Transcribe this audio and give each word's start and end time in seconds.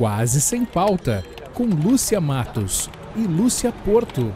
Quase 0.00 0.40
Sem 0.40 0.64
Pauta, 0.64 1.22
com 1.52 1.64
Lúcia 1.66 2.22
Matos 2.22 2.88
e 3.14 3.20
Lúcia 3.20 3.70
Porto. 3.70 4.34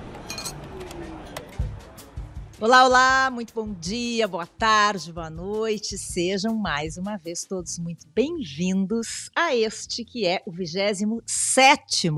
Olá, 2.61 2.85
olá, 2.85 3.31
muito 3.33 3.55
bom 3.55 3.73
dia, 3.73 4.29
boa 4.29 4.47
tarde, 4.47 5.11
boa 5.11 5.31
noite. 5.31 5.97
Sejam 5.97 6.55
mais 6.55 6.99
uma 6.99 7.17
vez 7.17 7.47
todos 7.47 7.79
muito 7.79 8.07
bem-vindos 8.15 9.31
a 9.35 9.57
este 9.57 10.05
que 10.05 10.27
é 10.27 10.43
o 10.45 10.53
27 10.53 12.11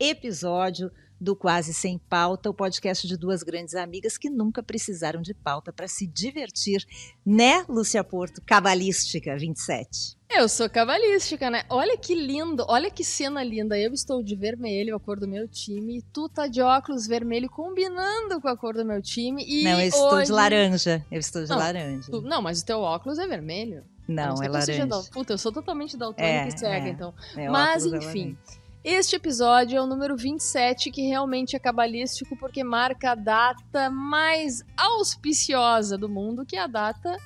episódio 0.00 0.90
do 1.20 1.36
Quase 1.36 1.74
Sem 1.74 1.98
Pauta, 1.98 2.48
o 2.48 2.54
podcast 2.54 3.06
de 3.06 3.18
duas 3.18 3.42
grandes 3.42 3.74
amigas 3.74 4.16
que 4.16 4.30
nunca 4.30 4.62
precisaram 4.62 5.20
de 5.20 5.34
pauta 5.34 5.70
para 5.70 5.86
se 5.86 6.06
divertir, 6.06 6.82
né, 7.26 7.62
Lúcia 7.68 8.02
Porto? 8.02 8.40
Cabalística 8.40 9.36
27. 9.36 10.15
Eu 10.28 10.48
sou 10.48 10.68
cabalística, 10.68 11.48
né? 11.48 11.64
Olha 11.70 11.96
que 11.96 12.14
lindo, 12.14 12.64
olha 12.68 12.90
que 12.90 13.04
cena 13.04 13.42
linda. 13.42 13.78
Eu 13.78 13.92
estou 13.92 14.22
de 14.22 14.34
vermelho, 14.34 14.96
a 14.96 15.00
cor 15.00 15.18
do 15.18 15.28
meu 15.28 15.48
time, 15.48 15.98
e 15.98 16.02
tu 16.02 16.28
tá 16.28 16.46
de 16.46 16.60
óculos 16.60 17.06
vermelho 17.06 17.48
combinando 17.48 18.40
com 18.40 18.48
a 18.48 18.56
cor 18.56 18.74
do 18.74 18.84
meu 18.84 19.00
time. 19.00 19.44
E 19.46 19.64
não, 19.64 19.80
eu 19.80 19.88
estou 19.88 20.14
hoje... 20.14 20.26
de 20.26 20.32
laranja. 20.32 21.06
Eu 21.10 21.20
estou 21.20 21.42
de 21.42 21.48
não, 21.48 21.58
laranja. 21.58 22.10
Tu... 22.10 22.20
não, 22.22 22.42
mas 22.42 22.60
o 22.60 22.66
teu 22.66 22.80
óculos 22.80 23.18
é 23.18 23.26
vermelho. 23.26 23.84
Não, 24.06 24.34
não 24.34 24.42
é 24.42 24.48
laranja. 24.48 24.86
Dal... 24.86 25.04
Puta, 25.04 25.32
eu 25.32 25.38
sou 25.38 25.52
totalmente 25.52 25.96
daltônica 25.96 26.44
é, 26.44 26.48
e 26.48 26.58
cega, 26.58 26.86
é. 26.86 26.90
então. 26.90 27.14
Meu 27.34 27.52
mas, 27.52 27.86
é 27.86 27.96
enfim. 27.96 28.36
Este 28.84 29.16
episódio 29.16 29.78
é 29.78 29.82
o 29.82 29.86
número 29.86 30.16
27, 30.16 30.90
que 30.90 31.02
realmente 31.02 31.56
é 31.56 31.58
cabalístico 31.58 32.36
porque 32.36 32.62
marca 32.62 33.12
a 33.12 33.14
data 33.14 33.90
mais 33.90 34.62
auspiciosa 34.76 35.96
do 35.96 36.08
mundo, 36.08 36.44
que 36.44 36.56
é 36.56 36.60
a 36.60 36.68
data 36.68 37.16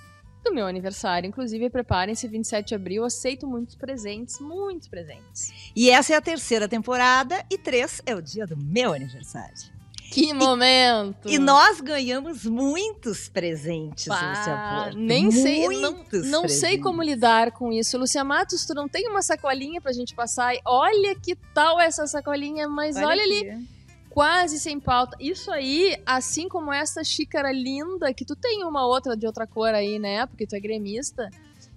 do 0.43 0.53
meu 0.55 0.67
aniversário. 0.67 1.29
Inclusive, 1.29 1.71
preparem-se, 1.71 2.27
27 2.27 2.69
de 2.69 2.75
abril, 2.75 3.05
aceito 3.05 3.47
muitos 3.47 3.75
presentes, 3.75 4.41
muitos 4.41 4.89
presentes. 4.89 5.53
E 5.75 5.91
essa 5.91 6.15
é 6.15 6.17
a 6.17 6.21
terceira 6.21 6.69
temporada, 6.69 7.45
e 7.51 7.59
três 7.59 8.01
é 8.07 8.15
o 8.15 8.23
dia 8.23 8.47
do 8.47 8.57
meu 8.57 8.93
aniversário. 8.93 9.81
Que 10.11 10.35
momento! 10.35 11.29
E, 11.29 11.35
e 11.35 11.39
nós 11.39 11.81
ganhamos 11.81 12.45
muitos 12.45 13.29
presentes, 13.29 14.07
Pá, 14.07 14.31
Lúcia 14.31 14.83
Porto. 14.85 14.99
Nem 14.99 15.23
muitos 15.23 15.41
sei, 15.41 15.69
não, 15.69 15.93
não 15.93 16.05
presentes. 16.05 16.53
sei 16.55 16.79
como 16.79 17.01
lidar 17.01 17.53
com 17.53 17.73
isso. 17.73 17.97
Lúcia 17.97 18.25
Matos, 18.25 18.67
tu 18.67 18.75
não 18.75 18.89
tem 18.89 19.09
uma 19.09 19.23
sacolinha 19.23 19.81
pra 19.81 19.93
gente 19.93 20.13
passar? 20.13 20.55
Olha 20.65 21.15
que 21.15 21.37
tal 21.55 21.81
essa 21.81 22.09
sacolinha, 22.09 22.67
mas 22.69 22.97
olha, 22.97 23.07
olha 23.07 23.23
ali, 23.23 23.69
quase 24.11 24.59
sem 24.59 24.79
pauta. 24.79 25.17
Isso 25.21 25.51
aí, 25.51 25.97
assim 26.05 26.49
como 26.49 26.73
essa 26.73 27.03
xícara 27.03 27.53
linda, 27.53 28.13
que 28.13 28.25
tu 28.25 28.37
tem 28.37 28.65
uma 28.65 28.85
outra 28.85 29.17
de 29.17 29.27
outra 29.27 29.47
cor 29.47 29.73
aí, 29.73 29.99
né? 29.99 30.27
Porque 30.27 30.47
tu 30.47 30.55
é 30.55 30.61
gremista. 30.61 31.31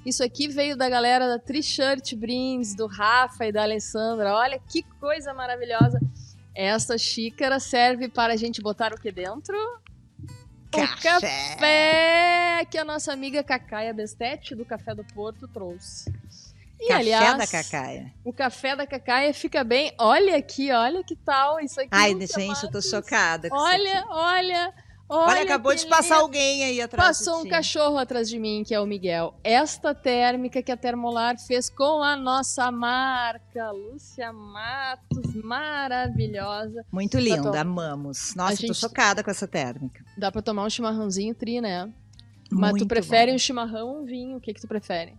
Isso 0.05 0.21
aqui 0.23 0.49
veio 0.49 0.75
da 0.75 0.89
galera 0.89 1.29
da 1.29 1.39
Tri-Shirt 1.39 2.15
Brindes, 2.15 2.75
do 2.75 2.87
Rafa 2.87 3.45
e 3.45 3.51
da 3.51 3.61
Alessandra. 3.61 4.33
Olha 4.33 4.59
que 4.59 4.83
coisa 4.99 5.33
maravilhosa. 5.33 5.99
Essa 6.53 6.97
xícara 6.97 7.59
serve 7.59 8.09
para 8.09 8.33
a 8.33 8.35
gente 8.35 8.61
botar 8.61 8.93
o 8.93 8.99
que 8.99 9.11
dentro? 9.11 9.55
Café. 10.69 11.17
O 11.17 11.21
café 11.21 12.67
que 12.69 12.77
a 12.77 12.83
nossa 12.83 13.13
amiga 13.13 13.43
Cacaia 13.43 13.93
Destete, 13.93 14.55
do 14.55 14.65
Café 14.65 14.93
do 14.93 15.03
Porto, 15.05 15.47
trouxe. 15.47 16.11
E, 16.83 16.87
café 16.87 16.99
aliás, 16.99 17.37
da 17.37 17.47
Cacaia. 17.47 18.13
O 18.25 18.33
café 18.33 18.75
da 18.75 18.85
Cacaia 18.85 19.33
fica 19.33 19.63
bem. 19.63 19.93
Olha 19.97 20.35
aqui, 20.35 20.69
olha 20.71 21.01
que 21.03 21.15
tal 21.15 21.59
isso 21.61 21.79
aqui. 21.79 21.89
Ai, 21.91 22.11
gente, 22.11 22.63
eu 22.63 22.71
tô 22.71 22.81
chocada 22.81 23.47
olha, 23.51 24.05
olha, 24.09 24.73
olha. 25.07 25.27
Olha, 25.27 25.43
acabou 25.43 25.73
de 25.73 25.85
passar 25.85 26.17
alguém 26.17 26.63
aí 26.63 26.81
atrás 26.81 27.19
Passou 27.19 27.41
um 27.41 27.47
cachorro 27.47 27.97
atrás 27.97 28.27
de 28.27 28.37
mim, 28.37 28.63
que 28.65 28.73
é 28.73 28.79
o 28.79 28.85
Miguel. 28.85 29.33
Esta 29.43 29.93
térmica 29.93 30.61
que 30.61 30.71
a 30.71 30.77
Termolar 30.77 31.39
fez 31.39 31.69
com 31.69 32.03
a 32.03 32.15
nossa 32.17 32.71
marca, 32.71 33.71
Lúcia 33.71 34.33
Matos, 34.33 35.35
maravilhosa. 35.35 36.85
Muito 36.91 37.17
linda, 37.17 37.61
amamos. 37.61 38.33
Nossa, 38.35 38.55
gente... 38.55 38.67
tô 38.67 38.73
chocada 38.73 39.23
com 39.23 39.31
essa 39.31 39.47
térmica. 39.47 40.03
Dá 40.17 40.31
pra 40.31 40.41
tomar 40.41 40.65
um 40.65 40.69
chimarrãozinho 40.69 41.33
tri, 41.35 41.61
né? 41.61 41.89
Mas 42.51 42.71
Muito 42.71 42.85
tu 42.85 42.87
prefere 42.87 43.31
bom. 43.31 43.35
um 43.35 43.39
chimarrão 43.39 43.87
ou 43.87 44.01
um 44.01 44.05
vinho? 44.05 44.37
O 44.37 44.41
que 44.41 44.53
que 44.53 44.61
tu 44.61 44.67
prefere? 44.67 45.13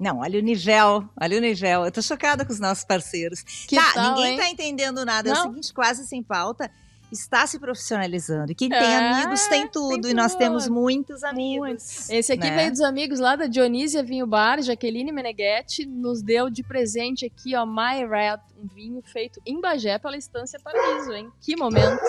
Não, 0.00 0.20
olha 0.20 0.38
o 0.38 0.42
nível, 0.42 1.06
olha 1.20 1.36
o 1.36 1.40
nível. 1.40 1.84
Eu 1.84 1.92
tô 1.92 2.00
chocada 2.00 2.42
com 2.44 2.52
os 2.52 2.58
nossos 2.58 2.84
parceiros. 2.84 3.42
Que 3.42 3.76
tá, 3.76 3.92
tal, 3.92 4.14
ninguém 4.14 4.32
hein? 4.32 4.38
tá 4.38 4.48
entendendo 4.48 5.04
nada. 5.04 5.28
É 5.28 5.32
o 5.32 5.34
Não? 5.34 5.42
seguinte, 5.42 5.74
quase 5.74 6.06
sem 6.06 6.22
pauta, 6.22 6.70
está 7.12 7.46
se 7.46 7.58
profissionalizando. 7.58 8.50
E 8.52 8.54
quem 8.54 8.70
tem 8.70 8.78
É, 8.78 8.96
amigos 9.12 9.46
tem 9.48 9.68
tudo. 9.68 10.00
tem 10.02 10.12
e 10.12 10.14
nós 10.14 10.34
temos 10.34 10.68
muitos 10.68 11.22
amigos. 11.22 12.08
Esse 12.08 12.32
aqui 12.32 12.48
né? 12.48 12.56
veio 12.56 12.70
dos 12.70 12.80
amigos 12.80 13.18
lá 13.20 13.36
da 13.36 13.46
Dionísia 13.46 14.02
Vinho 14.02 14.26
Bar, 14.26 14.62
Jaqueline 14.62 15.12
Meneghetti, 15.12 15.84
nos 15.84 16.22
deu 16.22 16.48
de 16.48 16.62
presente 16.62 17.26
aqui, 17.26 17.54
ó, 17.54 17.66
My 17.66 18.06
Red, 18.08 18.38
um 18.56 18.66
vinho 18.74 19.02
feito 19.04 19.38
em 19.44 19.60
Bagé 19.60 19.98
pela 19.98 20.16
Estância 20.16 20.58
Paraíso, 20.62 21.12
hein? 21.12 21.28
Que 21.42 21.56
momento. 21.56 22.00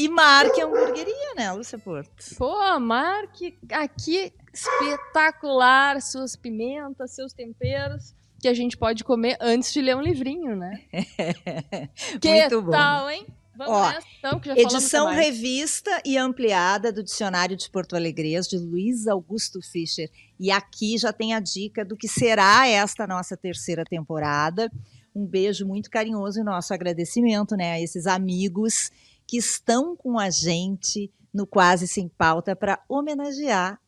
E 0.00 0.08
marque 0.08 0.62
a 0.62 0.64
hamburgueria, 0.64 1.34
né, 1.36 1.52
Lúcia 1.52 1.78
Porto? 1.78 2.34
Pô, 2.38 2.80
Marque 2.80 3.58
aqui 3.70 4.32
espetacular, 4.50 6.00
suas 6.00 6.34
pimentas, 6.34 7.14
seus 7.14 7.34
temperos, 7.34 8.14
que 8.40 8.48
a 8.48 8.54
gente 8.54 8.78
pode 8.78 9.04
comer 9.04 9.36
antes 9.38 9.70
de 9.70 9.82
ler 9.82 9.94
um 9.94 10.00
livrinho, 10.00 10.56
né? 10.56 10.80
Que 12.18 12.30
Muito 12.30 12.62
bom. 12.62 12.70
tal, 12.70 13.10
hein? 13.10 13.26
Vamos 13.54 13.74
Ó, 13.74 13.90
nessa, 13.90 14.06
então, 14.18 14.40
que 14.40 14.48
já 14.48 14.56
Edição 14.56 15.06
revista 15.08 16.00
e 16.02 16.16
ampliada 16.16 16.90
do 16.90 17.04
Dicionário 17.04 17.54
de 17.54 17.68
Porto 17.68 17.94
Alegre 17.94 18.40
de 18.40 18.56
Luiz 18.56 19.06
Augusto 19.06 19.60
Fischer. 19.60 20.08
E 20.38 20.50
aqui 20.50 20.96
já 20.96 21.12
tem 21.12 21.34
a 21.34 21.40
dica 21.40 21.84
do 21.84 21.94
que 21.94 22.08
será 22.08 22.66
esta 22.66 23.06
nossa 23.06 23.36
terceira 23.36 23.84
temporada. 23.84 24.72
Um 25.14 25.26
beijo 25.26 25.66
muito 25.66 25.90
carinhoso 25.90 26.40
e 26.40 26.42
nosso 26.42 26.72
agradecimento 26.72 27.54
né, 27.54 27.72
a 27.72 27.80
esses 27.80 28.06
amigos 28.06 28.90
que 29.30 29.36
estão 29.36 29.94
com 29.94 30.18
a 30.18 30.28
gente 30.28 31.08
no 31.32 31.46
Quase 31.46 31.86
Sem 31.86 32.08
Pauta 32.08 32.56
para 32.56 32.82
homenagear 32.88 33.80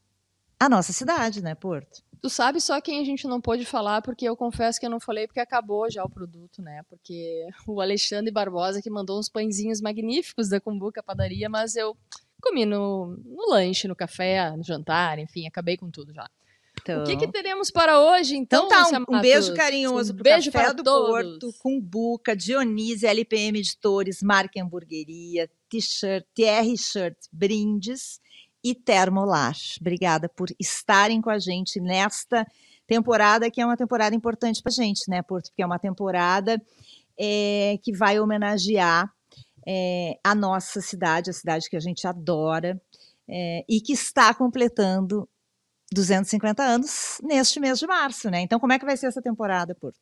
a 0.57 0.69
nossa 0.69 0.93
cidade, 0.93 1.43
né, 1.43 1.53
Porto? 1.57 2.01
Tu 2.21 2.31
sabe 2.31 2.61
só 2.61 2.81
quem 2.81 3.01
a 3.01 3.05
gente 3.05 3.27
não 3.27 3.41
pôde 3.41 3.65
falar, 3.65 4.03
porque 4.03 4.25
eu 4.25 4.37
confesso 4.37 4.79
que 4.79 4.87
eu 4.87 4.91
não 4.91 5.01
falei, 5.01 5.27
porque 5.27 5.41
acabou 5.41 5.91
já 5.91 6.05
o 6.05 6.09
produto, 6.09 6.63
né? 6.63 6.85
Porque 6.89 7.45
o 7.67 7.81
Alexandre 7.81 8.31
Barbosa 8.31 8.81
que 8.81 8.89
mandou 8.89 9.19
uns 9.19 9.29
pãezinhos 9.29 9.81
magníficos 9.81 10.49
da 10.49 10.61
Cumbuca 10.61 11.03
Padaria, 11.03 11.49
mas 11.49 11.75
eu 11.75 11.97
comi 12.41 12.65
no, 12.65 13.09
no 13.25 13.51
lanche, 13.51 13.89
no 13.89 13.97
café, 13.97 14.49
no 14.57 14.63
jantar, 14.63 15.19
enfim, 15.19 15.49
acabei 15.49 15.77
com 15.77 15.91
tudo 15.91 16.15
já. 16.15 16.31
Então, 16.83 17.03
O 17.03 17.07
que, 17.07 17.17
que 17.17 17.29
teremos 17.29 17.71
para 17.71 18.01
hoje, 18.01 18.37
então? 18.37 18.67
Então 18.67 18.91
tá, 18.91 19.05
um, 19.09 19.17
um 19.17 19.21
beijo 19.21 19.55
carinhoso 19.55 20.13
Um 20.13 20.17
pro 20.17 20.25
beijo 20.25 20.51
Café 20.51 20.65
para 20.65 20.75
do 20.75 20.83
todos. 20.83 21.11
Porto, 21.11 21.55
Cumbuca, 21.59 22.37
Dionísio, 22.37 23.09
LPM 23.09 23.59
Editores, 23.59 24.23
Marca 24.23 24.61
Hamburgueria, 24.61 25.49
T-shirt, 25.69 26.25
TR 26.35 26.77
Shirt 26.77 27.17
Brindes 27.33 28.21
e 28.65 28.75
Termolar. 28.75 29.55
Obrigada 29.81 30.29
por 30.29 30.49
estarem 30.59 31.21
com 31.21 31.31
a 31.31 31.39
gente 31.39 31.81
nesta 31.81 32.47
temporada, 32.87 33.51
que 33.51 33.61
é 33.61 33.65
uma 33.65 33.77
temporada 33.77 34.15
importante 34.15 34.63
pra 34.63 34.73
gente, 34.73 35.09
né, 35.09 35.23
Porto? 35.23 35.51
Porque 35.51 35.63
é 35.63 35.67
uma 35.67 35.79
temporada 35.79 36.61
é, 37.19 37.79
que 37.83 37.97
vai 37.97 38.19
homenagear 38.19 39.11
é, 39.67 40.19
a 40.23 40.35
nossa 40.35 40.81
cidade, 40.81 41.31
a 41.31 41.33
cidade 41.33 41.71
que 41.71 41.77
a 41.77 41.81
gente 41.81 42.07
adora, 42.07 42.81
é, 43.29 43.65
e 43.69 43.81
que 43.81 43.93
está 43.93 44.35
completando 44.35 45.29
250 45.95 46.63
anos 46.63 47.19
neste 47.23 47.59
mês 47.61 47.79
de 47.79 47.87
março, 47.87 48.31
né? 48.31 48.41
Então, 48.41 48.59
como 48.61 48.73
é 48.73 48.79
que 48.79 48.85
vai 48.85 48.97
ser 48.97 49.07
essa 49.07 49.23
temporada, 49.23 49.75
Porto? 49.75 49.99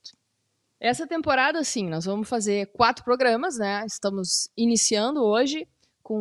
Essa 0.81 1.07
temporada, 1.07 1.63
sim, 1.63 1.89
nós 1.89 2.05
vamos 2.07 2.29
fazer 2.29 2.67
quatro 2.73 3.05
programas, 3.05 3.59
né? 3.59 3.85
Estamos 3.87 4.49
iniciando 4.57 5.23
hoje 5.23 5.69
com 6.03 6.19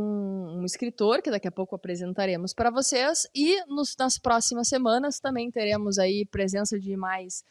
um 0.60 0.66
escritor 0.66 1.22
que 1.22 1.32
daqui 1.32 1.48
a 1.48 1.52
pouco 1.52 1.76
apresentaremos 1.76 2.54
para 2.54 2.70
vocês 2.70 3.28
e 3.34 3.64
nos- 3.66 3.96
nas 3.98 4.20
próximas 4.20 4.68
semanas 4.68 5.20
também 5.20 5.50
teremos 5.50 5.98
aí 5.98 6.26
presença 6.26 6.78
de 6.80 6.96
mais 6.98 7.44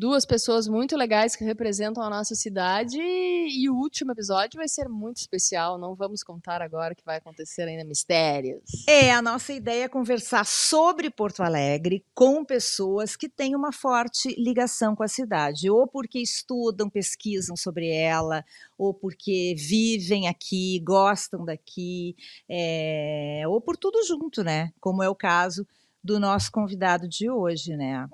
duas 0.00 0.24
pessoas 0.24 0.66
muito 0.66 0.96
legais 0.96 1.36
que 1.36 1.44
representam 1.44 2.02
a 2.02 2.08
nossa 2.08 2.34
cidade 2.34 2.98
e 2.98 3.68
o 3.68 3.74
último 3.74 4.12
episódio 4.12 4.56
vai 4.56 4.66
ser 4.66 4.88
muito 4.88 5.18
especial. 5.18 5.76
Não 5.76 5.94
vamos 5.94 6.22
contar 6.22 6.62
agora 6.62 6.94
o 6.94 6.96
que 6.96 7.04
vai 7.04 7.18
acontecer 7.18 7.64
ainda 7.64 7.84
mistérios. 7.84 8.62
É, 8.88 9.12
a 9.12 9.20
nossa 9.20 9.52
ideia 9.52 9.84
é 9.84 9.88
conversar 9.88 10.46
sobre 10.46 11.10
Porto 11.10 11.42
Alegre 11.42 12.02
com 12.14 12.42
pessoas 12.42 13.14
que 13.14 13.28
têm 13.28 13.54
uma 13.54 13.72
forte 13.72 14.34
ligação 14.42 14.96
com 14.96 15.02
a 15.02 15.08
cidade, 15.08 15.68
ou 15.68 15.86
porque 15.86 16.18
estudam, 16.18 16.88
pesquisam 16.88 17.54
sobre 17.54 17.90
ela, 17.90 18.42
ou 18.78 18.94
porque 18.94 19.54
vivem 19.54 20.28
aqui, 20.28 20.80
gostam 20.82 21.44
daqui, 21.44 22.16
é, 22.48 23.42
ou 23.46 23.60
por 23.60 23.76
tudo 23.76 24.02
junto, 24.06 24.42
né? 24.42 24.72
Como 24.80 25.02
é 25.02 25.10
o 25.10 25.14
caso 25.14 25.66
do 26.02 26.18
nosso 26.18 26.50
convidado 26.50 27.06
de 27.06 27.28
hoje, 27.28 27.76
né? 27.76 28.08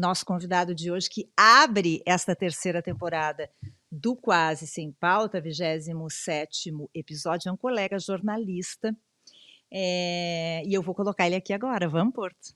Nosso 0.00 0.24
convidado 0.24 0.74
de 0.74 0.90
hoje 0.90 1.10
que 1.10 1.28
abre 1.36 2.02
esta 2.06 2.34
terceira 2.34 2.80
temporada 2.80 3.50
do 3.92 4.16
Quase 4.16 4.66
Sem 4.66 4.92
Pauta, 4.92 5.42
27º 5.42 6.88
episódio, 6.94 7.50
é 7.50 7.52
um 7.52 7.56
colega 7.56 7.98
jornalista, 7.98 8.96
é, 9.70 10.62
e 10.64 10.72
eu 10.72 10.82
vou 10.82 10.94
colocar 10.94 11.26
ele 11.26 11.36
aqui 11.36 11.52
agora. 11.52 11.86
Vamos, 11.86 12.14
Porto? 12.14 12.54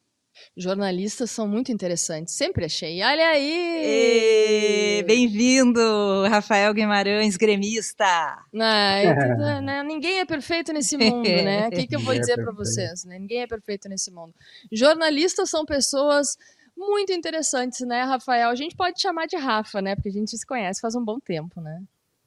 Jornalistas 0.56 1.30
são 1.30 1.46
muito 1.46 1.70
interessantes, 1.70 2.34
sempre 2.34 2.64
achei. 2.64 3.02
Olha 3.02 3.28
aí! 3.28 5.04
Bem-vindo, 5.06 6.26
Rafael 6.26 6.72
Guimarães, 6.72 7.36
gremista! 7.36 8.06
Ah, 8.06 8.98
é, 8.98 9.60
né? 9.60 9.82
Ninguém 9.82 10.20
é 10.20 10.24
perfeito 10.24 10.72
nesse 10.72 10.96
mundo, 10.96 11.28
né? 11.28 11.68
O 11.68 11.70
que, 11.70 11.86
que 11.86 11.94
eu 11.94 12.00
vou 12.00 12.18
dizer 12.18 12.36
para 12.36 12.52
vocês? 12.52 13.04
Né? 13.04 13.18
Ninguém 13.18 13.42
é 13.42 13.46
perfeito 13.46 13.86
nesse 13.86 14.10
mundo. 14.10 14.34
Jornalistas 14.72 15.50
são 15.50 15.66
pessoas 15.66 16.38
muito 16.76 17.12
interessantes, 17.12 17.80
né, 17.86 18.02
Rafael? 18.02 18.50
A 18.50 18.54
gente 18.54 18.76
pode 18.76 19.00
chamar 19.00 19.26
de 19.26 19.36
Rafa, 19.36 19.80
né? 19.80 19.94
Porque 19.94 20.08
a 20.08 20.12
gente 20.12 20.36
se 20.36 20.46
conhece 20.46 20.80
faz 20.80 20.94
um 20.94 21.04
bom 21.04 21.18
tempo, 21.18 21.60
né? 21.60 21.82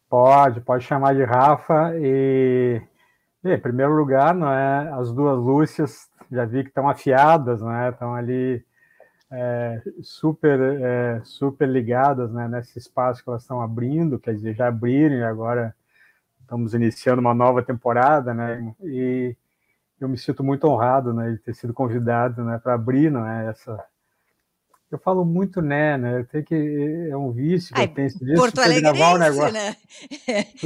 Pode, 0.09 0.61
pode 0.61 0.85
chamar 0.85 1.15
de 1.15 1.23
Rafa 1.23 1.93
e, 1.97 2.81
em 3.43 3.59
primeiro 3.59 3.93
lugar, 3.93 4.33
não 4.33 4.51
é? 4.51 4.91
As 4.93 5.11
duas 5.11 5.37
Lúcias 5.37 6.09
já 6.31 6.45
vi 6.45 6.63
que 6.63 6.69
estão 6.69 6.87
afiadas, 6.87 7.61
né? 7.61 7.89
Estão 7.89 8.13
ali 8.15 8.63
é, 9.31 9.81
super 10.01 10.59
é, 10.59 11.21
super 11.23 11.67
ligadas, 11.67 12.31
né? 12.31 12.47
Nesse 12.47 12.79
espaço 12.79 13.23
que 13.23 13.29
elas 13.29 13.41
estão 13.41 13.61
abrindo, 13.61 14.19
quer 14.19 14.33
dizer, 14.33 14.55
já 14.55 14.67
abriram 14.67 15.15
e 15.15 15.23
agora 15.23 15.75
estamos 16.41 16.73
iniciando 16.73 17.19
uma 17.19 17.33
nova 17.33 17.61
temporada, 17.61 18.33
né? 18.33 18.73
E 18.81 19.35
eu 19.99 20.07
me 20.07 20.17
sinto 20.17 20.43
muito 20.43 20.67
honrado, 20.67 21.13
né, 21.13 21.31
de 21.31 21.37
ter 21.39 21.53
sido 21.55 21.73
convidado, 21.73 22.43
né, 22.43 22.59
para 22.59 22.75
abrir, 22.75 23.11
não 23.11 23.25
é 23.25 23.47
essa 23.47 23.83
eu 24.89 24.97
falo 24.97 25.25
muito 25.25 25.61
né, 25.61 25.97
né? 25.97 26.25
Tem 26.31 26.43
que 26.43 27.09
é 27.11 27.17
um 27.17 27.31
vício 27.31 27.73
que 27.73 27.81
Ai, 27.81 27.87
eu 27.87 27.93
tenho 27.93 28.07
disso. 28.07 28.35
Porto 28.35 28.59
Alegre, 28.59 28.81
gravar 28.93 29.15
um 29.15 29.17
negócio, 29.17 29.53
né? 29.53 29.75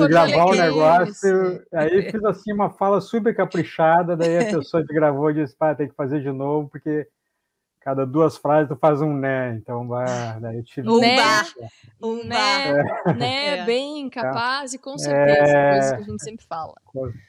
gravar 0.08 0.46
um 0.46 0.56
negócio, 0.56 1.64
aí 1.74 2.12
fiz 2.12 2.24
assim 2.24 2.54
uma 2.54 2.70
fala 2.70 3.02
super 3.02 3.36
caprichada, 3.36 4.16
daí 4.16 4.38
a 4.38 4.46
pessoa 4.58 4.86
que 4.86 4.94
gravou 4.94 5.34
disse, 5.34 5.56
pá, 5.56 5.74
tem 5.74 5.88
que 5.88 5.96
fazer 5.96 6.22
de 6.22 6.32
novo 6.32 6.70
porque 6.70 7.08
cada 7.80 8.06
duas 8.06 8.38
frases 8.38 8.70
tu 8.70 8.76
faz 8.76 9.02
um 9.02 9.12
né, 9.12 9.56
então 9.56 9.88
vai, 9.88 10.06
daí 10.40 10.58
eu 10.58 10.64
tive 10.64 10.88
um 10.88 11.00
né, 11.00 11.18
um 12.00 12.24
né, 12.24 12.70
é. 13.08 13.14
né, 13.14 13.58
é. 13.58 13.66
bem 13.66 14.08
capaz 14.08 14.76
e 14.76 14.78
com 14.78 15.00
certeza, 15.00 15.52
é, 15.52 15.72
coisa 15.72 15.96
que 15.96 16.02
a 16.02 16.06
gente 16.06 16.24
sempre 16.24 16.46
fala. 16.46 16.76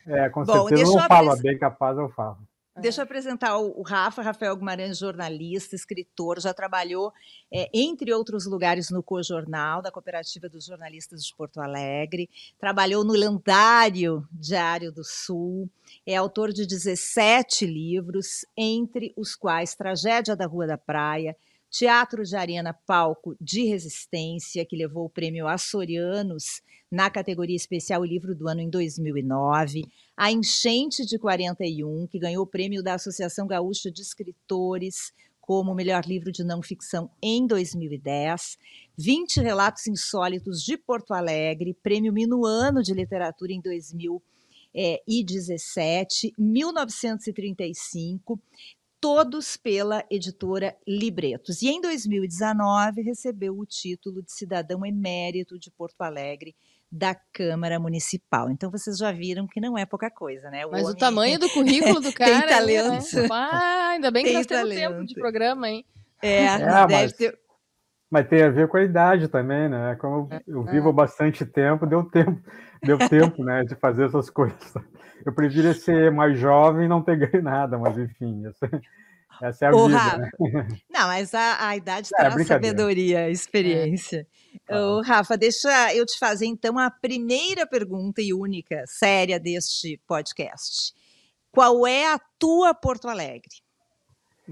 É, 0.06 0.28
com 0.28 0.44
Bom, 0.44 0.68
certeza 0.68 0.92
eu 0.92 0.96
não 0.96 1.08
falo 1.08 1.36
bem 1.36 1.56
capaz, 1.56 1.96
eu 1.96 2.10
falo. 2.10 2.36
Deixa 2.80 3.02
eu 3.02 3.04
apresentar 3.04 3.58
o, 3.58 3.82
Rafa, 3.82 4.22
Rafael 4.22 4.56
Guimarães, 4.56 4.96
jornalista, 4.96 5.76
escritor, 5.76 6.40
já 6.40 6.54
trabalhou, 6.54 7.12
é, 7.52 7.68
entre 7.72 8.14
outros 8.14 8.46
lugares, 8.46 8.88
no 8.90 9.02
Co-Jornal, 9.02 9.82
da 9.82 9.90
Cooperativa 9.90 10.48
dos 10.48 10.64
Jornalistas 10.64 11.22
de 11.22 11.36
Porto 11.36 11.60
Alegre, 11.60 12.30
trabalhou 12.58 13.04
no 13.04 13.12
lendário 13.12 14.26
Diário 14.32 14.90
do 14.90 15.04
Sul, 15.04 15.68
é 16.06 16.16
autor 16.16 16.50
de 16.50 16.66
17 16.66 17.66
livros, 17.66 18.46
entre 18.56 19.12
os 19.18 19.36
quais 19.36 19.74
Tragédia 19.74 20.34
da 20.34 20.46
Rua 20.46 20.66
da 20.66 20.78
Praia, 20.78 21.36
Teatro 21.70 22.22
de 22.24 22.36
Arena 22.36 22.72
Palco 22.72 23.36
de 23.38 23.64
Resistência, 23.64 24.64
que 24.64 24.76
levou 24.76 25.04
o 25.04 25.10
prêmio 25.10 25.46
Açorianos 25.46 26.62
na 26.92 27.08
categoria 27.08 27.56
especial 27.56 28.04
Livro 28.04 28.34
do 28.34 28.46
Ano 28.46 28.60
em 28.60 28.68
2009, 28.68 29.82
A 30.14 30.30
Enchente 30.30 31.06
de 31.06 31.18
41, 31.18 32.06
que 32.06 32.18
ganhou 32.18 32.44
o 32.44 32.46
prêmio 32.46 32.82
da 32.82 32.92
Associação 32.92 33.46
Gaúcha 33.46 33.90
de 33.90 34.02
Escritores 34.02 35.10
como 35.40 35.74
melhor 35.74 36.04
livro 36.04 36.30
de 36.30 36.44
não 36.44 36.60
ficção 36.60 37.10
em 37.22 37.46
2010, 37.46 38.58
20 38.98 39.40
relatos 39.40 39.86
insólitos 39.86 40.62
de 40.62 40.76
Porto 40.76 41.14
Alegre, 41.14 41.72
prêmio 41.82 42.12
Minuano 42.12 42.82
de 42.82 42.92
Literatura 42.92 43.54
em 43.54 43.60
2017, 43.62 46.34
1935, 46.36 48.38
todos 49.00 49.56
pela 49.56 50.04
editora 50.10 50.76
Libretos. 50.86 51.62
E 51.62 51.68
em 51.68 51.80
2019 51.80 53.00
recebeu 53.00 53.58
o 53.58 53.64
título 53.64 54.22
de 54.22 54.30
cidadão 54.30 54.84
emérito 54.84 55.58
de 55.58 55.70
Porto 55.70 56.02
Alegre 56.02 56.54
da 56.92 57.16
Câmara 57.32 57.80
Municipal. 57.80 58.50
Então 58.50 58.70
vocês 58.70 58.98
já 58.98 59.10
viram 59.10 59.46
que 59.46 59.58
não 59.58 59.78
é 59.78 59.86
pouca 59.86 60.10
coisa, 60.10 60.50
né? 60.50 60.66
O 60.66 60.70
Mas 60.70 60.82
homem... 60.82 60.94
o 60.94 60.98
tamanho 60.98 61.38
do 61.38 61.48
currículo 61.48 62.00
do 62.00 62.12
cara. 62.14 62.40
tem 62.40 62.48
talento. 62.48 63.16
Né? 63.16 63.28
Ah, 63.30 63.88
ainda 63.92 64.10
bem 64.10 64.24
que 64.26 64.32
nós 64.34 64.46
temos 64.46 64.68
tempo 64.68 65.04
de 65.06 65.14
programa, 65.14 65.70
hein? 65.70 65.86
É, 66.22 66.44
é 66.44 66.58
deve 66.58 66.92
mas, 66.92 67.12
ter. 67.14 67.38
Mas 68.10 68.28
tem 68.28 68.42
a 68.42 68.50
ver 68.50 68.68
com 68.68 68.76
a 68.76 68.82
idade 68.82 69.26
também, 69.28 69.70
né? 69.70 69.96
Como 69.98 70.28
eu, 70.46 70.68
é. 70.68 70.70
vivo 70.70 70.90
há 70.90 70.92
bastante 70.92 71.46
tempo, 71.46 71.86
deu 71.86 72.04
tempo, 72.04 72.38
deu 72.82 72.98
tempo, 73.08 73.42
né, 73.42 73.64
de 73.64 73.74
fazer 73.74 74.04
essas 74.04 74.28
coisas. 74.28 74.74
Eu 75.24 75.32
preferia 75.32 75.72
ser 75.72 76.12
mais 76.12 76.38
jovem 76.38 76.84
e 76.84 76.88
não 76.88 77.00
ter 77.00 77.16
ganho 77.16 77.42
nada, 77.42 77.78
mas 77.78 77.96
enfim, 77.96 78.46
essa, 78.46 78.68
essa 79.42 79.66
é 79.66 79.68
a 79.68 79.72
Ô, 79.72 79.86
vida. 79.86 79.98
Rafa, 79.98 80.18
né? 80.18 80.30
Não, 80.88 81.06
mas 81.08 81.34
a, 81.34 81.68
a 81.68 81.76
idade 81.76 82.08
é, 82.14 82.16
traz 82.16 82.46
sabedoria, 82.46 83.28
experiência. 83.28 84.26
É. 84.68 84.78
Ô, 84.78 85.02
Rafa, 85.02 85.36
deixa 85.36 85.94
eu 85.94 86.06
te 86.06 86.18
fazer 86.18 86.46
então 86.46 86.78
a 86.78 86.90
primeira 86.90 87.66
pergunta 87.66 88.22
e 88.22 88.32
única 88.32 88.84
séria 88.86 89.40
deste 89.40 90.00
podcast. 90.06 90.94
Qual 91.50 91.86
é 91.86 92.12
a 92.12 92.18
tua 92.38 92.72
Porto 92.72 93.08
Alegre? 93.08 93.62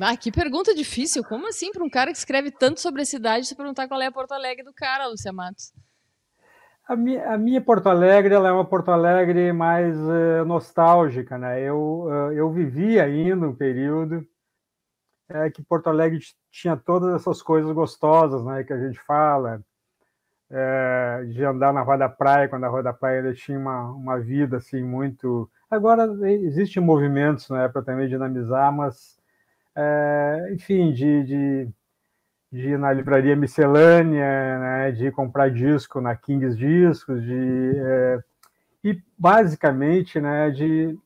Ah, 0.00 0.16
que 0.16 0.30
pergunta 0.30 0.74
difícil. 0.74 1.24
Como 1.24 1.48
assim, 1.48 1.70
para 1.72 1.84
um 1.84 1.90
cara 1.90 2.12
que 2.12 2.18
escreve 2.18 2.50
tanto 2.50 2.80
sobre 2.80 3.02
a 3.02 3.06
cidade, 3.06 3.46
você 3.46 3.54
perguntar 3.54 3.88
qual 3.88 4.00
é 4.00 4.06
a 4.06 4.12
Porto 4.12 4.32
Alegre 4.32 4.64
do 4.64 4.72
cara, 4.72 5.06
Lúcia 5.06 5.32
Matos? 5.32 5.72
A 6.88 6.96
minha, 6.96 7.24
a 7.32 7.38
minha 7.38 7.60
Porto 7.60 7.88
Alegre 7.88 8.34
ela 8.34 8.48
é 8.48 8.52
uma 8.52 8.64
Porto 8.64 8.90
Alegre 8.90 9.52
mais 9.52 9.96
uh, 9.96 10.44
nostálgica, 10.44 11.38
né? 11.38 11.62
Eu, 11.62 12.06
uh, 12.06 12.32
eu 12.32 12.50
vivi 12.50 12.98
ainda 12.98 13.46
um 13.46 13.54
período 13.54 14.26
é, 15.30 15.50
que 15.50 15.62
Porto 15.62 15.88
Alegre 15.88 16.20
tinha 16.50 16.76
todas 16.76 17.14
essas 17.14 17.40
coisas 17.40 17.70
gostosas, 17.72 18.44
né? 18.44 18.64
Que 18.64 18.72
a 18.72 18.78
gente 18.78 19.00
fala, 19.00 19.62
é, 20.50 21.24
de 21.28 21.44
andar 21.44 21.72
na 21.72 21.82
Rua 21.82 21.96
da 21.96 22.08
Praia, 22.08 22.48
quando 22.48 22.64
a 22.64 22.68
Rua 22.68 22.82
da 22.82 22.92
Praia 22.92 23.32
tinha 23.32 23.58
uma, 23.58 23.90
uma 23.92 24.18
vida 24.18 24.56
assim 24.56 24.82
muito. 24.82 25.48
Agora 25.70 26.04
existem 26.28 26.82
movimentos 26.82 27.48
né, 27.48 27.68
para 27.68 27.82
também 27.82 28.08
dinamizar, 28.08 28.72
mas, 28.72 29.20
é, 29.76 30.50
enfim, 30.52 30.92
de, 30.92 31.22
de, 31.22 31.68
de, 32.50 32.68
ir 32.70 32.78
na 32.78 32.92
livraria 32.92 33.36
miscelânea, 33.36 34.58
né, 34.58 34.90
de 34.90 35.12
comprar 35.12 35.48
disco 35.48 36.00
na 36.00 36.16
Kings 36.16 36.56
Discos, 36.58 37.22
de, 37.22 37.72
é, 37.76 38.18
e 38.82 39.00
basicamente 39.16 40.20
né, 40.20 40.50
de, 40.50 40.98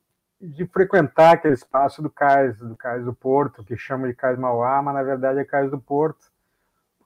de 0.49 0.67
frequentar 0.67 1.35
aquele 1.35 1.55
espaço 1.55 2.03
do 2.03 2.11
cais, 2.11 2.59
do 2.59 2.77
cais 2.77 3.05
do 3.05 3.15
Porto, 3.15 3.65
que 3.65 3.77
chama 3.77 4.09
de 4.09 4.15
Cais 4.15 4.39
Mauá, 4.39 4.83
mas 4.83 4.95
na 4.95 5.03
verdade 5.03 5.39
é 5.39 5.45
Cais 5.45 5.71
do 5.71 5.79
Porto 5.79 6.35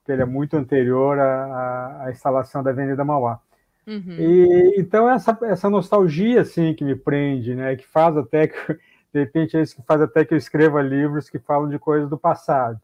que 0.09 0.13
ele 0.13 0.23
é 0.23 0.25
muito 0.25 0.57
anterior 0.57 1.19
à, 1.19 2.05
à 2.05 2.11
instalação 2.11 2.63
da 2.63 2.71
Avenida 2.71 3.05
Mauá. 3.05 3.39
Uhum. 3.85 4.15
E, 4.17 4.73
então, 4.79 5.07
essa, 5.07 5.37
essa 5.43 5.69
nostalgia, 5.69 6.41
assim, 6.41 6.73
que 6.73 6.83
me 6.83 6.95
prende, 6.95 7.53
né, 7.53 7.75
que 7.75 7.85
faz 7.85 8.17
até 8.17 8.47
que, 8.47 8.55
de 9.13 9.19
repente, 9.19 9.55
é 9.55 9.61
isso 9.61 9.75
que 9.75 9.83
faz 9.83 10.01
até 10.01 10.25
que 10.25 10.33
eu 10.33 10.37
escreva 10.37 10.81
livros 10.81 11.29
que 11.29 11.37
falam 11.37 11.69
de 11.69 11.77
coisas 11.77 12.09
do 12.09 12.17
passado. 12.17 12.81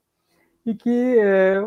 E 0.64 0.76
que 0.76 1.18
é, 1.18 1.58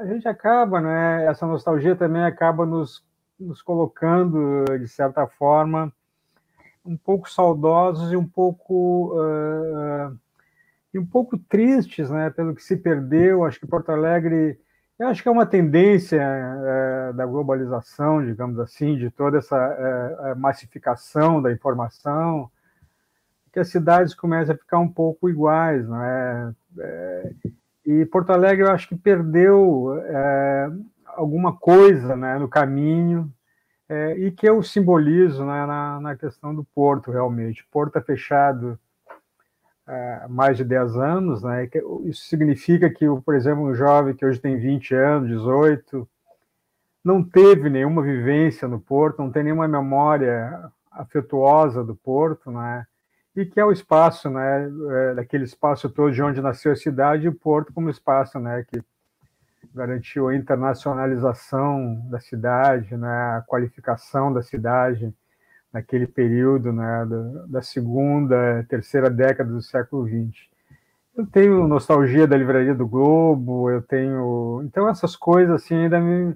a 0.00 0.04
gente 0.04 0.28
acaba, 0.28 0.82
né, 0.82 1.24
essa 1.24 1.46
nostalgia 1.46 1.96
também 1.96 2.22
acaba 2.22 2.66
nos, 2.66 3.02
nos 3.38 3.62
colocando, 3.62 4.64
de 4.78 4.88
certa 4.88 5.26
forma, 5.26 5.90
um 6.84 6.96
pouco 6.96 7.30
saudosos 7.30 8.12
e 8.12 8.16
um 8.16 8.26
pouco 8.26 9.14
uh, 9.14 10.16
e 10.92 10.98
um 10.98 11.06
pouco 11.06 11.38
tristes, 11.38 12.10
né, 12.10 12.30
pelo 12.30 12.54
que 12.54 12.62
se 12.62 12.76
perdeu. 12.76 13.44
Acho 13.44 13.60
que 13.60 13.66
Porto 13.66 13.90
Alegre 13.90 14.58
eu 15.00 15.08
acho 15.08 15.22
que 15.22 15.28
é 15.30 15.32
uma 15.32 15.46
tendência 15.46 16.20
é, 16.20 17.12
da 17.14 17.24
globalização, 17.24 18.22
digamos 18.22 18.58
assim, 18.58 18.98
de 18.98 19.10
toda 19.10 19.38
essa 19.38 19.56
é, 19.56 20.34
massificação 20.34 21.40
da 21.40 21.50
informação, 21.50 22.50
que 23.50 23.58
as 23.58 23.68
cidades 23.68 24.14
começam 24.14 24.54
a 24.54 24.58
ficar 24.58 24.78
um 24.78 24.88
pouco 24.88 25.30
iguais, 25.30 25.88
não 25.88 26.04
é? 26.04 26.52
e 27.86 28.04
Porto 28.04 28.30
Alegre, 28.30 28.66
eu 28.66 28.70
acho 28.70 28.88
que 28.88 28.94
perdeu 28.94 29.88
alguma 31.06 31.56
coisa 31.56 32.14
né, 32.14 32.38
no 32.38 32.46
caminho, 32.46 33.32
é, 33.90 34.16
e 34.16 34.30
que 34.30 34.48
eu 34.48 34.62
simbolizo 34.62 35.44
né, 35.44 35.66
na, 35.66 36.00
na 36.00 36.16
questão 36.16 36.54
do 36.54 36.62
porto, 36.62 37.10
realmente. 37.10 37.66
Porto 37.70 37.98
é 37.98 38.00
fechado 38.00 38.78
mais 40.28 40.56
de 40.56 40.64
10 40.64 40.96
anos, 40.96 41.42
né? 41.42 41.68
Isso 42.04 42.26
significa 42.26 42.88
que, 42.88 43.04
por 43.24 43.34
exemplo, 43.34 43.64
um 43.64 43.74
jovem 43.74 44.14
que 44.14 44.24
hoje 44.24 44.40
tem 44.40 44.56
20 44.56 44.94
anos, 44.94 45.28
18, 45.28 46.08
não 47.04 47.22
teve 47.24 47.68
nenhuma 47.68 48.02
vivência 48.02 48.68
no 48.68 48.78
Porto, 48.80 49.18
não 49.18 49.32
tem 49.32 49.42
nenhuma 49.42 49.66
memória 49.66 50.70
afetuosa 50.90 51.82
do 51.82 51.96
Porto, 51.96 52.50
né? 52.50 52.86
E 53.34 53.44
que 53.44 53.58
é 53.58 53.64
o 53.64 53.72
espaço, 53.72 54.28
né, 54.28 54.70
é, 54.90 55.14
daquele 55.14 55.44
espaço 55.44 55.88
todo 55.88 56.12
de 56.12 56.22
onde 56.22 56.40
nasceu 56.40 56.72
a 56.72 56.76
cidade, 56.76 57.28
o 57.28 57.34
Porto 57.34 57.72
como 57.72 57.88
espaço, 57.88 58.38
né, 58.38 58.64
que 58.68 58.82
garantiu 59.74 60.28
a 60.28 60.36
internacionalização 60.36 62.06
da 62.10 62.18
cidade, 62.20 62.96
né, 62.96 63.36
a 63.36 63.44
qualificação 63.46 64.32
da 64.32 64.42
cidade, 64.42 65.14
naquele 65.72 66.06
período 66.06 66.72
né, 66.72 67.06
da, 67.06 67.46
da 67.46 67.62
segunda, 67.62 68.64
terceira 68.68 69.08
década 69.08 69.50
do 69.50 69.62
século 69.62 70.06
XX. 70.06 70.48
eu 71.16 71.26
tenho 71.26 71.66
nostalgia 71.68 72.26
da 72.26 72.36
livraria 72.36 72.74
do 72.74 72.86
Globo, 72.86 73.70
eu 73.70 73.82
tenho. 73.82 74.62
Então, 74.64 74.88
essas 74.88 75.14
coisas 75.14 75.54
assim 75.54 75.74
ainda 75.74 76.00
me, 76.00 76.34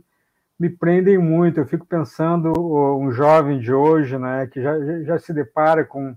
me 0.59 0.71
prendem 0.71 1.19
muito. 1.19 1.59
Eu 1.59 1.67
fico 1.67 1.87
pensando 1.87 2.53
um 2.99 3.11
jovem 3.11 3.59
de 3.59 3.73
hoje, 3.73 4.17
né, 4.19 4.47
que 4.47 4.63
já, 4.63 5.03
já 5.03 5.19
se 5.19 5.33
depara 5.33 5.85
com 5.85 6.17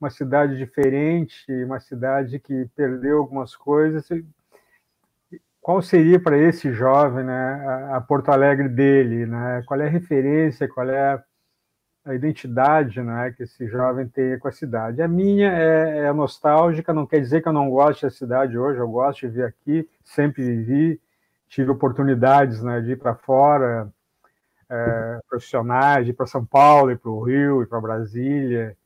uma 0.00 0.10
cidade 0.10 0.56
diferente, 0.56 1.46
uma 1.64 1.80
cidade 1.80 2.38
que 2.38 2.68
perdeu 2.76 3.18
algumas 3.18 3.56
coisas. 3.56 4.08
Qual 5.62 5.80
seria 5.80 6.20
para 6.20 6.36
esse 6.36 6.72
jovem, 6.72 7.24
né, 7.24 7.88
a 7.92 8.00
Porto 8.00 8.30
Alegre 8.30 8.68
dele, 8.68 9.26
né? 9.26 9.62
Qual 9.64 9.80
é 9.80 9.86
a 9.86 9.90
referência, 9.90 10.68
qual 10.68 10.88
é 10.90 11.22
a 12.04 12.14
identidade, 12.14 13.00
né, 13.00 13.32
que 13.36 13.44
esse 13.44 13.66
jovem 13.68 14.08
tem 14.08 14.38
com 14.38 14.48
a 14.48 14.52
cidade? 14.52 15.00
A 15.00 15.08
minha 15.08 15.50
é, 15.52 16.06
é 16.06 16.12
nostálgica, 16.12 16.92
não 16.92 17.06
quer 17.06 17.20
dizer 17.20 17.42
que 17.42 17.48
eu 17.48 17.52
não 17.52 17.70
goste 17.70 18.04
da 18.04 18.10
cidade 18.10 18.58
hoje. 18.58 18.80
Eu 18.80 18.88
gosto 18.88 19.20
de 19.20 19.28
vir 19.28 19.44
aqui, 19.44 19.88
sempre 20.04 20.42
vivi, 20.42 21.00
tive 21.48 21.70
oportunidades, 21.70 22.62
né, 22.62 22.80
de 22.80 22.92
ir 22.92 22.96
para 22.98 23.14
fora, 23.14 23.88
é, 24.68 25.20
profissionais, 25.28 26.04
de 26.04 26.10
ir 26.10 26.14
para 26.14 26.26
São 26.26 26.44
Paulo, 26.44 26.90
ir 26.90 26.98
para 26.98 27.10
o 27.10 27.22
Rio, 27.22 27.62
ir 27.62 27.66
para 27.68 27.80
Brasília 27.80 28.76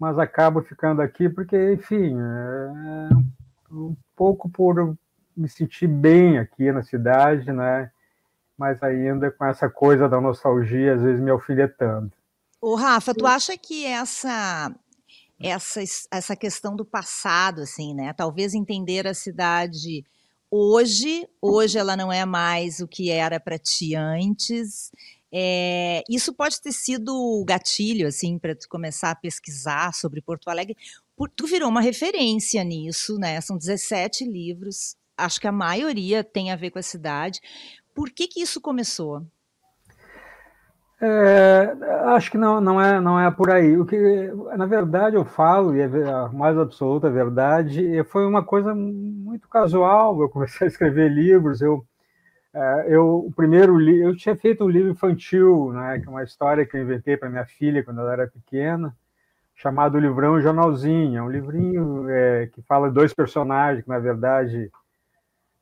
mas 0.00 0.18
acabo 0.18 0.62
ficando 0.62 1.02
aqui 1.02 1.28
porque, 1.28 1.74
enfim, 1.74 2.16
é 2.18 3.08
um 3.70 3.94
pouco 4.16 4.48
por 4.48 4.96
me 5.40 5.48
sentir 5.48 5.86
bem 5.86 6.38
aqui 6.38 6.70
na 6.70 6.82
cidade, 6.82 7.52
né? 7.52 7.90
Mas 8.56 8.82
ainda 8.82 9.30
com 9.30 9.44
essa 9.46 9.68
coisa 9.70 10.08
da 10.08 10.20
nostalgia, 10.20 10.94
às 10.94 11.02
vezes 11.02 11.20
me 11.20 11.30
alfinetando. 11.30 12.12
O 12.60 12.74
Rafa, 12.74 13.14
tu 13.14 13.26
acha 13.26 13.56
que 13.56 13.86
essa 13.86 14.70
essa 15.42 15.80
essa 16.10 16.36
questão 16.36 16.76
do 16.76 16.84
passado, 16.84 17.62
assim, 17.62 17.94
né? 17.94 18.12
Talvez 18.12 18.52
entender 18.52 19.06
a 19.06 19.14
cidade 19.14 20.04
hoje, 20.50 21.26
hoje 21.40 21.78
ela 21.78 21.96
não 21.96 22.12
é 22.12 22.26
mais 22.26 22.80
o 22.80 22.88
que 22.88 23.10
era 23.10 23.40
para 23.40 23.58
ti 23.58 23.94
antes. 23.94 24.90
É, 25.32 26.02
isso 26.10 26.34
pode 26.34 26.60
ter 26.60 26.72
sido 26.72 27.14
o 27.14 27.44
gatilho, 27.44 28.08
assim, 28.08 28.38
para 28.38 28.54
tu 28.54 28.68
começar 28.68 29.12
a 29.12 29.14
pesquisar 29.14 29.94
sobre 29.94 30.20
Porto 30.20 30.48
Alegre. 30.48 30.76
Por, 31.16 31.30
tu 31.30 31.46
virou 31.46 31.68
uma 31.68 31.80
referência 31.80 32.64
nisso, 32.64 33.16
né? 33.16 33.40
São 33.40 33.56
17 33.56 34.24
livros, 34.24 34.96
acho 35.24 35.40
que 35.40 35.46
a 35.46 35.52
maioria 35.52 36.22
tem 36.24 36.50
a 36.50 36.56
ver 36.56 36.70
com 36.70 36.78
a 36.78 36.82
cidade. 36.82 37.40
Por 37.94 38.10
que 38.10 38.26
que 38.26 38.42
isso 38.42 38.60
começou? 38.60 39.22
É, 41.02 41.74
acho 42.14 42.30
que 42.30 42.36
não, 42.36 42.60
não, 42.60 42.80
é, 42.80 43.00
não 43.00 43.18
é 43.18 43.30
por 43.30 43.50
aí. 43.50 43.76
O 43.78 43.86
que, 43.86 43.96
na 44.56 44.66
verdade, 44.66 45.16
eu 45.16 45.24
falo, 45.24 45.74
e 45.74 45.80
é 45.80 45.86
a 46.10 46.28
mais 46.28 46.58
absoluta 46.58 47.10
verdade, 47.10 48.04
foi 48.04 48.26
uma 48.26 48.44
coisa 48.44 48.74
muito 48.74 49.48
casual. 49.48 50.20
Eu 50.20 50.28
comecei 50.28 50.66
a 50.66 50.68
escrever 50.68 51.10
livros, 51.10 51.62
eu 51.62 51.84
é, 52.52 52.86
eu, 52.88 53.26
o 53.26 53.32
primeiro 53.32 53.80
eu 53.80 54.16
tinha 54.16 54.36
feito 54.36 54.64
um 54.64 54.68
livro 54.68 54.90
infantil, 54.90 55.72
né, 55.72 56.00
que 56.00 56.06
é 56.06 56.10
uma 56.10 56.24
história 56.24 56.66
que 56.66 56.76
eu 56.76 56.82
inventei 56.82 57.16
para 57.16 57.30
minha 57.30 57.46
filha 57.46 57.84
quando 57.84 58.00
ela 58.00 58.12
era 58.12 58.26
pequena, 58.26 58.94
chamado 59.54 59.98
Livrão 59.98 60.40
Jornalzinho. 60.40 61.18
É 61.18 61.22
um 61.22 61.30
livrinho 61.30 62.08
é, 62.08 62.48
que 62.48 62.60
fala 62.62 62.88
de 62.88 62.94
dois 62.94 63.14
personagens, 63.14 63.84
que 63.84 63.88
na 63.88 64.00
verdade 64.00 64.70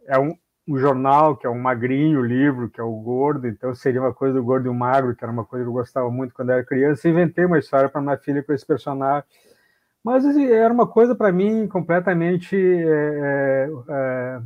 é 0.09 0.19
um, 0.19 0.35
um 0.67 0.79
jornal, 0.79 1.37
que 1.37 1.47
é 1.47 1.51
um 1.51 1.61
magrinho 1.61 2.23
livro, 2.23 2.69
que 2.69 2.81
é 2.81 2.85
o 2.85 2.93
gordo, 3.01 3.47
então 3.47 3.75
seria 3.75 4.01
uma 4.01 4.13
coisa 4.13 4.35
do 4.35 4.45
gordo 4.45 4.67
e 4.67 4.69
o 4.69 4.75
magro, 4.75 5.15
que 5.15 5.25
era 5.25 5.33
uma 5.33 5.45
coisa 5.45 5.65
que 5.65 5.69
eu 5.69 5.75
gostava 5.75 6.11
muito 6.11 6.35
quando 6.35 6.51
era 6.51 6.65
criança. 6.65 7.09
Inventei 7.09 7.45
uma 7.45 7.59
história 7.59 7.89
para 7.89 8.01
minha 8.01 8.17
filha 8.17 8.43
com 8.43 8.53
esse 8.53 8.67
personagem. 8.67 9.25
Mas 10.03 10.25
assim, 10.25 10.47
era 10.47 10.73
uma 10.73 10.87
coisa 10.87 11.15
para 11.15 11.31
mim 11.31 11.69
completamente. 11.69 12.57
É, 12.57 13.69
é, 13.89 14.41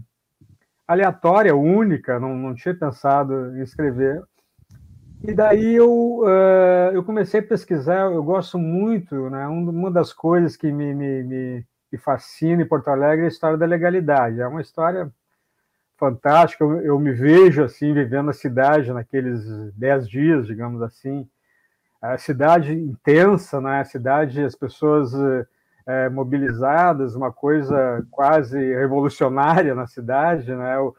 aleatória, 0.87 1.57
única, 1.57 2.19
não, 2.21 2.37
não 2.37 2.54
tinha 2.54 2.75
pensado 2.75 3.57
em 3.57 3.62
escrever. 3.62 4.23
E 5.23 5.33
daí 5.33 5.75
eu, 5.75 6.21
uh, 6.25 6.92
eu 6.92 7.04
comecei 7.04 7.40
a 7.40 7.45
pesquisar, 7.45 8.11
eu 8.11 8.23
gosto 8.25 8.59
muito, 8.59 9.31
né, 9.31 9.47
uma 9.47 9.90
das 9.90 10.12
coisas 10.12 10.57
que 10.57 10.73
me, 10.73 10.92
me, 10.92 11.64
me 11.92 11.99
fascina 11.99 12.62
em 12.62 12.66
Porto 12.66 12.88
Alegre 12.88 13.23
é 13.23 13.25
a 13.26 13.28
história 13.28 13.57
da 13.57 13.64
legalidade. 13.64 14.40
É 14.40 14.47
uma 14.47 14.61
história 14.61 15.12
fantástica, 16.03 16.65
eu, 16.65 16.81
eu 16.81 16.99
me 16.99 17.13
vejo 17.13 17.63
assim, 17.63 17.95
vivendo 17.95 18.29
a 18.29 18.33
cidade 18.33 18.93
naqueles 18.93 19.73
dez 19.75 20.09
dias, 20.09 20.49
digamos 20.49 20.83
assim, 20.83 21.29
a 22.01 22.19
cidade 22.19 22.73
intensa, 22.75 23.61
né, 23.61 23.79
a 23.81 23.85
cidade, 23.85 24.43
as 24.43 24.57
pessoas 24.57 25.13
é, 25.87 26.09
mobilizadas, 26.09 27.15
uma 27.15 27.33
coisa 27.33 28.05
quase 28.11 28.59
revolucionária 28.59 29.77
na 29.77 29.87
cidade, 29.87 30.53
né? 30.53 30.77
Eu, 30.77 30.97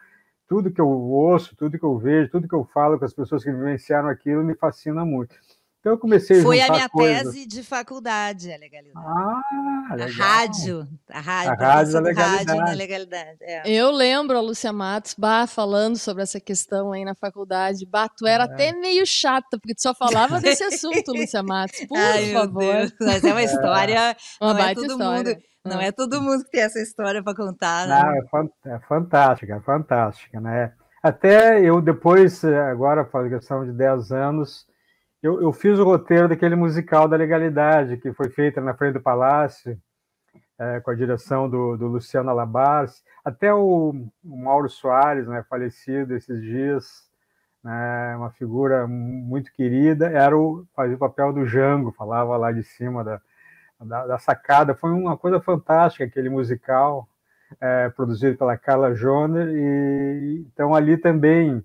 tudo 0.48 0.72
que 0.72 0.80
eu 0.80 0.88
ouço, 0.88 1.54
tudo 1.58 1.78
que 1.78 1.84
eu 1.84 1.98
vejo, 1.98 2.32
tudo 2.32 2.48
que 2.48 2.56
eu 2.56 2.64
falo 2.74 2.98
com 2.98 3.04
as 3.04 3.14
pessoas 3.14 3.44
que 3.44 3.52
vivenciaram 3.52 4.08
aquilo 4.08 4.42
me 4.42 4.56
fascina 4.56 5.04
muito. 5.04 5.36
Então 5.84 5.92
eu 5.92 5.98
comecei 5.98 6.40
a 6.40 6.42
Foi 6.44 6.62
a 6.62 6.72
minha 6.72 6.88
coisas. 6.88 7.24
tese 7.24 7.46
de 7.46 7.62
faculdade, 7.62 8.54
a 8.54 8.58
legalidade. 8.58 9.06
Ah, 9.06 9.96
legal. 9.96 10.08
A 10.08 10.12
rádio, 10.12 10.88
a 11.10 11.20
rádio, 11.20 11.52
a 11.52 11.56
rádio, 11.56 11.94
da 11.94 12.00
legalidade. 12.00 12.46
rádio 12.48 12.63
na 12.63 12.72
legalidade. 12.72 13.38
É. 13.42 13.70
Eu 13.70 13.92
lembro 13.92 14.38
a 14.38 14.40
Lúcia 14.40 14.72
Matos, 14.72 15.13
bah, 15.18 15.46
falando 15.46 15.98
sobre 15.98 16.24
essa 16.24 16.40
questão 16.40 16.94
aí 16.94 17.04
na 17.04 17.13
faculdade. 17.13 17.86
Bah, 17.86 18.08
tu 18.08 18.25
era 18.25 18.46
é. 18.46 18.48
até 18.48 18.72
meio 18.72 19.06
chata, 19.06 19.60
porque 19.60 19.75
tu 19.75 19.82
só 19.82 19.94
falava 19.94 20.40
desse 20.40 20.63
assunto, 20.63 21.12
Lúcia 21.12 21.44
Matos. 21.44 21.82
Por 21.86 21.98
Ai, 21.98 22.32
favor. 22.32 22.94
Mas 23.02 23.22
é 23.22 23.32
uma 23.34 23.44
história. 23.44 24.16
Uma 24.40 24.54
não 24.54 24.60
baita 24.62 24.72
é 24.72 24.84
todo 24.88 24.92
história. 24.92 25.34
Mundo, 25.34 25.44
não 25.66 25.82
é 25.82 25.92
todo 25.92 26.22
mundo 26.22 26.46
que 26.46 26.52
tem 26.52 26.62
essa 26.62 26.80
história 26.80 27.22
para 27.22 27.36
contar, 27.36 27.90
né? 27.90 28.02
Não, 28.32 28.74
é, 28.74 28.80
fantástica, 28.88 29.56
é 29.58 29.60
fantástica, 29.60 30.40
né? 30.40 30.72
Até 31.04 31.60
eu 31.60 31.82
depois, 31.82 32.42
agora 32.46 33.04
faz 33.04 33.28
questão 33.28 33.66
de 33.66 33.74
10 33.74 34.13
anos, 34.13 34.66
eu, 35.24 35.42
eu, 35.42 35.53
fiz 35.53 35.80
o 35.80 35.86
roteiro 35.86 36.27
daquele 36.27 36.53
musical 36.53 37.08
da 37.08 37.15
legalidade 37.15 37.96
que 37.96 38.12
foi 38.12 38.30
feita 38.30 38.60
na 38.60 38.74
frente 38.74 38.96
do 38.96 39.01
Palácio, 39.01 39.80
é, 40.60 40.82
com 40.82 40.92
a 40.92 40.96
direção 40.96 41.50
do, 41.50 41.77
do 41.77 41.88
Luciano 41.88 42.30
Alabars, 42.30 43.01
até 43.24 43.53
o, 43.53 43.96
o, 44.24 44.38
Mauro 44.38 44.70
Soares, 44.70 45.25
né, 45.25 45.42
falecido 45.50 46.13
esses 46.13 46.42
dias, 46.42 47.10
né, 47.63 48.15
uma 48.18 48.32
figura 48.32 48.86
muito 48.86 49.51
querida, 49.53 50.10
era 50.10 50.38
o 50.38 50.68
fazia 50.75 50.98
o 50.98 51.00
papel 51.00 51.32
do 51.32 51.46
Jango, 51.46 51.94
falava 51.94 52.36
lá 52.36 52.51
de 52.51 52.63
cima 52.63 53.01
da, 53.01 53.22
da, 53.80 54.08
da 54.08 54.20
sacada. 54.20 54.75
Foi 54.75 54.92
uma 54.92 55.18
coisa 55.18 55.39
fantástica 55.39 56.03
aquele 56.03 56.30
musical 56.30 57.08
é, 57.62 57.89
produzido 57.89 58.38
pela 58.38 58.58
Carla 58.58 58.94
Joner 58.94 59.48
e 59.48 60.46
então 60.51 60.75
ali 60.75 60.98
também 60.98 61.63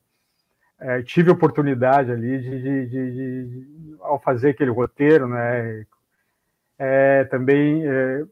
é, 0.81 1.03
tive 1.03 1.31
oportunidade 1.31 2.11
ali 2.11 2.39
de, 2.41 2.63
de, 2.63 2.87
de, 2.87 3.13
de, 3.13 3.97
ao 4.01 4.21
fazer 4.21 4.51
aquele 4.51 4.71
roteiro, 4.71 5.27
né, 5.27 5.85
é, 6.79 7.25
também 7.25 7.85
é, 7.87 8.25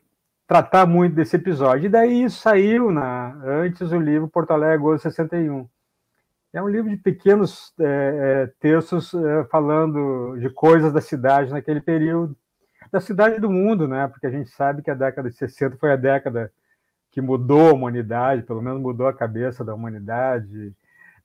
tratar 0.47 0.87
muito 0.87 1.15
desse 1.15 1.37
episódio. 1.37 1.87
E 1.87 1.89
daí 1.89 2.31
saiu 2.31 2.91
na, 2.91 3.35
antes 3.45 3.91
o 3.91 3.99
livro 3.99 4.29
Porto 4.29 4.53
Alegre 4.53 4.77
Agosto 4.77 5.03
61. 5.03 5.69
É 6.53 6.63
um 6.63 6.69
livro 6.69 6.89
de 6.89 6.97
pequenos 6.97 7.75
é, 7.79 7.85
é, 7.85 8.53
textos 8.61 9.13
é, 9.13 9.45
falando 9.51 10.39
de 10.39 10.49
coisas 10.49 10.93
da 10.93 11.01
cidade 11.01 11.51
naquele 11.51 11.81
período, 11.81 12.35
da 12.91 13.01
cidade 13.01 13.41
do 13.41 13.51
mundo, 13.51 13.87
né? 13.87 14.07
Porque 14.09 14.27
a 14.27 14.31
gente 14.31 14.49
sabe 14.51 14.81
que 14.81 14.91
a 14.91 14.95
década 14.95 15.29
de 15.29 15.37
60 15.37 15.77
foi 15.77 15.93
a 15.93 15.97
década 15.97 16.51
que 17.11 17.21
mudou 17.21 17.69
a 17.69 17.73
humanidade, 17.73 18.43
pelo 18.43 18.63
menos 18.63 18.81
mudou 18.81 19.07
a 19.09 19.13
cabeça 19.13 19.65
da 19.65 19.75
humanidade, 19.75 20.73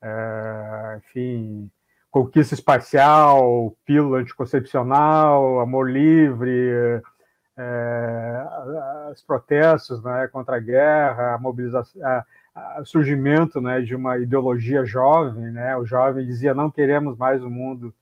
é, 0.01 0.98
enfim, 0.98 1.70
conquista 2.10 2.53
espacial, 2.53 3.75
pílula 3.86 4.20
anticoncepcional, 4.20 5.60
amor 5.60 5.89
livre, 5.89 7.01
é, 7.58 8.46
os 9.12 9.22
protestos 9.24 10.03
né, 10.03 10.27
contra 10.27 10.58
a 10.58 10.60
guerra, 10.60 11.36
a 11.36 11.38
mobilização, 11.38 12.01
a, 12.03 12.25
a 12.55 12.86
surgimento 12.86 13.62
né, 13.62 13.81
de 13.81 13.96
uma 13.96 14.17
ideologia 14.17 14.84
jovem, 14.84 15.51
né? 15.51 15.75
O 15.77 15.86
jovem 15.86 16.25
dizia 16.25 16.53
não 16.53 16.70
queremos 16.70 17.17
mais 17.17 17.43
o 17.43 17.50
mundo 17.50 17.93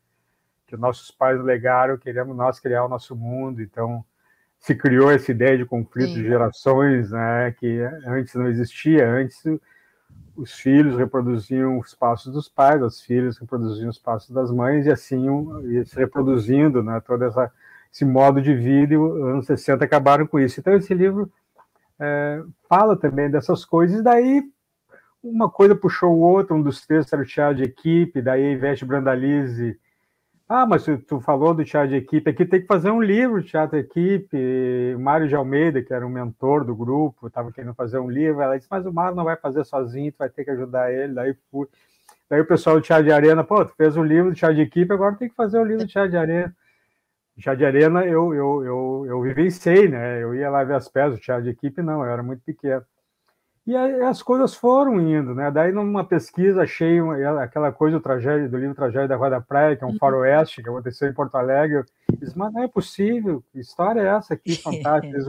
que 0.66 0.78
nossos 0.78 1.12
pais 1.12 1.42
legaram, 1.42 1.98
queremos 1.98 2.36
nós 2.36 2.60
criar 2.60 2.86
o 2.86 2.90
nosso 2.90 3.16
mundo. 3.16 3.62
Então 3.62 4.04
se 4.60 4.76
criou 4.76 5.12
essa 5.12 5.32
ideia 5.32 5.58
de 5.58 5.66
conflito 5.66 6.10
Sim. 6.10 6.16
de 6.16 6.28
gerações, 6.28 7.12
né? 7.12 7.52
Que 7.60 7.80
antes 8.06 8.34
não 8.36 8.48
existia. 8.48 9.08
Antes 9.08 9.44
os 10.40 10.54
filhos 10.54 10.98
reproduziam 10.98 11.80
os 11.80 11.94
passos 11.94 12.32
dos 12.32 12.48
pais, 12.48 12.82
os 12.82 13.02
filhos 13.02 13.38
reproduziam 13.38 13.90
os 13.90 13.98
passos 13.98 14.30
das 14.32 14.50
mães, 14.52 14.86
e 14.86 14.92
assim 14.92 15.26
ia 15.66 15.86
se 15.86 15.96
reproduzindo, 15.96 16.82
né, 16.82 17.02
todo 17.06 17.26
essa, 17.26 17.52
esse 17.92 18.06
modo 18.06 18.42
de 18.42 18.56
vida, 18.56 18.94
e 18.94 18.98
os 18.98 19.22
anos 19.22 19.46
60 19.46 19.84
acabaram 19.84 20.26
com 20.26 20.40
isso. 20.40 20.60
Então, 20.60 20.74
esse 20.74 20.94
livro 20.94 21.32
é, 22.00 22.42
fala 22.70 22.96
também 22.96 23.30
dessas 23.30 23.66
coisas, 23.66 24.00
e 24.00 24.04
daí 24.04 24.44
uma 25.22 25.50
coisa 25.50 25.76
puxou 25.76 26.16
o 26.16 26.22
outro, 26.22 26.56
um 26.56 26.62
dos 26.62 26.86
textos 26.86 27.12
era 27.12 27.22
o 27.22 27.26
teatro 27.26 27.58
de 27.58 27.64
equipe, 27.64 28.22
daí 28.22 28.46
a 28.46 28.52
Ivete 28.52 28.86
Brandalize 28.86 29.78
Ah, 30.52 30.66
mas 30.66 30.84
tu 31.08 31.22
falou 31.22 31.54
do 31.54 31.64
teatro 31.64 31.90
de 31.90 31.98
equipe, 31.98 32.28
aqui 32.28 32.44
tem 32.44 32.60
que 32.60 32.66
fazer 32.66 32.90
um 32.90 33.00
livro 33.00 33.40
de 33.40 33.50
teatro 33.50 33.78
de 33.78 33.86
equipe. 33.86 34.36
O 34.96 35.00
Mário 35.00 35.28
de 35.28 35.36
Almeida, 35.36 35.80
que 35.84 35.94
era 35.94 36.06
um 36.06 36.10
mentor 36.10 36.66
do 36.66 36.76
grupo, 36.76 37.28
estava 37.28 37.52
querendo 37.52 37.76
fazer 37.76 38.00
um 38.00 38.10
livro. 38.10 38.42
Ela 38.42 38.58
disse, 38.58 38.68
mas 38.72 38.84
o 38.84 38.92
Mário 38.92 39.16
não 39.16 39.24
vai 39.24 39.36
fazer 39.38 39.64
sozinho, 39.64 40.12
tu 40.12 40.18
vai 40.18 40.30
ter 40.30 40.44
que 40.44 40.50
ajudar 40.50 40.92
ele. 40.92 41.14
Daí 41.14 41.36
fui. 41.52 41.68
Daí 42.28 42.42
o 42.42 42.48
pessoal 42.48 42.78
do 42.78 42.82
Teatro 42.82 43.06
de 43.06 43.12
Arena, 43.12 43.44
pô, 43.44 43.64
tu 43.64 43.76
fez 43.76 43.96
um 43.96 44.04
livro 44.04 44.32
de 44.34 44.40
teatro 44.40 44.56
de 44.56 44.64
equipe, 44.64 44.92
agora 44.92 45.16
tem 45.16 45.30
que 45.30 45.36
fazer 45.36 45.60
o 45.60 45.62
um 45.62 45.66
livro 45.66 45.86
de 45.86 45.94
teatro 45.94 46.12
de 46.12 46.18
arena. 46.18 46.56
Teatro 47.40 47.60
de 47.60 47.66
Arena 47.66 48.06
eu, 48.06 48.34
eu, 48.34 48.66
eu, 48.66 49.06
eu 49.08 49.22
vivenciei, 49.22 49.88
né? 49.88 50.22
Eu 50.22 50.34
ia 50.34 50.50
lá 50.50 50.64
ver 50.64 50.76
as 50.76 50.90
peças, 50.90 51.20
o 51.20 51.22
teatro 51.22 51.44
de 51.44 51.52
equipe 51.52 51.82
não, 51.84 52.04
eu 52.04 52.12
era 52.12 52.24
muito 52.24 52.42
pequeno. 52.44 52.84
E 53.70 53.76
aí 53.76 54.02
as 54.02 54.24
coisas 54.24 54.56
foram 54.56 55.00
indo, 55.00 55.36
né? 55.36 55.52
Daí, 55.52 55.72
numa 55.72 56.04
pesquisa, 56.04 56.64
achei 56.64 57.00
aquela 57.40 57.72
coisa 57.72 57.98
do, 57.98 58.02
tragédia, 58.02 58.50
do 58.50 58.58
livro 58.58 58.74
Tragédia 58.74 59.10
da 59.10 59.16
Rua 59.16 59.30
da 59.30 59.40
Praia, 59.40 59.76
que 59.76 59.84
é 59.84 59.88
um 59.88 59.92
uhum. 59.92 59.98
faroeste, 60.00 60.64
que 60.64 60.68
aconteceu 60.68 61.08
em 61.08 61.14
Porto 61.14 61.36
Alegre. 61.36 61.78
Eu 61.78 61.86
disse, 62.18 62.36
mas 62.36 62.52
não 62.52 62.64
é 62.64 62.68
possível, 62.68 63.44
que 63.52 63.60
história 63.60 64.02
é 64.02 64.08
essa 64.08 64.34
aqui, 64.34 64.56
fantástica. 64.58 65.20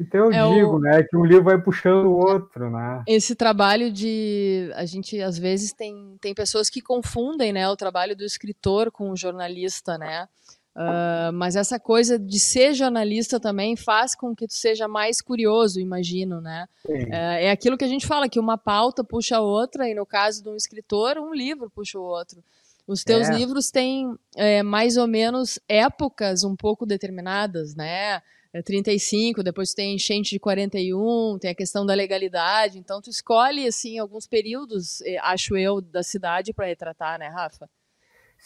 Então 0.00 0.30
eu 0.30 0.32
é 0.32 0.54
digo, 0.54 0.76
o... 0.76 0.78
né, 0.78 1.02
que 1.02 1.16
um 1.16 1.24
livro 1.24 1.42
vai 1.42 1.60
puxando 1.60 2.06
o 2.06 2.16
outro, 2.16 2.70
né? 2.70 3.02
Esse 3.08 3.34
trabalho 3.34 3.90
de 3.90 4.70
a 4.76 4.84
gente 4.84 5.20
às 5.20 5.36
vezes 5.36 5.72
tem 5.72 6.16
tem 6.20 6.32
pessoas 6.32 6.70
que 6.70 6.80
confundem, 6.80 7.52
né, 7.52 7.68
o 7.68 7.76
trabalho 7.76 8.14
do 8.14 8.22
escritor 8.22 8.92
com 8.92 9.10
o 9.10 9.16
jornalista, 9.16 9.98
né? 9.98 10.28
Uh, 10.76 11.32
mas 11.32 11.56
essa 11.56 11.80
coisa 11.80 12.18
de 12.18 12.38
ser 12.38 12.74
jornalista 12.74 13.40
também 13.40 13.74
faz 13.76 14.14
com 14.14 14.36
que 14.36 14.46
tu 14.46 14.52
seja 14.52 14.86
mais 14.86 15.22
curioso, 15.22 15.80
imagino, 15.80 16.38
né? 16.42 16.68
Uh, 16.86 17.12
é 17.12 17.50
aquilo 17.50 17.78
que 17.78 17.84
a 17.84 17.88
gente 17.88 18.06
fala, 18.06 18.28
que 18.28 18.38
uma 18.38 18.58
pauta 18.58 19.02
puxa 19.02 19.38
a 19.38 19.40
outra, 19.40 19.88
e 19.88 19.94
no 19.94 20.04
caso 20.04 20.42
de 20.42 20.50
um 20.50 20.54
escritor, 20.54 21.16
um 21.16 21.32
livro 21.32 21.70
puxa 21.70 21.98
o 21.98 22.02
outro. 22.02 22.44
Os 22.86 23.02
teus 23.02 23.30
é. 23.30 23.32
livros 23.32 23.70
têm 23.70 24.14
é, 24.36 24.62
mais 24.62 24.98
ou 24.98 25.06
menos 25.06 25.58
épocas 25.66 26.44
um 26.44 26.54
pouco 26.54 26.84
determinadas, 26.84 27.74
né? 27.74 28.20
É 28.52 28.62
35, 28.62 29.42
depois 29.42 29.74
tem 29.74 29.94
enchente 29.94 30.30
de 30.30 30.38
41, 30.38 31.38
tem 31.38 31.50
a 31.50 31.54
questão 31.54 31.84
da 31.84 31.94
legalidade. 31.94 32.78
Então, 32.78 33.02
tu 33.02 33.10
escolhe, 33.10 33.66
assim, 33.66 33.98
alguns 33.98 34.26
períodos, 34.26 35.02
eh, 35.02 35.18
acho 35.20 35.56
eu, 35.56 35.80
da 35.80 36.02
cidade 36.02 36.54
para 36.54 36.66
retratar, 36.66 37.18
né, 37.18 37.28
Rafa? 37.28 37.68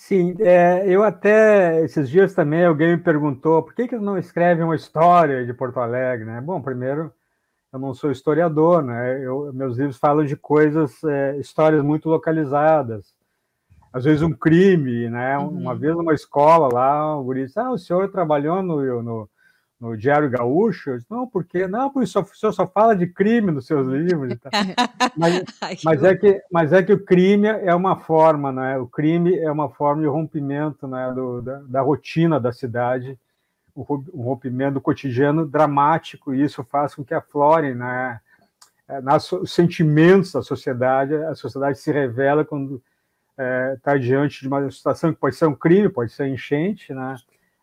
Sim, 0.00 0.34
é, 0.40 0.82
eu 0.88 1.04
até 1.04 1.84
esses 1.84 2.08
dias 2.08 2.32
também 2.34 2.64
alguém 2.64 2.96
me 2.96 3.02
perguntou 3.02 3.62
por 3.62 3.74
que, 3.74 3.86
que 3.86 3.98
não 3.98 4.16
escreve 4.16 4.62
uma 4.62 4.74
história 4.74 5.44
de 5.44 5.52
Porto 5.52 5.78
Alegre, 5.78 6.24
né? 6.24 6.40
Bom, 6.40 6.60
primeiro 6.60 7.12
eu 7.70 7.78
não 7.78 7.92
sou 7.92 8.10
historiador, 8.10 8.82
né? 8.82 9.22
Eu, 9.22 9.52
meus 9.52 9.76
livros 9.76 9.98
falam 9.98 10.24
de 10.24 10.36
coisas, 10.36 11.04
é, 11.04 11.36
histórias 11.36 11.82
muito 11.84 12.08
localizadas. 12.08 13.14
Às 13.92 14.04
vezes 14.04 14.22
um 14.22 14.32
crime, 14.32 15.10
né? 15.10 15.36
Uhum. 15.36 15.48
Uma 15.50 15.74
vez 15.76 15.94
numa 15.94 16.14
escola 16.14 16.72
lá, 16.72 17.16
o 17.18 17.22
guri 17.22 17.44
disse, 17.44 17.60
ah, 17.60 17.70
o 17.70 17.78
senhor 17.78 18.10
trabalhou 18.10 18.62
no, 18.62 19.02
no 19.02 19.30
no 19.80 19.96
Diário 19.96 20.28
Gaúcho. 20.28 20.96
Disse, 20.96 21.10
não, 21.10 21.26
porque 21.26 21.66
não, 21.66 21.90
porque 21.90 22.04
o 22.04 22.24
senhor 22.34 22.52
só 22.52 22.66
fala 22.66 22.94
de 22.94 23.06
crime 23.06 23.50
nos 23.50 23.66
seus 23.66 23.88
livros. 23.88 24.36
Mas, 25.16 25.44
mas, 25.84 26.04
é 26.04 26.14
que, 26.14 26.42
mas 26.50 26.72
é 26.72 26.82
que 26.82 26.92
o 26.92 27.04
crime 27.04 27.48
é 27.48 27.74
uma 27.74 27.96
forma, 27.96 28.52
né? 28.52 28.78
O 28.78 28.86
crime 28.86 29.36
é 29.36 29.50
uma 29.50 29.68
forma 29.68 30.02
de 30.02 30.08
rompimento 30.08 30.86
né, 30.86 31.12
do, 31.12 31.42
da, 31.42 31.58
da 31.62 31.80
rotina 31.80 32.38
da 32.38 32.52
cidade, 32.52 33.18
um 33.76 34.22
rompimento 34.22 34.74
do 34.74 34.80
cotidiano 34.80 35.46
dramático, 35.46 36.32
e 36.32 36.42
isso 36.42 36.62
faz 36.64 36.94
com 36.94 37.04
que 37.04 37.12
aflorem 37.12 37.74
né, 37.74 38.20
nas, 39.02 39.30
os 39.32 39.52
sentimentos 39.52 40.32
da 40.32 40.42
sociedade. 40.42 41.14
A 41.14 41.34
sociedade 41.34 41.78
se 41.78 41.90
revela 41.90 42.44
quando 42.44 42.82
está 43.76 43.96
é, 43.96 43.98
diante 43.98 44.40
de 44.42 44.48
uma 44.48 44.70
situação 44.70 45.12
que 45.12 45.18
pode 45.18 45.36
ser 45.36 45.46
um 45.46 45.54
crime, 45.54 45.88
pode 45.88 46.12
ser 46.12 46.28
enchente, 46.28 46.94
né? 46.94 47.16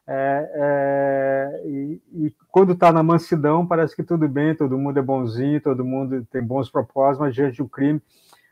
É, 0.10 0.50
é, 0.54 1.68
e, 1.68 2.02
e, 2.14 2.36
quando 2.50 2.72
está 2.72 2.94
na 2.94 3.04
mansidão, 3.04 3.68
parece 3.68 3.94
que 3.94 4.04
tudo 4.04 4.28
bem, 4.28 4.56
todo 4.56 4.78
mundo 4.78 4.98
é 4.98 5.02
bonzinho, 5.02 5.60
todo 5.60 5.84
mundo 5.84 6.26
tem 6.32 6.42
bons 6.42 6.70
propósitos, 6.70 7.20
mas 7.20 7.36
diante 7.36 7.58
do 7.58 7.68
crime, 7.68 8.02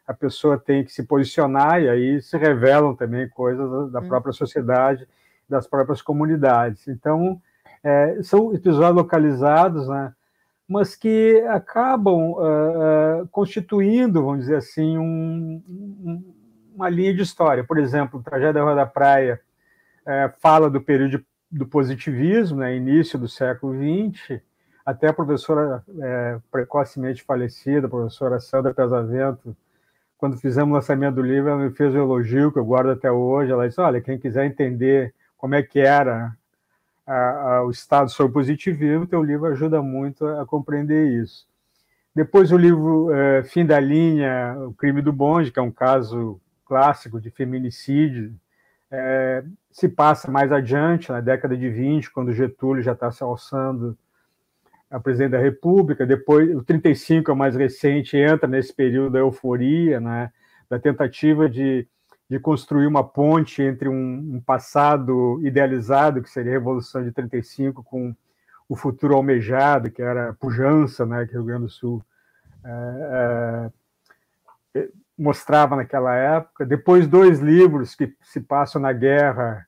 a 0.05 0.13
pessoa 0.13 0.57
tem 0.57 0.83
que 0.83 0.91
se 0.91 1.03
posicionar, 1.03 1.81
e 1.81 1.87
aí 1.87 2.21
se 2.21 2.37
revelam 2.37 2.93
também 2.93 3.29
coisas 3.29 3.89
da, 3.89 4.01
hum. 4.01 4.07
própria 4.07 4.33
sociedade, 4.33 5.07
das 5.47 5.65
próprias 5.65 6.01
comunidades. 6.01 6.87
Então, 6.89 7.41
é, 7.81 8.21
são 8.21 8.53
episódios 8.53 8.95
localizados, 8.95 9.87
né, 9.87 10.11
mas 10.67 10.95
que 10.95 11.41
acabam 11.47 12.31
uh, 12.31 13.21
uh, 13.21 13.27
constituindo, 13.29 14.23
vamos 14.23 14.41
dizer 14.41 14.57
assim, 14.57 14.97
um, 14.97 15.63
um, 15.69 16.33
uma 16.75 16.89
linha 16.89 17.13
de 17.13 17.21
história. 17.21 17.63
Por 17.63 17.77
exemplo, 17.77 18.19
o 18.19 18.23
Tragédia 18.23 18.53
da 18.53 18.63
Rua 18.63 18.75
da 18.75 18.85
Praia 18.85 19.39
é, 20.05 20.31
fala 20.41 20.69
do 20.69 20.81
período 20.81 21.17
de 21.17 21.25
do 21.55 21.65
positivismo, 21.65 22.59
né, 22.59 22.75
início 22.75 23.17
do 23.17 23.29
século 23.29 23.73
XX, 23.73 24.41
até 24.85 25.07
a 25.07 25.13
professora 25.13 25.83
é, 26.01 26.37
precocemente 26.51 27.23
falecida, 27.23 27.87
a 27.87 27.89
professora 27.89 28.39
Sandra 28.41 28.73
Pesavento, 28.73 29.55
quando 30.17 30.37
fizemos 30.37 30.71
o 30.71 30.75
lançamento 30.75 31.15
do 31.15 31.21
livro, 31.21 31.49
ela 31.49 31.63
me 31.63 31.71
fez 31.71 31.93
um 31.93 31.99
elogio 31.99 32.51
que 32.51 32.59
eu 32.59 32.65
guardo 32.65 32.89
até 32.89 33.11
hoje. 33.11 33.51
Ela 33.51 33.67
disse: 33.67 33.81
Olha, 33.81 34.01
quem 34.01 34.17
quiser 34.17 34.45
entender 34.45 35.13
como 35.37 35.55
é 35.55 35.63
que 35.63 35.79
era 35.79 36.35
a, 37.05 37.15
a, 37.55 37.63
o 37.63 37.71
estado 37.71 38.09
sobre 38.09 38.33
positivismo, 38.33 39.07
teu 39.07 39.23
livro 39.23 39.45
ajuda 39.47 39.81
muito 39.81 40.25
a, 40.25 40.41
a 40.41 40.45
compreender 40.45 41.21
isso. 41.21 41.47
Depois 42.13 42.51
o 42.51 42.57
livro 42.57 43.11
é, 43.13 43.43
Fim 43.43 43.65
da 43.65 43.79
Linha, 43.79 44.55
O 44.67 44.73
Crime 44.73 45.01
do 45.01 45.11
Bonde, 45.11 45.51
que 45.51 45.59
é 45.59 45.61
um 45.61 45.71
caso 45.71 46.39
clássico 46.65 47.19
de 47.19 47.29
feminicídio, 47.29 48.33
é, 48.91 49.43
se 49.71 49.89
passa 49.89 50.29
mais 50.31 50.51
adiante, 50.51 51.11
na 51.11 51.21
década 51.21 51.55
de 51.55 51.69
20, 51.69 52.11
quando 52.11 52.33
Getúlio 52.33 52.83
já 52.83 52.93
está 52.93 53.11
se 53.11 53.23
alçando 53.23 53.97
a 54.89 54.99
presidente 54.99 55.31
da 55.31 55.39
República, 55.39 56.05
depois 56.05 56.55
o 56.55 56.63
35 56.63 57.29
é 57.29 57.33
o 57.33 57.37
mais 57.37 57.55
recente, 57.55 58.15
entra 58.15 58.47
nesse 58.47 58.73
período 58.73 59.11
da 59.11 59.19
euforia, 59.19 59.99
né, 59.99 60.31
da 60.69 60.79
tentativa 60.79 61.49
de, 61.49 61.87
de 62.29 62.39
construir 62.39 62.87
uma 62.87 63.03
ponte 63.03 63.61
entre 63.61 63.89
um, 63.89 64.35
um 64.35 64.41
passado 64.41 65.39
idealizado, 65.43 66.21
que 66.21 66.29
seria 66.29 66.51
a 66.51 66.55
Revolução 66.55 67.03
de 67.03 67.11
35, 67.11 67.83
com 67.83 68.15
o 68.69 68.75
futuro 68.75 69.15
almejado, 69.15 69.91
que 69.91 70.01
era 70.01 70.29
a 70.29 70.33
pujança, 70.33 71.05
né, 71.05 71.25
que 71.25 71.33
o 71.33 71.39
Rio 71.39 71.45
Grande 71.45 71.63
do 71.63 71.69
Sul 71.69 72.03
é, 72.63 73.69
é, 74.75 74.89
mostrava 75.17 75.75
naquela 75.75 76.15
época. 76.15 76.65
Depois, 76.65 77.07
dois 77.07 77.39
livros 77.39 77.95
que 77.95 78.13
se 78.21 78.41
passam 78.41 78.81
na 78.81 78.91
guerra, 78.91 79.65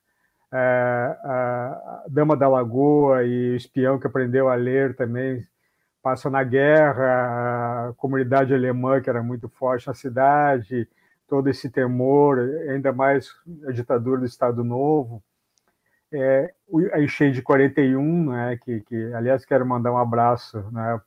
é, 0.52 1.16
a 1.24 2.04
Dama 2.08 2.36
da 2.36 2.48
Lagoa 2.48 3.24
e 3.24 3.52
o 3.52 3.56
Espião 3.56 3.98
que 3.98 4.06
Aprendeu 4.06 4.48
a 4.48 4.54
Ler 4.54 4.94
também 4.96 5.46
passam 6.02 6.30
na 6.30 6.42
guerra, 6.42 7.88
a 7.88 7.92
comunidade 7.94 8.54
alemã 8.54 9.00
que 9.00 9.10
era 9.10 9.22
muito 9.22 9.48
forte 9.48 9.86
na 9.86 9.94
cidade, 9.94 10.88
todo 11.26 11.48
esse 11.50 11.68
temor, 11.68 12.38
ainda 12.70 12.92
mais 12.92 13.30
a 13.66 13.72
ditadura 13.72 14.20
do 14.20 14.26
Estado 14.26 14.64
Novo. 14.64 15.22
É, 16.10 16.54
a 16.94 17.00
enchente 17.00 17.34
de 17.34 17.42
41, 17.42 18.30
né, 18.30 18.58
que, 18.62 18.80
que, 18.80 19.12
aliás, 19.12 19.44
quero 19.44 19.66
mandar 19.66 19.92
um 19.92 19.98
abraço 19.98 20.58
né, 20.72 20.98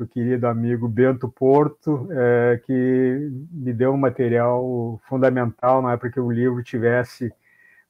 para 0.00 0.04
o 0.04 0.08
querido 0.08 0.46
amigo 0.46 0.88
Bento 0.88 1.28
Porto, 1.28 2.08
é, 2.10 2.60
que 2.64 3.30
me 3.52 3.72
deu 3.72 3.92
um 3.92 3.98
material 3.98 4.98
fundamental 5.06 5.82
né, 5.82 5.94
para 5.96 6.10
que 6.10 6.18
o 6.18 6.30
livro 6.30 6.62
tivesse 6.62 7.30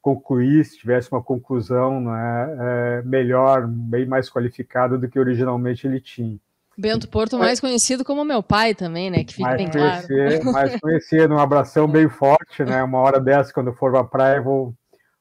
concluísse, 0.01 0.77
tivesse 0.77 1.11
uma 1.11 1.21
conclusão 1.21 2.01
né, 2.01 2.57
é, 2.59 3.01
melhor, 3.03 3.65
bem 3.67 4.05
mais 4.05 4.29
qualificada 4.29 4.97
do 4.97 5.07
que 5.07 5.19
originalmente 5.19 5.87
ele 5.87 6.01
tinha. 6.01 6.37
Bento 6.77 7.07
Porto, 7.07 7.37
mais 7.37 7.59
conhecido 7.59 8.03
como 8.03 8.25
meu 8.25 8.41
pai 8.41 8.73
também, 8.73 9.11
né? 9.11 9.23
Que 9.23 9.35
fica 9.35 9.49
mais 9.49 9.57
bem 9.57 9.69
claro. 9.69 10.07
Mais 10.51 10.79
conhecido, 10.81 11.35
um 11.35 11.39
abração 11.39 11.87
bem 11.87 12.09
forte, 12.09 12.63
né? 12.63 12.81
Uma 12.81 12.97
hora 12.97 13.19
dessa, 13.19 13.53
quando 13.53 13.67
eu 13.67 13.75
for 13.75 13.91
para 13.91 14.01
a 14.01 14.05
praia, 14.05 14.41
vou, 14.41 14.73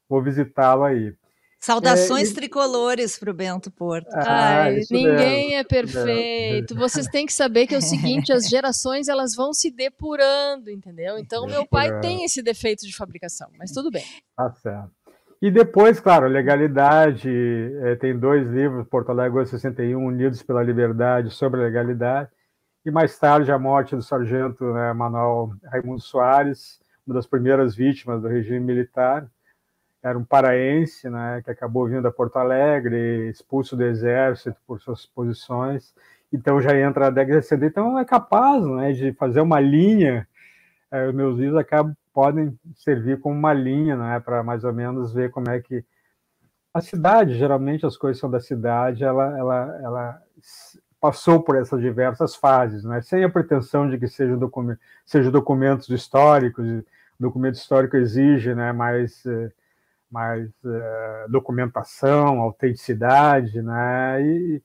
vou 0.08 0.22
visitá-lo 0.22 0.84
aí. 0.84 1.12
Saudações 1.60 2.30
é, 2.30 2.34
tricolores 2.34 3.18
para 3.18 3.30
o 3.30 3.34
Bento 3.34 3.70
Porto. 3.70 4.08
Ah, 4.14 4.62
Ai, 4.62 4.80
ninguém 4.90 5.48
mesmo. 5.48 5.60
é 5.60 5.64
perfeito. 5.64 6.74
Vocês 6.74 7.06
têm 7.06 7.26
que 7.26 7.34
saber 7.34 7.66
que 7.66 7.74
é 7.74 7.78
o 7.78 7.82
seguinte: 7.82 8.32
as 8.32 8.44
gerações 8.48 9.08
elas 9.08 9.34
vão 9.34 9.52
se 9.52 9.70
depurando, 9.70 10.70
entendeu? 10.70 11.18
Então, 11.18 11.46
meu 11.46 11.66
pai 11.66 12.00
tem 12.00 12.24
esse 12.24 12.42
defeito 12.42 12.86
de 12.86 12.96
fabricação, 12.96 13.50
mas 13.58 13.72
tudo 13.72 13.90
bem. 13.90 14.04
Tá 14.34 14.50
certo. 14.52 14.90
E 15.42 15.50
depois, 15.50 16.00
claro, 16.00 16.26
legalidade. 16.28 17.28
É, 17.82 17.94
tem 17.94 18.18
dois 18.18 18.48
livros, 18.48 18.88
Porto 18.88 19.10
Alegre 19.10 19.44
61, 19.44 20.02
Unidos 20.02 20.42
pela 20.42 20.62
Liberdade, 20.62 21.30
sobre 21.30 21.60
a 21.60 21.64
legalidade. 21.64 22.30
E 22.86 22.90
mais 22.90 23.18
tarde, 23.18 23.52
a 23.52 23.58
morte 23.58 23.94
do 23.94 24.02
sargento 24.02 24.64
né, 24.72 24.94
Manuel 24.94 25.50
Raimundo 25.64 26.00
Soares, 26.00 26.80
uma 27.06 27.14
das 27.14 27.26
primeiras 27.26 27.76
vítimas 27.76 28.22
do 28.22 28.28
regime 28.28 28.60
militar 28.60 29.30
era 30.02 30.18
um 30.18 30.24
paraense, 30.24 31.08
né, 31.10 31.42
que 31.44 31.50
acabou 31.50 31.86
vindo 31.86 32.06
a 32.06 32.12
Porto 32.12 32.36
Alegre, 32.36 33.28
expulso 33.28 33.76
do 33.76 33.84
exército 33.84 34.56
por 34.66 34.80
suas 34.80 35.04
posições, 35.06 35.94
então 36.32 36.60
já 36.60 36.76
entra 36.78 37.08
a 37.08 37.10
década 37.10 37.40
de 37.40 37.46
60. 37.46 37.66
Então 37.66 37.98
é 37.98 38.04
capaz 38.04 38.64
né, 38.64 38.92
de 38.92 39.12
fazer 39.12 39.40
uma 39.40 39.60
linha, 39.60 40.26
é, 40.90 41.12
meus 41.12 41.38
livros 41.38 41.58
acabam 41.58 41.94
podem 42.12 42.58
servir 42.74 43.20
como 43.20 43.36
uma 43.36 43.52
linha, 43.52 43.96
né, 43.96 44.20
para 44.20 44.42
mais 44.42 44.64
ou 44.64 44.72
menos 44.72 45.12
ver 45.12 45.30
como 45.30 45.48
é 45.48 45.60
que 45.60 45.84
a 46.72 46.80
cidade, 46.80 47.34
geralmente 47.34 47.86
as 47.86 47.96
coisas 47.96 48.20
são 48.20 48.30
da 48.30 48.40
cidade, 48.40 49.04
ela, 49.04 49.38
ela, 49.38 49.80
ela 49.82 50.22
passou 51.00 51.42
por 51.42 51.56
essas 51.56 51.80
diversas 51.80 52.34
fases, 52.34 52.84
né, 52.84 53.00
sem 53.00 53.24
a 53.24 53.28
pretensão 53.30 53.88
de 53.88 53.98
que 53.98 54.08
sejam 54.08 54.38
document, 54.38 54.76
seja 55.04 55.30
documentos 55.30 55.88
históricos, 55.88 56.66
documento 57.18 57.54
histórico 57.54 57.96
exige 57.96 58.54
né, 58.54 58.72
mais, 58.72 59.24
eh, 59.26 59.50
mais 60.10 60.48
uh, 60.64 61.30
documentação, 61.30 62.40
autenticidade, 62.40 63.62
né, 63.62 64.22
e, 64.22 64.62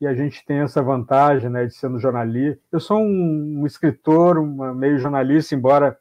e 0.00 0.06
a 0.06 0.14
gente 0.14 0.44
tem 0.44 0.58
essa 0.58 0.82
vantagem 0.82 1.50
né, 1.50 1.66
de 1.66 1.74
sendo 1.74 1.98
jornalista. 1.98 2.62
Eu 2.70 2.80
sou 2.80 2.98
um, 2.98 3.60
um 3.60 3.66
escritor, 3.66 4.38
um 4.38 4.74
meio 4.74 4.98
jornalista, 4.98 5.54
embora 5.54 5.98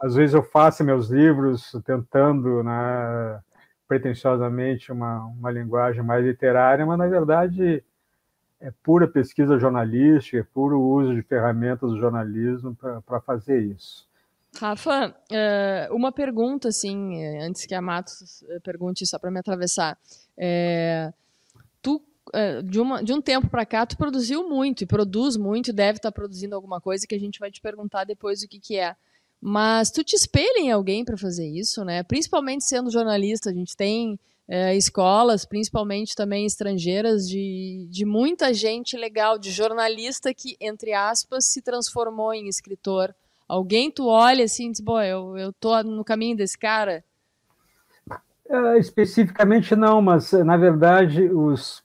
às 0.00 0.14
vezes 0.14 0.34
eu 0.34 0.42
faça 0.42 0.82
meus 0.82 1.10
livros 1.10 1.72
tentando, 1.84 2.62
né, 2.62 3.40
pretensiosamente, 3.86 4.90
uma, 4.90 5.24
uma 5.26 5.50
linguagem 5.50 6.02
mais 6.02 6.24
literária, 6.24 6.84
mas 6.84 6.98
na 6.98 7.06
verdade 7.06 7.84
é 8.60 8.72
pura 8.82 9.08
pesquisa 9.08 9.58
jornalística, 9.58 10.38
é 10.38 10.42
puro 10.42 10.80
uso 10.80 11.14
de 11.14 11.22
ferramentas 11.22 11.90
do 11.90 11.98
jornalismo 11.98 12.76
para 13.04 13.20
fazer 13.20 13.60
isso. 13.60 14.08
Rafa, 14.54 15.14
eh, 15.30 15.88
uma 15.90 16.12
pergunta, 16.12 16.68
assim, 16.68 17.22
eh, 17.22 17.44
antes 17.44 17.64
que 17.64 17.74
a 17.74 17.80
Matos 17.80 18.42
eh, 18.42 18.60
pergunte, 18.60 19.06
só 19.06 19.18
para 19.18 19.30
me 19.30 19.40
atravessar. 19.40 19.98
É, 20.36 21.12
tu 21.80 22.02
de, 22.64 22.80
uma, 22.80 23.02
de 23.02 23.12
um 23.12 23.20
tempo 23.20 23.48
para 23.48 23.66
cá, 23.66 23.84
tu 23.84 23.96
produziu 23.96 24.48
muito 24.48 24.84
e 24.84 24.86
produz 24.86 25.36
muito, 25.36 25.72
deve 25.72 25.98
estar 25.98 26.10
tá 26.10 26.14
produzindo 26.14 26.54
alguma 26.54 26.80
coisa 26.80 27.06
que 27.06 27.14
a 27.14 27.18
gente 27.18 27.38
vai 27.38 27.50
te 27.50 27.60
perguntar 27.60 28.04
depois 28.04 28.42
o 28.42 28.48
que, 28.48 28.60
que 28.60 28.78
é. 28.78 28.94
Mas 29.40 29.90
tu 29.90 30.04
te 30.04 30.14
espelha 30.14 30.60
em 30.60 30.70
alguém 30.70 31.04
para 31.04 31.16
fazer 31.16 31.46
isso, 31.46 31.84
né? 31.84 32.02
Principalmente 32.04 32.64
sendo 32.64 32.90
jornalista, 32.90 33.50
a 33.50 33.52
gente 33.52 33.76
tem 33.76 34.18
é, 34.46 34.76
escolas, 34.76 35.44
principalmente 35.44 36.14
também 36.14 36.46
estrangeiras, 36.46 37.28
de, 37.28 37.86
de 37.90 38.04
muita 38.04 38.54
gente 38.54 38.96
legal, 38.96 39.38
de 39.38 39.50
jornalista 39.50 40.32
que, 40.32 40.56
entre 40.60 40.92
aspas, 40.92 41.46
se 41.46 41.60
transformou 41.60 42.32
em 42.32 42.48
escritor. 42.48 43.14
Alguém 43.52 43.90
tu 43.90 44.06
olha 44.06 44.46
assim 44.46 44.70
diz, 44.70 44.80
Bom, 44.80 44.98
eu, 45.02 45.36
eu 45.36 45.52
tô 45.52 45.82
no 45.82 46.02
caminho 46.02 46.34
desse 46.34 46.56
cara? 46.56 47.04
É, 48.48 48.78
especificamente 48.78 49.76
não, 49.76 50.00
mas 50.00 50.32
na 50.32 50.56
verdade 50.56 51.28
os 51.28 51.84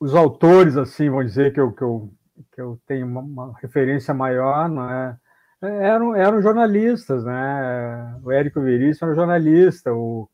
os 0.00 0.12
autores, 0.12 0.76
assim, 0.76 1.08
vamos 1.08 1.26
dizer 1.26 1.52
que 1.54 1.60
eu, 1.60 1.70
que 1.72 1.82
eu, 1.82 2.12
que 2.52 2.60
eu 2.60 2.78
tenho 2.88 3.06
uma, 3.06 3.20
uma 3.20 3.54
referência 3.62 4.12
maior, 4.12 4.68
não 4.68 4.90
é? 4.90 5.16
Eram, 5.62 6.14
eram 6.14 6.42
jornalistas, 6.42 7.24
né? 7.24 8.18
O 8.24 8.32
Érico 8.32 8.60
Veríssimo 8.60 9.06
era 9.06 9.16
jornalista, 9.16 9.94
o, 9.94 10.28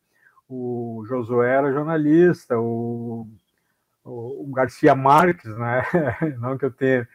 o 0.49 1.05
Josué 1.07 1.55
era 1.55 1.71
jornalista, 1.71 2.59
o, 2.59 3.29
o, 4.03 4.49
o 4.49 4.53
Garcia 4.53 4.95
Marques, 4.95 5.55
né? 5.55 5.83
Não 6.41 6.57
que 6.57 6.65
eu 6.65 6.71
tenha 6.71 7.07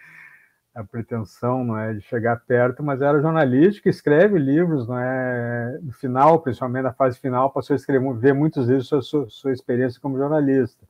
a 0.76 0.84
pretensão 0.84 1.64
não 1.64 1.78
é 1.78 1.94
de 1.94 2.02
chegar 2.02 2.36
perto, 2.46 2.84
mas 2.84 3.02
era 3.02 3.22
jornalista 3.22 3.82
que 3.82 3.88
escreve 3.88 4.38
livros, 4.38 4.86
não 4.86 5.00
é 5.00 5.80
no 5.82 5.94
final, 5.94 6.42
principalmente 6.42 6.84
na 6.84 6.94
fase 6.94 7.18
final, 7.18 7.50
passou 7.50 7.74
a 7.74 7.78
escrever 7.78 8.14
ver 8.16 8.34
muitos 8.34 8.68
livros 8.68 8.90
sobre 8.90 9.06
sua, 9.06 9.30
sua 9.30 9.54
experiência 9.54 10.02
como 10.02 10.18
jornalista. 10.18 10.86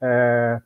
É, 0.00 0.58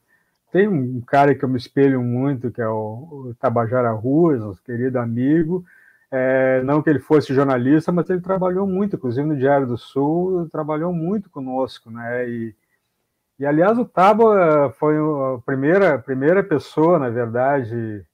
tem 0.52 0.68
um 0.68 1.00
cara 1.00 1.34
que 1.34 1.44
eu 1.44 1.48
me 1.48 1.58
espelho 1.58 2.00
muito, 2.00 2.52
que 2.52 2.62
é 2.62 2.68
o, 2.68 3.30
o 3.30 3.34
Tabajara 3.40 3.90
Ruas, 3.90 4.40
nosso 4.40 4.62
querido 4.62 5.00
amigo. 5.00 5.64
É, 6.12 6.62
não 6.62 6.80
que 6.80 6.90
ele 6.90 7.00
fosse 7.00 7.34
jornalista, 7.34 7.90
mas 7.90 8.08
ele 8.08 8.20
trabalhou 8.20 8.66
muito, 8.68 8.96
inclusive 8.96 9.26
no 9.26 9.36
Diário 9.36 9.66
do 9.66 9.76
Sul, 9.78 10.48
trabalhou 10.50 10.92
muito 10.92 11.28
conosco, 11.28 11.90
né? 11.90 12.28
E, 12.28 12.54
e 13.38 13.46
aliás, 13.46 13.78
o 13.78 13.84
Taba 13.84 14.72
foi 14.78 14.96
a 14.96 15.38
primeira, 15.44 15.98
primeira 15.98 16.42
pessoa, 16.42 16.98
na 16.98 17.08
verdade, 17.08 18.04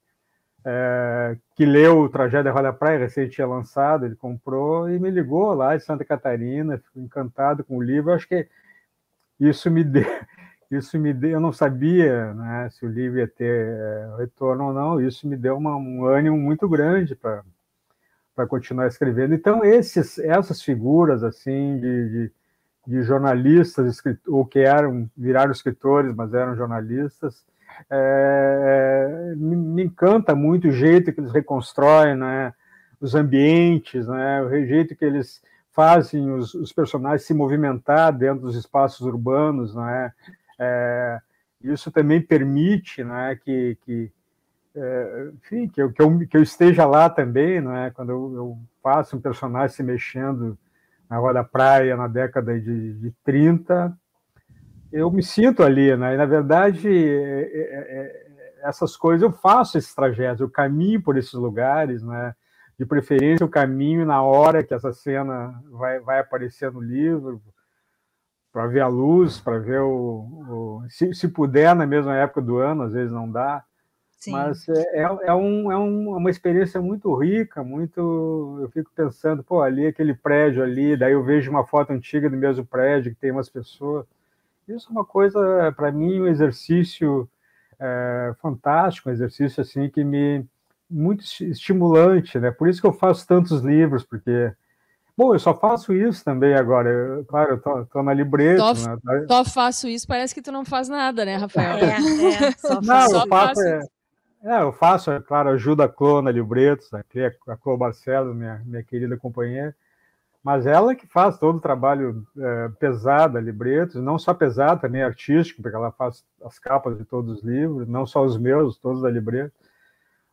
é, 0.68 1.36
que 1.54 1.64
leu 1.64 2.00
o 2.00 2.08
Tragédia 2.08 2.50
Roda 2.50 2.72
Praia, 2.72 2.98
recém 2.98 3.28
tinha 3.28 3.46
lançado, 3.46 4.04
ele 4.04 4.16
comprou 4.16 4.90
e 4.90 4.98
me 4.98 5.10
ligou 5.10 5.54
lá 5.54 5.76
de 5.76 5.84
Santa 5.84 6.04
Catarina, 6.04 6.78
ficou 6.78 7.00
encantado 7.00 7.62
com 7.62 7.76
o 7.76 7.82
livro. 7.82 8.10
Eu 8.10 8.16
acho 8.16 8.26
que 8.26 8.48
isso 9.38 9.70
me 9.70 9.84
deu, 9.84 10.02
isso 10.68 10.98
me 10.98 11.14
deu, 11.14 11.30
eu 11.30 11.40
não 11.40 11.52
sabia 11.52 12.34
né, 12.34 12.68
se 12.70 12.84
o 12.84 12.88
livro 12.88 13.20
ia 13.20 13.28
ter 13.28 13.68
é, 13.68 14.16
retorno 14.18 14.64
ou 14.66 14.72
não, 14.74 15.00
isso 15.00 15.28
me 15.28 15.36
deu 15.36 15.56
uma, 15.56 15.76
um 15.76 16.04
ânimo 16.04 16.36
muito 16.36 16.68
grande 16.68 17.14
para 17.14 17.44
para 18.34 18.46
continuar 18.46 18.86
escrevendo. 18.86 19.34
Então 19.34 19.64
esses, 19.64 20.18
essas 20.18 20.60
figuras 20.60 21.24
assim 21.24 21.80
de, 21.80 22.08
de, 22.10 22.32
de 22.86 23.02
jornalistas, 23.02 24.02
ou 24.26 24.44
que 24.44 24.58
eram 24.58 25.10
viraram 25.16 25.50
escritores, 25.50 26.14
mas 26.14 26.34
eram 26.34 26.54
jornalistas, 26.54 27.42
é, 27.90 29.34
me, 29.36 29.56
me, 29.56 29.84
encanta 29.84 30.34
muito 30.34 30.68
o 30.68 30.72
jeito 30.72 31.12
que 31.12 31.20
eles 31.20 31.32
reconstroem, 31.32 32.16
né, 32.16 32.52
os 33.00 33.14
ambientes, 33.14 34.06
né, 34.06 34.42
o 34.42 34.66
jeito 34.66 34.96
que 34.96 35.04
eles 35.04 35.42
fazem 35.72 36.30
os, 36.30 36.54
os 36.54 36.72
personagens 36.72 37.26
se 37.26 37.34
movimentar 37.34 38.12
dentro 38.12 38.42
dos 38.42 38.56
espaços 38.56 39.00
urbanos, 39.06 39.74
né, 39.74 40.12
é, 40.58 41.20
isso 41.62 41.90
também 41.90 42.20
permite 42.20 43.04
né, 43.04 43.36
que, 43.36 43.76
que, 43.84 44.10
é, 44.74 45.30
enfim, 45.34 45.68
que, 45.68 45.82
eu, 45.82 45.92
que, 45.92 46.02
eu, 46.02 46.18
que 46.26 46.36
eu 46.36 46.42
esteja 46.42 46.86
lá 46.86 47.10
também, 47.10 47.60
né, 47.60 47.90
quando 47.94 48.10
eu, 48.10 48.34
eu 48.34 48.58
faço 48.82 49.16
um 49.16 49.20
personagem 49.20 49.74
se 49.74 49.82
mexendo 49.82 50.58
na 51.08 51.18
Rua 51.18 51.32
da 51.32 51.44
Praia 51.44 51.96
na 51.96 52.08
década 52.08 52.58
de, 52.58 52.94
de 52.94 53.10
30, 53.24 53.96
eu 54.96 55.10
me 55.10 55.22
sinto 55.22 55.62
ali, 55.62 55.94
né? 55.96 56.14
E, 56.14 56.16
na 56.16 56.26
verdade, 56.26 56.88
é, 56.88 57.40
é, 57.42 57.84
é, 57.98 58.26
essas 58.62 58.96
coisas 58.96 59.22
eu 59.22 59.32
faço 59.32 59.76
esses 59.76 59.94
trajetos, 59.94 60.40
eu 60.40 60.50
caminho 60.50 61.02
por 61.02 61.16
esses 61.16 61.34
lugares, 61.34 62.02
né? 62.02 62.34
De 62.78 62.84
preferência, 62.84 63.42
eu 63.42 63.48
caminho 63.48 64.04
na 64.04 64.22
hora 64.22 64.62
que 64.62 64.74
essa 64.74 64.92
cena 64.92 65.54
vai, 65.70 65.98
vai 66.00 66.18
aparecer 66.18 66.70
no 66.70 66.80
livro, 66.80 67.40
para 68.52 68.66
ver 68.66 68.80
a 68.80 68.88
luz, 68.88 69.38
para 69.38 69.58
ver 69.58 69.80
o, 69.80 70.80
o 70.82 70.84
se, 70.88 71.12
se, 71.14 71.28
puder 71.28 71.74
na 71.74 71.86
mesma 71.86 72.16
época 72.16 72.40
do 72.40 72.56
ano, 72.56 72.84
às 72.84 72.92
vezes 72.92 73.12
não 73.12 73.30
dá. 73.30 73.62
Sim. 74.18 74.32
Mas 74.32 74.66
é, 74.68 75.02
é, 75.02 75.02
é, 75.02 75.34
um, 75.34 75.70
é 75.70 75.78
um, 75.78 76.16
uma 76.16 76.30
experiência 76.30 76.80
muito 76.80 77.14
rica, 77.14 77.62
muito. 77.62 78.58
Eu 78.62 78.70
fico 78.70 78.90
pensando, 78.94 79.44
pô, 79.44 79.60
ali 79.60 79.86
aquele 79.86 80.14
prédio 80.14 80.62
ali, 80.62 80.96
daí 80.96 81.12
eu 81.12 81.22
vejo 81.22 81.50
uma 81.50 81.66
foto 81.66 81.92
antiga 81.92 82.30
do 82.30 82.36
mesmo 82.36 82.64
prédio 82.64 83.14
que 83.14 83.20
tem 83.20 83.30
umas 83.30 83.48
pessoas. 83.48 84.06
Isso 84.68 84.88
é 84.88 84.92
uma 84.92 85.04
coisa, 85.04 85.72
para 85.76 85.92
mim, 85.92 86.20
um 86.20 86.26
exercício 86.26 87.28
é, 87.78 88.34
fantástico, 88.40 89.08
um 89.08 89.12
exercício 89.12 89.60
assim 89.60 89.88
que 89.88 90.02
me 90.02 90.44
muito 90.88 91.24
estimulante, 91.42 92.38
né? 92.38 92.50
Por 92.50 92.68
isso 92.68 92.80
que 92.80 92.86
eu 92.86 92.92
faço 92.92 93.26
tantos 93.26 93.62
livros, 93.62 94.04
porque 94.04 94.52
Bom, 95.16 95.34
eu 95.34 95.38
só 95.38 95.58
faço 95.58 95.94
isso 95.94 96.22
também 96.22 96.54
agora. 96.54 96.90
Eu, 96.90 97.24
claro, 97.24 97.52
eu 97.52 97.58
tô, 97.58 97.86
tô 97.86 98.02
na 98.02 98.12
libreta. 98.12 98.74
Só, 98.74 98.90
né? 99.02 99.26
só 99.26 99.44
faço 99.46 99.88
isso, 99.88 100.06
parece 100.06 100.34
que 100.34 100.42
tu 100.42 100.52
não 100.52 100.62
faz 100.62 100.90
nada, 100.90 101.24
né, 101.24 101.36
Rafael? 101.36 101.78
É, 101.78 101.94
é, 101.94 102.52
só 102.52 102.80
não, 102.82 103.20
eu 103.20 103.26
faço, 103.26 103.62
é, 103.62 103.80
é, 104.44 104.60
eu 104.60 104.72
faço, 104.72 105.10
é 105.10 105.20
claro, 105.20 105.48
ajuda 105.48 105.84
a 105.84 105.88
Clô 105.88 106.20
na 106.20 106.30
Libretos, 106.30 106.92
aqui 106.92 107.20
a 107.24 107.56
Clô 107.56 107.78
Barcelos, 107.78 108.36
minha, 108.36 108.60
minha 108.66 108.82
querida 108.82 109.16
companheira, 109.16 109.74
mas 110.46 110.64
ela 110.64 110.94
que 110.94 111.08
faz 111.08 111.36
todo 111.38 111.56
o 111.56 111.60
trabalho 111.60 112.24
é, 112.38 112.68
pesado 112.78 113.36
Libretos, 113.40 113.96
não 113.96 114.16
só 114.16 114.32
pesado, 114.32 114.80
também 114.80 115.02
artístico, 115.02 115.60
porque 115.60 115.74
ela 115.74 115.90
faz 115.90 116.24
as 116.44 116.56
capas 116.56 116.96
de 116.96 117.04
todos 117.04 117.38
os 117.38 117.42
livros, 117.42 117.88
não 117.88 118.06
só 118.06 118.24
os 118.24 118.38
meus, 118.38 118.78
todos 118.78 119.02
da 119.02 119.10
Libretos 119.10 119.52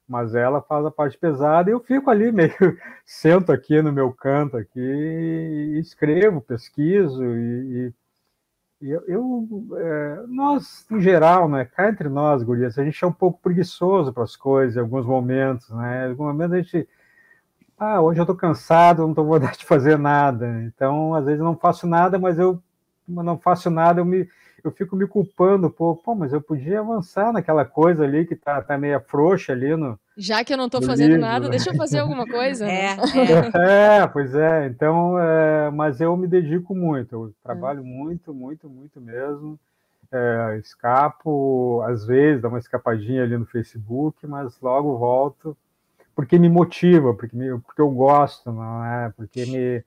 mas 0.08 0.36
ela 0.36 0.62
faz 0.62 0.86
a 0.86 0.92
parte 0.92 1.18
pesada 1.18 1.68
e 1.68 1.74
eu 1.74 1.80
fico 1.80 2.12
ali 2.12 2.32
meio 2.32 2.54
sento 3.04 3.52
aqui 3.52 3.82
no 3.82 3.92
meu 3.92 4.12
canto 4.12 4.56
aqui 4.56 4.80
e 4.80 5.80
escrevo, 5.80 6.42
pesquiso 6.42 7.24
e, 7.24 7.92
e 8.82 8.92
eu, 8.92 9.04
eu 9.08 9.48
é, 9.76 10.24
nós 10.28 10.86
em 10.92 11.02
geral, 11.02 11.50
né, 11.50 11.66
cá 11.66 11.90
entre 11.90 12.08
nós, 12.08 12.44
gurias, 12.44 12.78
a 12.78 12.84
gente 12.84 13.04
é 13.04 13.08
um 13.08 13.12
pouco 13.14 13.40
preguiçoso 13.42 14.14
para 14.14 14.24
as 14.24 14.36
coisas 14.36 14.76
em 14.76 14.80
alguns 14.80 15.08
momentos, 15.08 15.72
né? 15.72 16.06
Em 16.06 16.10
alguns 16.12 16.28
momentos 16.28 16.54
a 16.54 16.62
gente 16.62 16.88
ah, 17.84 18.02
hoje 18.02 18.20
eu 18.20 18.24
estou 18.24 18.36
cansado, 18.36 19.02
não 19.02 19.10
estou 19.10 19.26
vontade 19.26 19.60
de 19.60 19.66
fazer 19.66 19.98
nada. 19.98 20.64
Então, 20.64 21.14
às 21.14 21.26
vezes 21.26 21.40
eu 21.40 21.46
não 21.46 21.58
faço 21.58 21.86
nada, 21.86 22.18
mas 22.18 22.40
eu 22.40 22.62
não 23.08 23.38
faço 23.38 23.70
nada, 23.70 24.00
eu 24.00 24.06
me 24.06 24.28
eu 24.64 24.72
fico 24.72 24.96
me 24.96 25.06
culpando, 25.06 25.70
pô, 25.70 25.94
pô, 25.94 26.16
mas 26.16 26.32
eu 26.32 26.42
podia 26.42 26.80
avançar 26.80 27.34
naquela 27.34 27.66
coisa 27.66 28.06
ali 28.06 28.26
que 28.26 28.34
tá, 28.34 28.62
tá 28.62 28.78
meio 28.78 29.00
frouxa 29.02 29.52
ali 29.52 29.76
no. 29.76 30.00
Já 30.16 30.44
que 30.44 30.54
eu 30.54 30.58
não 30.58 30.68
estou 30.68 30.82
fazendo 30.82 31.16
livro, 31.16 31.22
nada, 31.22 31.46
né? 31.46 31.52
deixa 31.52 31.72
eu 31.72 31.76
fazer 31.76 32.00
alguma 32.00 32.26
coisa. 32.26 32.66
É, 32.66 32.96
é. 33.56 34.00
é 34.00 34.08
pois 34.08 34.34
é. 34.34 34.68
Então, 34.68 35.20
é, 35.20 35.70
mas 35.70 36.00
eu 36.00 36.16
me 36.16 36.28
dedico 36.28 36.74
muito, 36.74 37.14
eu 37.14 37.34
trabalho 37.44 37.82
é. 37.82 37.84
muito, 37.84 38.34
muito, 38.34 38.70
muito 38.70 39.02
mesmo. 39.02 39.60
É, 40.10 40.58
escapo, 40.60 41.82
às 41.86 42.06
vezes, 42.06 42.42
dá 42.42 42.48
uma 42.48 42.60
escapadinha 42.60 43.24
ali 43.24 43.38
no 43.38 43.46
Facebook, 43.46 44.26
mas 44.26 44.58
logo 44.62 44.98
volto 44.98 45.58
porque 46.16 46.38
me 46.38 46.50
motiva, 46.50 47.14
porque, 47.14 47.36
me, 47.36 47.60
porque 47.60 47.82
eu 47.82 47.90
gosto, 47.90 48.52
não 48.52 48.84
é? 48.86 49.12
Porque 49.16 49.46
me. 49.46 49.84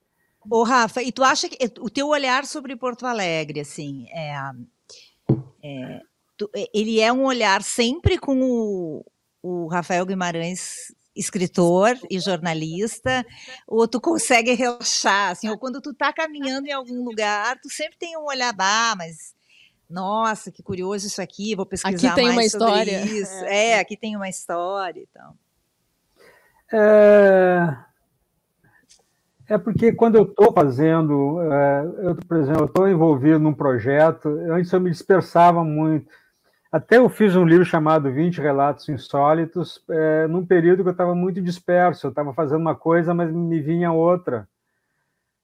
Ô, 0.48 0.62
Rafa, 0.62 1.02
e 1.02 1.10
tu 1.10 1.24
acha 1.24 1.48
que 1.48 1.58
o 1.80 1.90
teu 1.90 2.08
olhar 2.08 2.44
sobre 2.44 2.76
Porto 2.76 3.06
Alegre, 3.06 3.60
assim, 3.60 4.06
é, 4.10 4.32
é 5.62 6.00
tu, 6.36 6.50
ele 6.72 7.00
é 7.00 7.12
um 7.12 7.24
olhar 7.24 7.62
sempre 7.62 8.18
com 8.18 8.40
o, 8.42 9.04
o 9.42 9.66
Rafael 9.66 10.06
Guimarães 10.06 10.94
escritor 11.16 11.98
e 12.10 12.20
jornalista, 12.20 13.24
ou 13.66 13.88
tu 13.88 13.98
consegue 13.98 14.52
relaxar, 14.52 15.30
assim, 15.30 15.48
ou 15.48 15.56
quando 15.56 15.80
tu 15.80 15.94
tá 15.94 16.12
caminhando 16.12 16.66
em 16.66 16.72
algum 16.72 17.02
lugar, 17.02 17.58
tu 17.58 17.70
sempre 17.70 17.96
tem 17.96 18.18
um 18.18 18.26
olhar, 18.26 18.54
ah, 18.58 18.94
mas 18.96 19.34
nossa, 19.88 20.52
que 20.52 20.62
curioso 20.62 21.06
isso 21.06 21.22
aqui, 21.22 21.54
vou 21.54 21.64
pesquisar 21.64 22.08
aqui 22.08 22.14
tem 22.14 22.34
mais 22.34 22.52
uma 22.54 22.60
sobre 22.60 22.90
história. 22.90 23.04
isso. 23.06 23.34
É. 23.46 23.68
é. 23.70 23.78
aqui 23.78 23.96
tem 23.96 24.14
uma 24.14 24.28
história 24.28 25.00
e 25.00 25.06
tal. 25.06 25.34
É, 26.72 27.76
é 29.48 29.58
porque 29.58 29.92
quando 29.92 30.16
eu 30.16 30.24
estou 30.24 30.52
fazendo, 30.52 31.40
é, 31.40 31.84
eu, 32.08 32.16
por 32.16 32.36
exemplo, 32.38 32.62
eu 32.62 32.66
estou 32.66 32.88
envolvido 32.88 33.38
num 33.38 33.54
projeto, 33.54 34.28
antes 34.50 34.72
eu 34.72 34.80
me 34.80 34.90
dispersava 34.90 35.62
muito. 35.62 36.10
Até 36.70 36.98
eu 36.98 37.08
fiz 37.08 37.36
um 37.36 37.44
livro 37.44 37.64
chamado 37.64 38.12
20 38.12 38.40
Relatos 38.40 38.88
Insólitos, 38.88 39.82
é, 39.88 40.26
num 40.26 40.44
período 40.44 40.82
que 40.82 40.88
eu 40.88 40.92
estava 40.92 41.14
muito 41.14 41.40
disperso, 41.40 42.06
eu 42.06 42.10
estava 42.10 42.34
fazendo 42.34 42.60
uma 42.60 42.74
coisa, 42.74 43.14
mas 43.14 43.32
me 43.32 43.60
vinha 43.60 43.92
outra. 43.92 44.48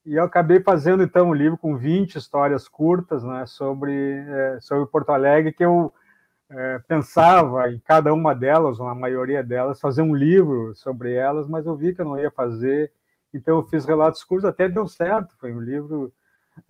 E 0.04 0.16
eu 0.16 0.24
acabei 0.24 0.60
fazendo, 0.60 1.02
então, 1.04 1.28
um 1.28 1.34
livro 1.34 1.56
com 1.56 1.76
20 1.76 2.16
histórias 2.16 2.66
curtas 2.66 3.22
né, 3.22 3.46
sobre, 3.46 3.94
é, 3.94 4.58
sobre 4.60 4.84
Porto 4.86 5.10
Alegre, 5.10 5.52
que 5.52 5.64
eu 5.64 5.92
é, 6.52 6.78
pensava 6.86 7.70
em 7.70 7.78
cada 7.78 8.12
uma 8.12 8.34
delas, 8.34 8.78
ou 8.78 8.86
na 8.86 8.94
maioria 8.94 9.42
delas, 9.42 9.80
fazer 9.80 10.02
um 10.02 10.14
livro 10.14 10.74
sobre 10.74 11.14
elas, 11.14 11.48
mas 11.48 11.66
eu 11.66 11.74
vi 11.76 11.94
que 11.94 12.00
eu 12.00 12.04
não 12.04 12.18
ia 12.18 12.30
fazer, 12.30 12.92
então 13.32 13.56
eu 13.56 13.62
fiz 13.64 13.84
relatos 13.84 14.22
curtos, 14.22 14.44
até 14.44 14.68
deu 14.68 14.86
certo, 14.86 15.34
foi 15.38 15.52
um 15.52 15.60
livro 15.60 16.12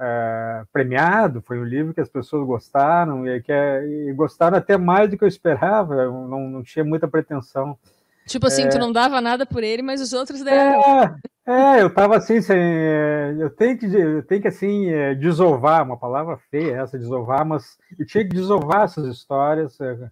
é, 0.00 0.64
premiado, 0.72 1.42
foi 1.42 1.58
um 1.58 1.64
livro 1.64 1.92
que 1.92 2.00
as 2.00 2.08
pessoas 2.08 2.46
gostaram, 2.46 3.26
e, 3.26 3.42
que, 3.42 3.52
é, 3.52 3.84
e 3.86 4.12
gostaram 4.12 4.56
até 4.56 4.76
mais 4.76 5.10
do 5.10 5.18
que 5.18 5.24
eu 5.24 5.28
esperava, 5.28 5.94
eu 5.94 6.12
não, 6.28 6.48
não 6.48 6.62
tinha 6.62 6.84
muita 6.84 7.08
pretensão. 7.08 7.76
Tipo 8.26 8.46
assim, 8.46 8.62
é... 8.62 8.68
tu 8.68 8.78
não 8.78 8.92
dava 8.92 9.20
nada 9.20 9.44
por 9.44 9.62
ele, 9.62 9.82
mas 9.82 10.00
os 10.00 10.12
outros 10.12 10.42
deram. 10.42 10.80
É, 11.46 11.76
é 11.78 11.82
eu 11.82 11.92
tava 11.92 12.16
assim, 12.16 12.40
sem, 12.40 12.58
é, 12.58 13.36
eu 13.38 13.50
tenho 13.50 13.78
que, 13.78 13.86
eu 13.86 14.22
tenho 14.22 14.42
que 14.42 14.48
assim, 14.48 14.90
é, 14.90 15.14
desovar, 15.14 15.84
uma 15.84 15.96
palavra 15.96 16.38
feia 16.50 16.76
essa, 16.76 16.98
desovar, 16.98 17.44
mas 17.44 17.76
eu 17.98 18.06
tinha 18.06 18.24
que 18.24 18.34
desovar 18.34 18.84
essas 18.84 19.06
histórias, 19.06 19.80
é, 19.80 20.10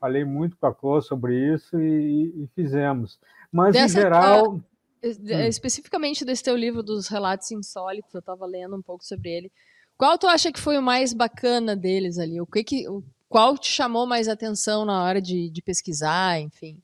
falei 0.00 0.24
muito 0.24 0.56
com 0.56 0.66
a 0.66 0.74
Clô 0.74 1.00
sobre 1.00 1.54
isso 1.54 1.78
e, 1.80 2.44
e 2.44 2.48
fizemos. 2.54 3.18
Mas, 3.52 3.72
Dessa, 3.72 3.98
em 3.98 4.02
geral... 4.02 4.54
Uh, 4.54 4.64
especificamente 5.48 6.24
desse 6.24 6.42
teu 6.42 6.56
livro 6.56 6.82
dos 6.82 7.08
relatos 7.08 7.50
insólitos, 7.50 8.14
eu 8.14 8.22
tava 8.22 8.46
lendo 8.46 8.74
um 8.74 8.80
pouco 8.80 9.04
sobre 9.04 9.28
ele, 9.28 9.52
qual 9.98 10.16
tu 10.16 10.26
acha 10.26 10.50
que 10.50 10.58
foi 10.58 10.78
o 10.78 10.82
mais 10.82 11.12
bacana 11.12 11.76
deles 11.76 12.18
ali? 12.18 12.40
O 12.40 12.46
que 12.46 12.64
que, 12.64 12.88
o, 12.88 13.04
qual 13.28 13.58
te 13.58 13.70
chamou 13.70 14.06
mais 14.06 14.28
atenção 14.28 14.84
na 14.84 15.02
hora 15.02 15.20
de, 15.20 15.50
de 15.50 15.62
pesquisar, 15.62 16.40
enfim? 16.40 16.80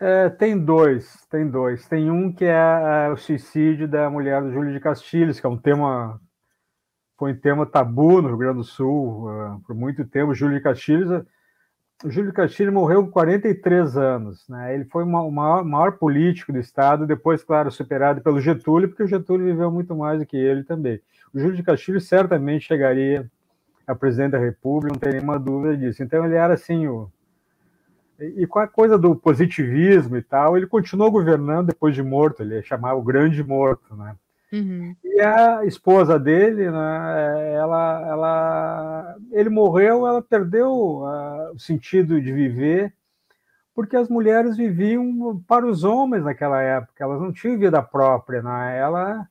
É, 0.00 0.30
tem 0.30 0.58
dois, 0.58 1.26
tem 1.30 1.46
dois. 1.46 1.86
Tem 1.86 2.10
um 2.10 2.32
que 2.32 2.46
é, 2.46 3.06
é, 3.06 3.12
o 3.12 3.16
suicídio 3.18 3.86
da 3.86 4.08
mulher 4.08 4.40
do 4.40 4.50
Júlio 4.50 4.72
de 4.72 4.80
Castilhos, 4.80 5.38
que 5.38 5.46
é 5.46 5.48
um 5.48 5.58
tema 5.58 6.18
foi 7.18 7.32
um 7.32 7.36
tema 7.36 7.66
tabu 7.66 8.22
no 8.22 8.28
Rio 8.28 8.38
Grande 8.38 8.56
do 8.56 8.64
Sul 8.64 9.28
uh, 9.28 9.60
por 9.66 9.76
muito 9.76 10.06
tempo. 10.06 10.34
Júlio 10.34 10.56
de 10.56 10.64
Castilhos, 10.64 11.22
o 12.02 12.10
Júlio 12.10 12.30
de 12.30 12.34
Castilhos 12.34 12.72
morreu 12.72 13.04
com 13.04 13.10
43 13.10 13.94
anos, 13.98 14.48
né? 14.48 14.74
Ele 14.74 14.86
foi 14.86 15.04
uma, 15.04 15.20
o 15.20 15.30
maior, 15.30 15.62
maior, 15.62 15.92
político 15.98 16.50
do 16.50 16.58
estado, 16.58 17.06
depois, 17.06 17.44
claro, 17.44 17.70
superado 17.70 18.22
pelo 18.22 18.40
Getúlio, 18.40 18.88
porque 18.88 19.02
o 19.02 19.06
Getúlio 19.06 19.44
viveu 19.44 19.70
muito 19.70 19.94
mais 19.94 20.18
do 20.18 20.24
que 20.24 20.38
ele 20.38 20.64
também. 20.64 20.98
O 21.34 21.38
Júlio 21.38 21.56
de 21.56 21.62
Castilhos 21.62 22.08
certamente 22.08 22.66
chegaria 22.66 23.30
a 23.86 23.94
presidente 23.94 24.30
da 24.32 24.38
República, 24.38 24.94
não 24.94 24.98
tem 24.98 25.12
nenhuma 25.12 25.38
dúvida 25.38 25.76
disso. 25.76 26.02
Então 26.02 26.24
ele 26.24 26.36
era 26.36 26.54
assim 26.54 26.86
o 26.86 27.10
e 28.20 28.46
com 28.46 28.58
a 28.58 28.68
coisa 28.68 28.98
do 28.98 29.16
positivismo 29.16 30.16
e 30.16 30.22
tal, 30.22 30.56
ele 30.56 30.66
continuou 30.66 31.10
governando 31.10 31.68
depois 31.68 31.94
de 31.94 32.02
morto, 32.02 32.42
ele 32.42 32.62
chamava 32.62 32.98
o 32.98 33.02
grande 33.02 33.42
morto, 33.42 33.94
né? 33.96 34.14
Uhum. 34.52 34.96
E 35.04 35.20
a 35.20 35.64
esposa 35.64 36.18
dele, 36.18 36.70
né, 36.70 37.52
ela, 37.54 38.08
ela, 38.08 39.16
ele 39.30 39.48
morreu, 39.48 40.06
ela 40.06 40.20
perdeu 40.20 40.70
uh, 40.72 41.54
o 41.54 41.58
sentido 41.58 42.20
de 42.20 42.32
viver, 42.32 42.92
porque 43.74 43.96
as 43.96 44.08
mulheres 44.08 44.56
viviam 44.56 45.40
para 45.46 45.64
os 45.64 45.84
homens 45.84 46.24
naquela 46.24 46.60
época, 46.60 47.04
elas 47.04 47.20
não 47.20 47.32
tinham 47.32 47.58
vida 47.58 47.80
própria, 47.80 48.42
né? 48.42 48.76
Ela, 48.76 49.28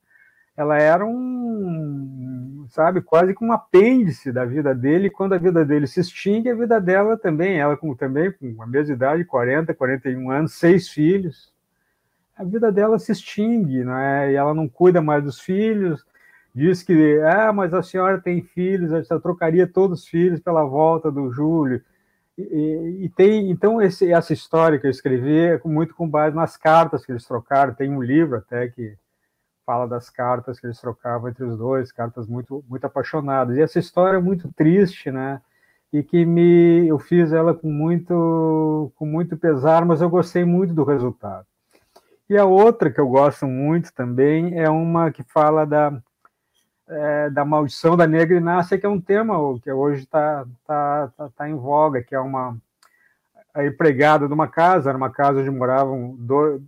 ela 0.60 0.76
era 0.78 1.06
um, 1.06 2.66
sabe, 2.68 3.00
quase 3.00 3.34
que 3.34 3.42
um 3.42 3.52
apêndice 3.52 4.30
da 4.30 4.44
vida 4.44 4.74
dele. 4.74 5.06
E 5.06 5.10
quando 5.10 5.32
a 5.32 5.38
vida 5.38 5.64
dele 5.64 5.86
se 5.86 6.00
extingue, 6.00 6.50
a 6.50 6.54
vida 6.54 6.78
dela 6.78 7.16
também, 7.16 7.58
ela 7.58 7.76
com, 7.76 7.94
também 7.94 8.30
com 8.30 8.62
a 8.62 8.66
mesma 8.66 8.94
idade, 8.94 9.24
40, 9.24 9.72
41 9.72 10.30
anos, 10.30 10.52
seis 10.52 10.88
filhos, 10.88 11.50
a 12.36 12.44
vida 12.44 12.70
dela 12.70 12.98
se 12.98 13.10
extingue, 13.10 13.84
né? 13.84 14.32
E 14.32 14.34
ela 14.34 14.52
não 14.52 14.68
cuida 14.68 15.00
mais 15.00 15.24
dos 15.24 15.40
filhos. 15.40 16.04
Diz 16.54 16.82
que, 16.82 17.20
ah, 17.20 17.52
mas 17.52 17.72
a 17.72 17.82
senhora 17.82 18.20
tem 18.20 18.42
filhos, 18.42 19.08
eu 19.10 19.20
trocaria 19.20 19.66
todos 19.66 20.00
os 20.00 20.08
filhos 20.08 20.40
pela 20.40 20.64
volta 20.64 21.10
do 21.10 21.30
Júlio. 21.32 21.82
E, 22.36 23.04
e, 23.04 23.08
tem 23.10 23.50
então 23.50 23.80
esse, 23.80 24.10
essa 24.12 24.32
história 24.32 24.78
que 24.78 24.86
eu 24.86 24.90
escrevi 24.90 25.38
é 25.38 25.60
muito 25.64 25.94
com 25.94 26.08
base 26.08 26.34
nas 26.34 26.56
cartas 26.56 27.04
que 27.04 27.12
eles 27.12 27.24
trocaram. 27.24 27.74
Tem 27.74 27.90
um 27.90 28.02
livro 28.02 28.36
até 28.36 28.68
que 28.68 28.96
fala 29.70 29.86
das 29.86 30.10
cartas 30.10 30.58
que 30.58 30.66
eles 30.66 30.80
trocavam 30.80 31.28
entre 31.28 31.44
os 31.44 31.56
dois, 31.56 31.92
cartas 31.92 32.26
muito 32.26 32.64
muito 32.68 32.84
apaixonadas. 32.84 33.56
E 33.56 33.62
essa 33.62 33.78
história 33.78 34.16
é 34.16 34.20
muito 34.20 34.52
triste, 34.52 35.12
né? 35.12 35.40
E 35.92 36.02
que 36.02 36.26
me 36.26 36.88
eu 36.88 36.98
fiz 36.98 37.32
ela 37.32 37.54
com 37.54 37.70
muito 37.70 38.92
com 38.96 39.06
muito 39.06 39.36
pesar, 39.36 39.84
mas 39.84 40.02
eu 40.02 40.10
gostei 40.10 40.44
muito 40.44 40.74
do 40.74 40.82
resultado. 40.82 41.46
E 42.28 42.36
a 42.36 42.44
outra 42.44 42.90
que 42.90 43.00
eu 43.00 43.08
gosto 43.08 43.46
muito 43.46 43.92
também 43.94 44.58
é 44.58 44.68
uma 44.68 45.12
que 45.12 45.22
fala 45.22 45.64
da 45.64 46.02
é, 46.88 47.30
da 47.30 47.44
maldição 47.44 47.96
da 47.96 48.08
negra 48.08 48.36
Inácia, 48.36 48.76
que 48.76 48.86
é 48.86 48.88
um 48.88 49.00
tema 49.00 49.36
que 49.62 49.70
hoje 49.70 50.02
está 50.02 50.44
tá, 50.66 51.12
tá, 51.16 51.28
tá 51.28 51.48
em 51.48 51.54
voga, 51.54 52.02
que 52.02 52.14
é 52.14 52.20
uma 52.20 52.56
a 53.54 53.64
empregada 53.64 54.26
de 54.26 54.34
uma 54.34 54.48
casa, 54.48 54.90
era 54.90 54.98
uma 54.98 55.10
casa 55.10 55.40
onde 55.40 55.50
moravam 55.50 56.16
dois, 56.18 56.60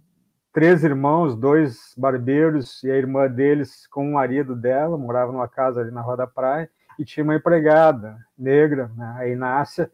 três 0.52 0.84
irmãos, 0.84 1.34
dois 1.34 1.94
barbeiros 1.96 2.82
e 2.84 2.90
a 2.90 2.96
irmã 2.96 3.28
deles 3.28 3.86
com 3.86 4.06
o 4.06 4.12
marido 4.12 4.54
dela, 4.54 4.98
morava 4.98 5.32
numa 5.32 5.48
casa 5.48 5.80
ali 5.80 5.90
na 5.90 6.02
Rua 6.02 6.16
da 6.16 6.26
Praia, 6.26 6.68
e 6.98 7.04
tinha 7.04 7.24
uma 7.24 7.34
empregada 7.34 8.18
negra, 8.38 8.90
né, 8.96 9.14
a 9.18 9.26
Inácia, 9.26 9.90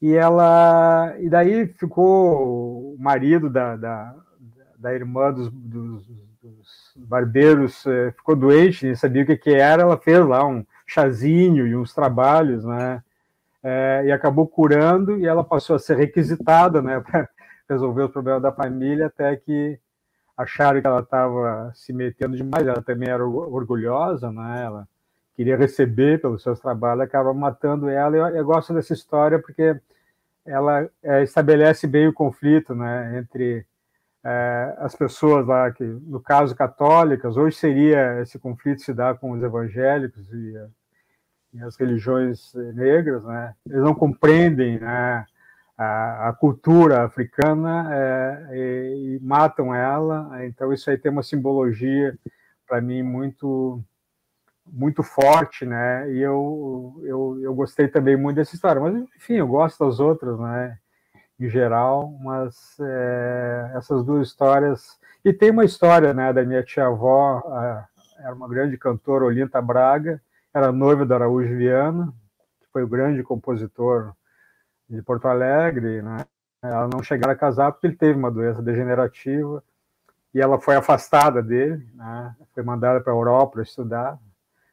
e 0.00 0.14
ela 0.14 1.12
e 1.18 1.28
daí 1.28 1.66
ficou 1.66 2.94
o 2.94 2.96
marido 3.00 3.50
da, 3.50 3.74
da, 3.74 4.14
da 4.78 4.94
irmã 4.94 5.32
dos, 5.32 5.50
dos, 5.50 6.06
dos 6.40 6.92
barbeiros 6.96 7.84
eh, 7.84 8.12
ficou 8.12 8.36
doente, 8.36 8.86
nem 8.86 8.94
sabia 8.94 9.24
o 9.24 9.26
que, 9.26 9.36
que 9.36 9.50
era, 9.50 9.82
ela 9.82 9.96
fez 9.98 10.24
lá 10.24 10.46
um 10.46 10.64
chazinho 10.86 11.66
e 11.66 11.74
uns 11.74 11.92
trabalhos, 11.92 12.64
né, 12.64 13.02
é, 13.62 14.04
e 14.06 14.12
acabou 14.12 14.46
curando, 14.46 15.18
e 15.18 15.26
ela 15.26 15.42
passou 15.42 15.74
a 15.74 15.78
ser 15.80 15.96
requisitada, 15.96 16.80
né, 16.80 17.02
resolver 17.68 18.02
os 18.02 18.10
problemas 18.10 18.42
da 18.42 18.52
família, 18.52 19.06
até 19.06 19.36
que 19.36 19.78
acharam 20.36 20.80
que 20.80 20.86
ela 20.86 21.00
estava 21.00 21.72
se 21.74 21.92
metendo 21.92 22.36
demais. 22.36 22.66
Ela 22.66 22.82
também 22.82 23.08
era 23.08 23.26
orgulhosa, 23.26 24.30
né? 24.30 24.64
Ela 24.64 24.88
queria 25.34 25.56
receber 25.56 26.20
pelos 26.20 26.42
seus 26.42 26.60
trabalhos, 26.60 27.02
acaba 27.04 27.32
matando 27.34 27.88
ela. 27.88 28.16
Eu, 28.16 28.26
eu 28.28 28.44
gosto 28.44 28.72
dessa 28.72 28.92
história 28.92 29.38
porque 29.38 29.76
ela 30.46 30.88
é, 31.02 31.22
estabelece 31.22 31.86
bem 31.86 32.08
o 32.08 32.12
conflito, 32.12 32.74
né? 32.74 33.18
Entre 33.18 33.66
é, 34.24 34.74
as 34.78 34.94
pessoas 34.94 35.46
lá 35.46 35.70
que, 35.70 35.84
no 35.84 36.20
caso 36.20 36.54
católicas, 36.56 37.36
hoje 37.36 37.56
seria 37.56 38.20
esse 38.20 38.38
conflito 38.38 38.82
se 38.82 38.92
dá 38.92 39.14
com 39.14 39.32
os 39.32 39.42
evangélicos 39.42 40.32
e, 40.32 40.54
e 41.54 41.62
as 41.62 41.76
religiões 41.76 42.54
negras, 42.74 43.22
né? 43.24 43.54
Eles 43.66 43.82
não 43.82 43.94
compreendem, 43.94 44.78
né? 44.78 45.26
A, 45.78 46.30
a 46.30 46.32
cultura 46.32 47.04
africana 47.04 47.88
é, 47.94 48.48
e, 48.52 49.16
e, 49.16 49.20
matam 49.20 49.72
ela. 49.74 50.44
Então 50.44 50.72
isso 50.72 50.90
aí 50.90 50.98
tem 50.98 51.12
uma 51.12 51.22
simbologia 51.22 52.18
para 52.66 52.80
mim 52.80 53.02
muito 53.02 53.82
muito 54.70 55.02
forte, 55.02 55.64
né? 55.64 56.12
E 56.12 56.18
eu, 56.18 57.00
eu, 57.04 57.40
eu 57.40 57.54
gostei 57.54 57.88
também 57.88 58.16
muito 58.16 58.36
dessa 58.36 58.54
história. 58.54 58.82
Mas 58.82 58.94
enfim, 59.16 59.34
eu 59.34 59.46
gosto 59.46 59.82
das 59.84 60.00
outras, 60.00 60.38
né? 60.38 60.76
Em 61.40 61.48
geral, 61.48 62.10
mas 62.20 62.76
é, 62.80 63.72
essas 63.76 64.04
duas 64.04 64.28
histórias 64.28 64.98
e 65.24 65.32
tem 65.32 65.50
uma 65.50 65.64
história, 65.64 66.12
né? 66.12 66.32
Da 66.32 66.44
minha 66.44 66.62
tia 66.62 66.86
avó, 66.86 67.42
era 68.18 68.34
uma 68.34 68.48
grande 68.48 68.76
cantora, 68.76 69.24
Olinta 69.24 69.60
Braga, 69.62 70.20
era 70.52 70.72
noiva 70.72 71.06
do 71.06 71.14
Araújo 71.14 71.56
Viana, 71.56 72.12
que 72.60 72.66
foi 72.72 72.82
o 72.82 72.88
grande 72.88 73.22
compositor 73.22 74.12
de 74.88 75.02
Porto 75.02 75.28
Alegre, 75.28 76.02
né? 76.02 76.24
Ela 76.62 76.88
não 76.88 77.02
chegaram 77.02 77.32
a 77.32 77.36
casar 77.36 77.72
porque 77.72 77.86
ele 77.86 77.96
teve 77.96 78.18
uma 78.18 78.30
doença 78.30 78.60
degenerativa 78.60 79.62
e 80.34 80.40
ela 80.40 80.60
foi 80.60 80.76
afastada 80.76 81.42
dele, 81.42 81.88
né? 81.94 82.34
foi 82.52 82.62
mandada 82.62 83.00
para 83.00 83.12
a 83.12 83.16
Europa 83.16 83.54
para 83.54 83.62
estudar. 83.62 84.18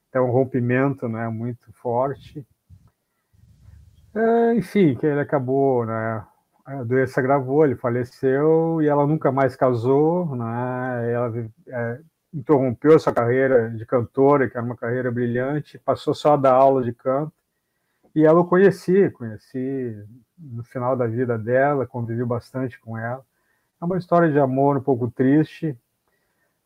Então, 0.09 0.27
um 0.27 0.31
rompimento 0.31 1.07
né, 1.07 1.27
muito 1.27 1.71
forte. 1.73 2.45
É, 4.15 4.55
enfim, 4.55 4.95
que 4.95 5.05
ele 5.05 5.19
acabou, 5.19 5.85
né, 5.85 6.25
a 6.65 6.83
doença 6.83 7.19
agravou, 7.19 7.65
ele 7.65 7.75
faleceu 7.75 8.81
e 8.81 8.87
ela 8.87 9.05
nunca 9.05 9.29
mais 9.31 9.55
casou, 9.55 10.35
né, 10.35 11.11
ela 11.11 11.33
é, 11.67 11.99
interrompeu 12.33 12.97
sua 12.97 13.13
carreira 13.13 13.69
de 13.71 13.85
cantora, 13.85 14.49
que 14.49 14.57
era 14.57 14.65
uma 14.65 14.77
carreira 14.77 15.11
brilhante, 15.11 15.77
passou 15.79 16.13
só 16.13 16.33
a 16.33 16.37
dar 16.37 16.53
aula 16.53 16.81
de 16.81 16.93
canto, 16.93 17.33
e 18.15 18.23
ela 18.25 18.39
o 18.39 18.45
conheci, 18.45 19.09
conheci 19.11 19.95
no 20.37 20.63
final 20.63 20.95
da 20.95 21.05
vida 21.05 21.37
dela, 21.37 21.85
convivi 21.85 22.23
bastante 22.23 22.79
com 22.79 22.97
ela. 22.97 23.23
É 23.81 23.85
uma 23.85 23.97
história 23.97 24.31
de 24.31 24.39
amor 24.39 24.77
um 24.77 24.81
pouco 24.81 25.11
triste, 25.11 25.77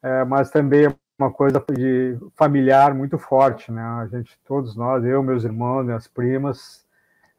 é, 0.01 0.23
mas 0.23 0.51
também 0.51 0.85
é 0.85 0.95
uma 1.17 1.31
coisa 1.31 1.63
de 1.75 2.17
familiar 2.35 2.93
muito 2.93 3.17
forte, 3.17 3.71
né? 3.71 3.81
A 3.81 4.07
gente, 4.07 4.39
todos 4.45 4.75
nós, 4.75 5.03
eu, 5.03 5.23
meus 5.23 5.43
irmãos, 5.43 5.83
minhas 5.83 6.07
primas, 6.07 6.85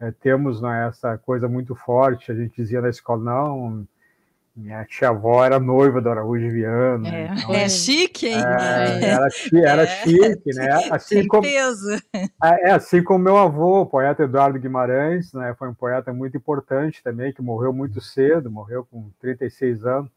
é, 0.01 0.11
temos 0.11 0.61
né, 0.61 0.89
essa 0.89 1.17
coisa 1.17 1.49
muito 1.49 1.75
forte. 1.75 2.33
A 2.33 2.35
gente 2.35 2.57
dizia 2.57 2.81
na 2.81 2.89
escola, 2.89 3.23
não, 3.23 3.87
minha 4.61 4.85
tia-avó 4.85 5.45
era 5.45 5.59
noiva 5.59 6.01
do 6.01 6.11
Araújo 6.11 6.51
Viana. 6.51 7.09
É, 7.09 7.27
então, 7.33 7.55
é 7.55 7.69
chique, 7.69 8.29
hein? 8.29 8.39
É, 8.39 9.05
era, 9.05 9.29
era 9.65 9.83
é, 9.83 9.87
chique, 9.87 10.55
né? 10.55 10.69
Assim 10.93 11.27
como, 11.27 11.47
é, 11.47 12.31
é, 12.43 12.71
assim 12.73 13.03
como 13.03 13.25
meu 13.25 13.37
avô, 13.37 13.81
o 13.81 13.87
poeta 13.87 14.25
Eduardo 14.25 14.59
Guimarães, 14.59 15.33
né? 15.33 15.55
Foi 15.59 15.69
um 15.69 15.75
poeta 15.75 16.13
muito 16.13 16.37
importante 16.37 17.03
também, 17.03 17.33
que 17.33 17.41
morreu 17.43 17.73
muito 17.73 18.01
cedo, 18.01 18.51
morreu 18.51 18.87
com 18.91 19.11
36 19.21 19.85
anos. 19.87 20.11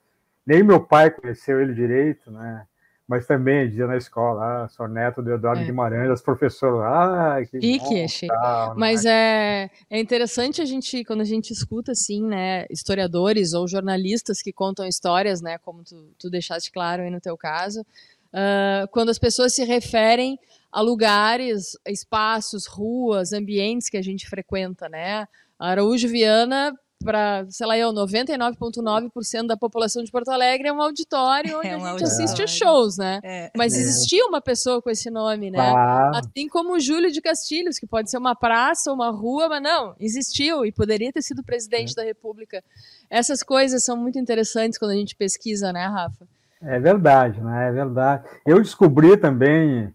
Nem 0.46 0.62
meu 0.62 0.80
pai 0.80 1.10
conheceu 1.10 1.62
ele 1.62 1.74
direito, 1.74 2.30
né? 2.30 2.66
Mas 3.08 3.28
também 3.28 3.68
dizia 3.70 3.86
na 3.86 3.98
escola, 3.98 4.64
ah, 4.64 4.70
sou 4.70 4.88
neto 4.88 5.22
do 5.22 5.34
Eduardo 5.34 5.62
é. 5.62 5.66
Guimarães, 5.66 6.10
as 6.10 6.22
professoras, 6.22 6.86
ah, 6.86 7.38
que 7.42 7.60
chique, 7.60 8.08
chique. 8.08 8.28
Tal, 8.28 8.76
mas 8.78 9.04
é, 9.06 9.70
é 9.90 10.00
interessante 10.00 10.62
a 10.62 10.66
gente, 10.66 11.04
quando 11.04 11.22
a 11.22 11.26
gente 11.26 11.52
escuta, 11.52 11.92
assim, 11.92 12.24
né, 12.26 12.66
historiadores 12.70 13.54
ou 13.54 13.68
jornalistas 13.68 14.42
que 14.42 14.54
contam 14.54 14.88
histórias, 14.88 15.42
né, 15.42 15.58
como 15.58 15.84
tu, 15.84 16.14
tu 16.18 16.30
deixaste 16.30 16.72
claro 16.72 17.04
aí 17.04 17.10
no 17.10 17.20
teu 17.20 17.38
caso, 17.38 17.82
uh, 17.82 18.88
quando 18.92 19.10
as 19.10 19.20
pessoas 19.20 19.54
se 19.54 19.66
referem 19.66 20.40
a 20.72 20.82
lugares, 20.82 21.78
espaços, 21.86 22.66
ruas, 22.66 23.34
ambientes 23.34 23.90
que 23.90 23.98
a 23.98 24.02
gente 24.02 24.30
frequenta, 24.30 24.88
né, 24.88 25.28
Araújo 25.60 26.08
Viana 26.08 26.74
para, 27.04 27.46
sei 27.50 27.68
lá, 27.68 27.78
eu, 27.78 27.92
99,9% 27.92 29.48
da 29.48 29.58
população 29.58 30.04
de 30.04 30.12
Porto 30.12 30.30
Alegre 30.30 30.68
é 30.68 30.74
um 30.74 30.82
auditório 30.82 31.58
onde 31.60 31.68
é 31.68 31.78
um 31.78 31.86
a 31.86 31.92
gente 31.92 32.04
auditório. 32.04 32.24
assiste 32.26 32.42
a 32.42 32.48
shows, 32.48 32.98
né? 32.98 33.20
É. 33.24 33.52
Mas 33.56 33.76
é. 33.76 33.80
existia 33.80 34.26
uma 34.26 34.42
pessoa 34.42 34.82
com 34.82 34.90
esse 34.90 35.10
nome, 35.10 35.52
né? 35.52 35.60
Ah. 35.60 36.12
Assim 36.16 36.48
como 36.48 36.74
o 36.74 36.80
Júlio 36.80 37.12
de 37.12 37.22
Castilhos, 37.22 37.78
que 37.78 37.86
pode 37.86 38.10
ser 38.10 38.18
uma 38.18 38.36
praça, 38.36 38.92
uma 38.92 39.12
rua, 39.12 39.50
mas 39.50 39.62
não, 39.62 39.96
existiu 40.00 40.66
e 40.66 40.72
poderia 40.72 41.12
ter 41.12 41.22
sido 41.22 41.44
presidente 41.44 41.92
é. 41.92 41.96
da 41.96 42.04
República. 42.04 42.64
Essas 43.10 43.44
coisas 43.44 43.84
são 43.84 43.98
muito 43.98 44.18
interessantes 44.18 44.80
quando 44.80 44.92
a 44.92 44.96
gente 44.96 45.16
pesquisa, 45.16 45.72
né, 45.72 45.86
Rafa? 45.86 46.28
É 46.62 46.80
verdade, 46.80 47.42
né? 47.42 47.70
É 47.70 47.72
verdade. 47.72 48.24
Eu 48.46 48.62
descobri 48.62 49.18
também 49.18 49.94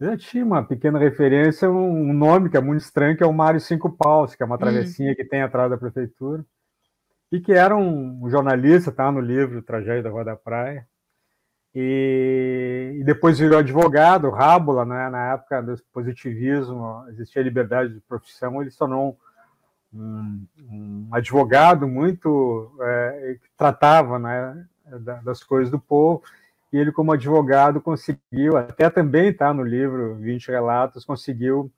já 0.00 0.16
tinha 0.16 0.44
uma 0.44 0.62
pequena 0.62 0.98
referência, 0.98 1.70
um 1.70 2.12
nome 2.12 2.48
que 2.48 2.56
é 2.56 2.60
muito 2.60 2.82
estranho, 2.82 3.16
que 3.16 3.22
é 3.22 3.26
o 3.26 3.32
Mário 3.32 3.60
Cinco 3.60 3.90
Paus, 3.90 4.34
que 4.34 4.42
é 4.42 4.46
uma 4.46 4.54
hum. 4.54 4.58
travessinha 4.58 5.14
que 5.14 5.24
tem 5.24 5.42
atrás 5.42 5.70
da 5.70 5.76
prefeitura, 5.76 6.44
e 7.30 7.40
que 7.40 7.52
era 7.52 7.76
um 7.76 8.28
jornalista, 8.30 8.92
tá 8.92 9.10
no 9.10 9.20
livro 9.20 9.62
Tragédia 9.62 10.04
da 10.04 10.10
Rua 10.10 10.24
da 10.24 10.36
Praia, 10.36 10.86
e, 11.74 12.96
e 13.00 13.04
depois 13.04 13.38
virou 13.38 13.58
advogado, 13.58 14.30
Rábula, 14.30 14.84
né, 14.84 15.08
na 15.10 15.32
época 15.32 15.62
do 15.62 15.76
positivismo, 15.92 17.04
existia 17.08 17.42
liberdade 17.42 17.94
de 17.94 18.00
profissão, 18.00 18.60
ele 18.60 18.70
se 18.70 18.78
tornou 18.78 19.18
um, 19.92 20.46
um 20.60 21.08
advogado 21.12 21.86
muito 21.86 22.72
é, 22.80 23.36
que 23.42 23.50
tratava 23.56 24.18
né, 24.18 24.66
das 25.22 25.42
coisas 25.42 25.70
do 25.70 25.78
povo, 25.78 26.22
e 26.72 26.76
ele, 26.76 26.92
como 26.92 27.12
advogado, 27.12 27.80
conseguiu, 27.80 28.56
até 28.56 28.90
também 28.90 29.30
está 29.30 29.54
no 29.54 29.62
livro 29.62 30.16
20 30.16 30.48
Relatos, 30.48 31.04
conseguiu. 31.04 31.72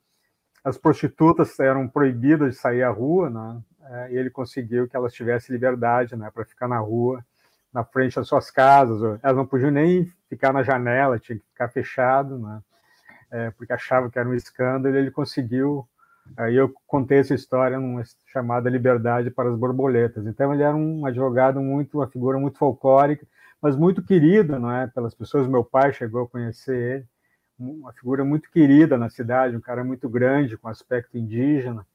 As 0.65 0.77
prostitutas 0.77 1.59
eram 1.61 1.89
proibidas 1.89 2.55
de 2.55 2.61
sair 2.61 2.83
à 2.83 2.91
rua, 2.91 3.31
né? 3.31 3.63
É, 3.83 4.13
e 4.13 4.17
ele 4.17 4.31
conseguiu 4.31 4.89
que 4.89 4.97
elas 4.97 5.13
tivessem 5.13 5.53
liberdade 5.53 6.15
né, 6.15 6.31
para 6.33 6.45
ficar 6.45 6.69
na 6.69 6.79
rua, 6.79 7.25
na 7.73 7.83
frente 7.83 8.17
das 8.17 8.29
suas 8.29 8.51
casas. 8.51 9.19
Elas 9.23 9.37
não 9.37 9.47
podiam 9.47 9.71
nem 9.71 10.05
ficar 10.29 10.53
na 10.53 10.63
janela, 10.63 11.19
tinha 11.19 11.39
que 11.39 11.45
ficar 11.47 11.69
fechado, 11.69 12.39
né? 12.39 12.61
É, 13.31 13.51
porque 13.53 13.73
achavam 13.73 14.11
que 14.11 14.19
era 14.19 14.29
um 14.29 14.35
escândalo. 14.35 14.97
Ele 14.97 15.11
conseguiu. 15.11 15.89
Aí 16.37 16.57
eu 16.57 16.73
contei 16.87 17.19
essa 17.19 17.35
história 17.35 17.79
numa 17.79 18.03
chamada 18.27 18.69
Liberdade 18.69 19.31
para 19.31 19.49
as 19.49 19.57
Borboletas. 19.57 20.27
Então 20.27 20.53
ele 20.53 20.63
era 20.63 20.77
um 20.77 21.07
advogado 21.07 21.61
muito, 21.61 21.99
uma 21.99 22.09
figura 22.09 22.39
muito 22.39 22.59
folclórica 22.59 23.27
mas 23.61 23.77
muito 23.77 24.03
querido, 24.03 24.59
não 24.59 24.73
é, 24.73 24.87
pelas 24.87 25.15
pessoas. 25.15 25.47
Meu 25.47 25.65
pai 25.65 25.93
chegou 25.93 26.23
a 26.23 26.29
conhecer 26.29 26.77
ele, 26.77 27.07
uma 27.59 27.93
figura 27.93 28.25
muito 28.25 28.51
querida 28.51 28.97
na 28.97 29.11
cidade, 29.11 29.57
um 29.57 29.61
cara 29.61 29.85
muito 29.85 30.09
grande, 30.09 30.57
com 30.57 30.69
aspecto 30.69 31.19
indígena. 31.19 31.87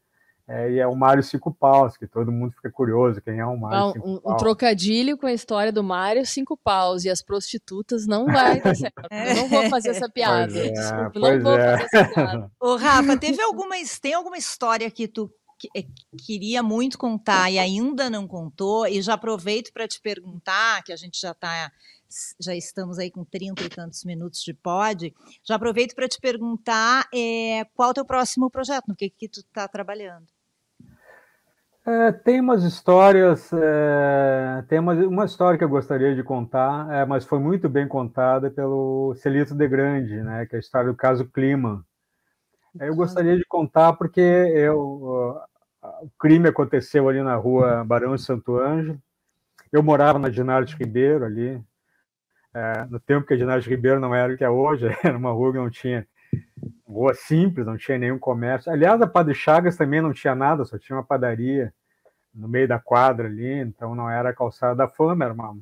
É, 0.48 0.70
e 0.70 0.78
é 0.78 0.86
o 0.86 0.94
Mário 0.94 1.24
Cinco 1.24 1.52
Paus, 1.52 1.96
que 1.96 2.06
todo 2.06 2.30
mundo 2.30 2.52
fica 2.52 2.70
curioso, 2.70 3.20
quem 3.20 3.40
é 3.40 3.44
o 3.44 3.56
Mário 3.56 3.88
ah, 3.88 3.92
Cinco 3.92 4.08
um, 4.08 4.20
Paus. 4.20 4.34
Um 4.34 4.36
trocadilho 4.36 5.18
com 5.18 5.26
a 5.26 5.32
história 5.32 5.72
do 5.72 5.82
Mário 5.82 6.24
Cinco 6.24 6.56
Paus 6.56 7.04
e 7.04 7.10
as 7.10 7.20
prostitutas 7.20 8.06
não 8.06 8.26
vai 8.26 8.60
dar 8.60 8.76
certo. 8.76 8.94
É. 9.10 9.32
Eu 9.32 9.36
não 9.36 9.48
vou 9.48 9.68
fazer 9.68 9.90
essa 9.90 10.08
piada. 10.08 10.52
Pois 10.52 10.66
é, 10.66 10.70
Desculpa, 10.70 11.18
não 11.18 11.40
vou 11.40 11.58
é. 11.58 11.78
fazer 11.78 11.96
essa 11.96 12.14
piada. 12.14 12.50
Ô, 12.60 12.76
Rafa, 12.76 13.16
teve 13.18 13.42
alguma, 13.42 13.74
tem 14.00 14.14
alguma 14.14 14.38
história 14.38 14.88
que 14.88 15.08
tu 15.08 15.28
queria 16.26 16.62
muito 16.62 16.98
contar 16.98 17.50
e 17.50 17.58
ainda 17.58 18.10
não 18.10 18.26
contou, 18.26 18.86
e 18.86 19.00
já 19.00 19.14
aproveito 19.14 19.72
para 19.72 19.88
te 19.88 20.00
perguntar, 20.00 20.82
que 20.82 20.92
a 20.92 20.96
gente 20.96 21.20
já 21.20 21.32
está 21.32 21.70
já 22.40 22.54
estamos 22.54 22.98
aí 22.98 23.10
com 23.10 23.24
30 23.24 23.64
e 23.64 23.68
tantos 23.68 24.04
minutos 24.04 24.40
de 24.42 24.54
pod, 24.54 25.12
já 25.42 25.56
aproveito 25.56 25.94
para 25.94 26.08
te 26.08 26.20
perguntar 26.20 27.04
é, 27.12 27.64
qual 27.74 27.88
é 27.88 27.90
o 27.90 27.94
teu 27.94 28.04
próximo 28.04 28.50
projeto, 28.50 28.84
no 28.88 28.94
que, 28.94 29.10
que 29.10 29.28
tu 29.28 29.40
está 29.40 29.66
trabalhando. 29.66 30.26
É, 31.84 32.10
tem 32.10 32.40
umas 32.40 32.64
histórias, 32.64 33.48
é, 33.52 34.64
tem 34.68 34.80
uma, 34.80 34.92
uma 34.92 35.24
história 35.24 35.56
que 35.56 35.62
eu 35.62 35.68
gostaria 35.68 36.16
de 36.16 36.22
contar, 36.24 36.92
é, 36.92 37.04
mas 37.04 37.24
foi 37.24 37.38
muito 37.38 37.68
bem 37.68 37.86
contada 37.86 38.50
pelo 38.50 39.14
Celito 39.16 39.54
de 39.54 39.68
Grande, 39.68 40.20
né, 40.20 40.46
que 40.46 40.56
é 40.56 40.58
a 40.58 40.60
história 40.60 40.90
do 40.90 40.96
caso 40.96 41.24
Clima, 41.26 41.84
eu 42.80 42.94
gostaria 42.94 43.36
de 43.36 43.44
contar 43.44 43.92
porque 43.94 44.20
eu, 44.20 45.40
o 46.02 46.10
crime 46.18 46.48
aconteceu 46.48 47.08
ali 47.08 47.22
na 47.22 47.34
rua 47.36 47.84
Barão 47.84 48.14
de 48.14 48.22
Santo 48.22 48.56
Ângelo. 48.58 49.00
Eu 49.72 49.82
morava 49.82 50.18
na 50.18 50.28
Dinarte 50.28 50.76
Ribeiro 50.76 51.24
ali, 51.24 51.60
é, 52.54 52.84
no 52.86 52.98
tempo 52.98 53.26
que 53.26 53.34
a 53.34 53.36
Dinarte 53.36 53.68
Ribeiro 53.68 54.00
não 54.00 54.14
era 54.14 54.32
o 54.32 54.36
que 54.36 54.44
é 54.44 54.50
hoje, 54.50 54.86
era 55.04 55.16
uma 55.16 55.32
rua 55.32 55.52
que 55.52 55.58
não 55.58 55.70
tinha 55.70 56.06
rua 56.86 57.14
simples, 57.14 57.66
não 57.66 57.76
tinha 57.76 57.98
nenhum 57.98 58.18
comércio. 58.18 58.72
Aliás, 58.72 59.00
a 59.02 59.06
Padre 59.06 59.34
Chagas 59.34 59.76
também 59.76 60.00
não 60.00 60.12
tinha 60.12 60.34
nada, 60.34 60.64
só 60.64 60.78
tinha 60.78 60.96
uma 60.96 61.04
padaria 61.04 61.74
no 62.34 62.48
meio 62.48 62.68
da 62.68 62.78
quadra 62.78 63.26
ali, 63.26 63.60
então 63.60 63.94
não 63.94 64.08
era 64.08 64.30
a 64.30 64.34
calçada 64.34 64.74
da 64.74 64.88
fama, 64.88 65.24
era 65.24 65.34
uma 65.34 65.56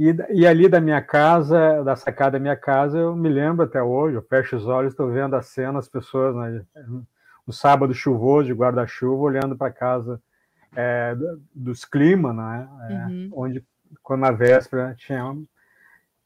e, 0.00 0.16
e, 0.30 0.46
ali 0.46 0.66
da 0.66 0.80
minha 0.80 1.02
casa, 1.02 1.84
da 1.84 1.94
sacada 1.94 2.32
da 2.32 2.38
minha 2.38 2.56
casa, 2.56 2.96
eu 2.96 3.14
me 3.14 3.28
lembro 3.28 3.66
até 3.66 3.82
hoje, 3.82 4.16
eu 4.16 4.22
fecho 4.22 4.56
os 4.56 4.66
olhos, 4.66 4.94
estou 4.94 5.10
vendo 5.10 5.36
a 5.36 5.42
cena, 5.42 5.78
as 5.78 5.88
pessoas, 5.88 6.34
né, 6.34 6.64
no 7.46 7.52
sábado 7.52 7.92
chuvoso, 7.92 8.46
de 8.46 8.54
guarda-chuva, 8.54 9.22
olhando 9.22 9.58
para 9.58 9.70
casa 9.70 10.18
é, 10.74 11.14
dos 11.54 11.84
climas, 11.84 12.34
né, 12.34 12.68
é, 12.88 12.94
uhum. 12.94 13.30
onde, 13.34 13.62
quando 14.02 14.22
na 14.22 14.30
véspera, 14.30 14.94
tinham, 14.96 15.44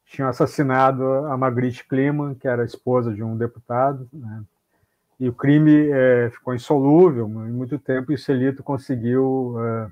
tinham 0.05 0.29
assassinado 0.29 1.05
a 1.27 1.37
Magritte 1.37 1.85
Klima, 1.85 2.37
que 2.39 2.47
era 2.47 2.63
a 2.63 2.67
esposa 2.67 3.13
de 3.13 3.25
um 3.25 3.37
deputado, 3.37 4.09
né, 4.13 4.45
e 5.19 5.29
o 5.29 5.33
crime 5.33 5.91
é, 5.91 6.31
ficou 6.31 6.55
insolúvel 6.55 7.27
em 7.27 7.51
muito 7.51 7.77
tempo, 7.77 8.13
e 8.13 8.15
o 8.15 8.19
Celito 8.19 8.63
conseguiu 8.63 9.57
é, 9.59 9.89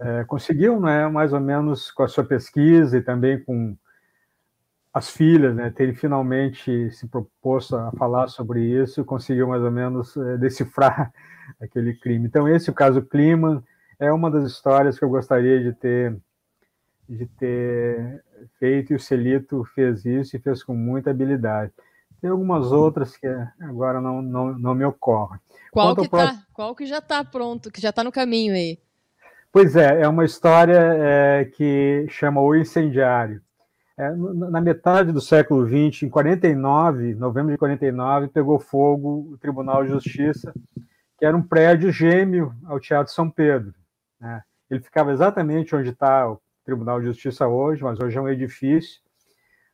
é, 0.00 0.24
conseguiu, 0.24 0.80
né, 0.80 1.06
mais 1.08 1.32
ou 1.32 1.40
menos 1.40 1.90
com 1.90 2.02
a 2.02 2.08
sua 2.08 2.24
pesquisa 2.24 2.96
e 2.96 3.02
também 3.02 3.42
com 3.44 3.76
as 4.92 5.10
filhas, 5.10 5.54
né, 5.54 5.70
terem 5.70 5.94
finalmente 5.94 6.90
se 6.90 7.06
proposto 7.06 7.76
a 7.76 7.92
falar 7.92 8.28
sobre 8.28 8.62
isso, 8.64 9.04
conseguiu 9.04 9.46
mais 9.46 9.62
ou 9.62 9.70
menos 9.70 10.16
é, 10.16 10.36
decifrar 10.38 11.12
aquele 11.60 11.94
crime. 11.94 12.26
Então 12.26 12.48
esse 12.48 12.70
o 12.70 12.74
caso 12.74 13.02
Clima 13.02 13.62
é 13.98 14.10
uma 14.10 14.30
das 14.30 14.50
histórias 14.50 14.98
que 14.98 15.04
eu 15.04 15.10
gostaria 15.10 15.62
de 15.62 15.72
ter 15.74 16.16
de 17.08 17.26
ter 17.26 18.24
feito 18.60 18.92
e 18.92 18.96
o 18.96 19.00
Celito 19.00 19.64
fez 19.74 20.04
isso 20.04 20.36
e 20.36 20.38
fez 20.38 20.62
com 20.62 20.74
muita 20.74 21.10
habilidade. 21.10 21.72
Tem 22.20 22.30
algumas 22.30 22.70
outras 22.70 23.16
que 23.16 23.26
agora 23.60 24.00
não, 24.00 24.22
não, 24.22 24.56
não 24.56 24.74
me 24.76 24.84
ocorrem. 24.84 25.40
Qual 25.72 25.96
que, 25.96 26.08
tá, 26.08 26.44
qual 26.52 26.74
que 26.74 26.86
já 26.86 26.98
está 26.98 27.24
pronto, 27.24 27.68
que 27.68 27.80
já 27.80 27.90
está 27.90 28.04
no 28.04 28.12
caminho 28.12 28.54
aí? 28.54 28.78
Pois 29.52 29.74
é, 29.74 30.02
é 30.02 30.08
uma 30.08 30.24
história 30.24 30.78
é, 30.78 31.44
que 31.44 32.06
chama 32.08 32.40
O 32.40 32.54
Incendiário. 32.54 33.42
É, 33.98 34.08
na 34.14 34.60
metade 34.60 35.10
do 35.10 35.20
século 35.20 35.66
XX, 35.66 36.04
em 36.04 36.08
49, 36.08 37.16
novembro 37.16 37.50
de 37.50 37.58
49, 37.58 38.28
pegou 38.28 38.60
fogo 38.60 39.32
o 39.32 39.38
Tribunal 39.38 39.82
de 39.82 39.90
Justiça, 39.90 40.54
que 41.18 41.24
era 41.24 41.36
um 41.36 41.42
prédio 41.42 41.90
gêmeo 41.90 42.54
ao 42.64 42.78
Teatro 42.78 43.12
São 43.12 43.28
Pedro. 43.28 43.74
Né? 44.20 44.40
Ele 44.70 44.80
ficava 44.80 45.10
exatamente 45.10 45.74
onde 45.74 45.88
está 45.88 46.30
o 46.30 46.40
Tribunal 46.64 47.00
de 47.00 47.06
Justiça 47.06 47.48
hoje, 47.48 47.82
mas 47.82 47.98
hoje 47.98 48.16
é 48.16 48.20
um 48.20 48.28
edifício, 48.28 49.00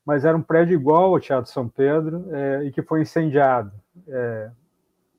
mas 0.06 0.24
era 0.24 0.34
um 0.34 0.42
prédio 0.42 0.72
igual 0.72 1.12
ao 1.12 1.20
Teatro 1.20 1.52
São 1.52 1.68
Pedro 1.68 2.24
é, 2.34 2.64
e 2.64 2.72
que 2.72 2.80
foi 2.80 3.02
incendiado. 3.02 3.70
É, 4.08 4.50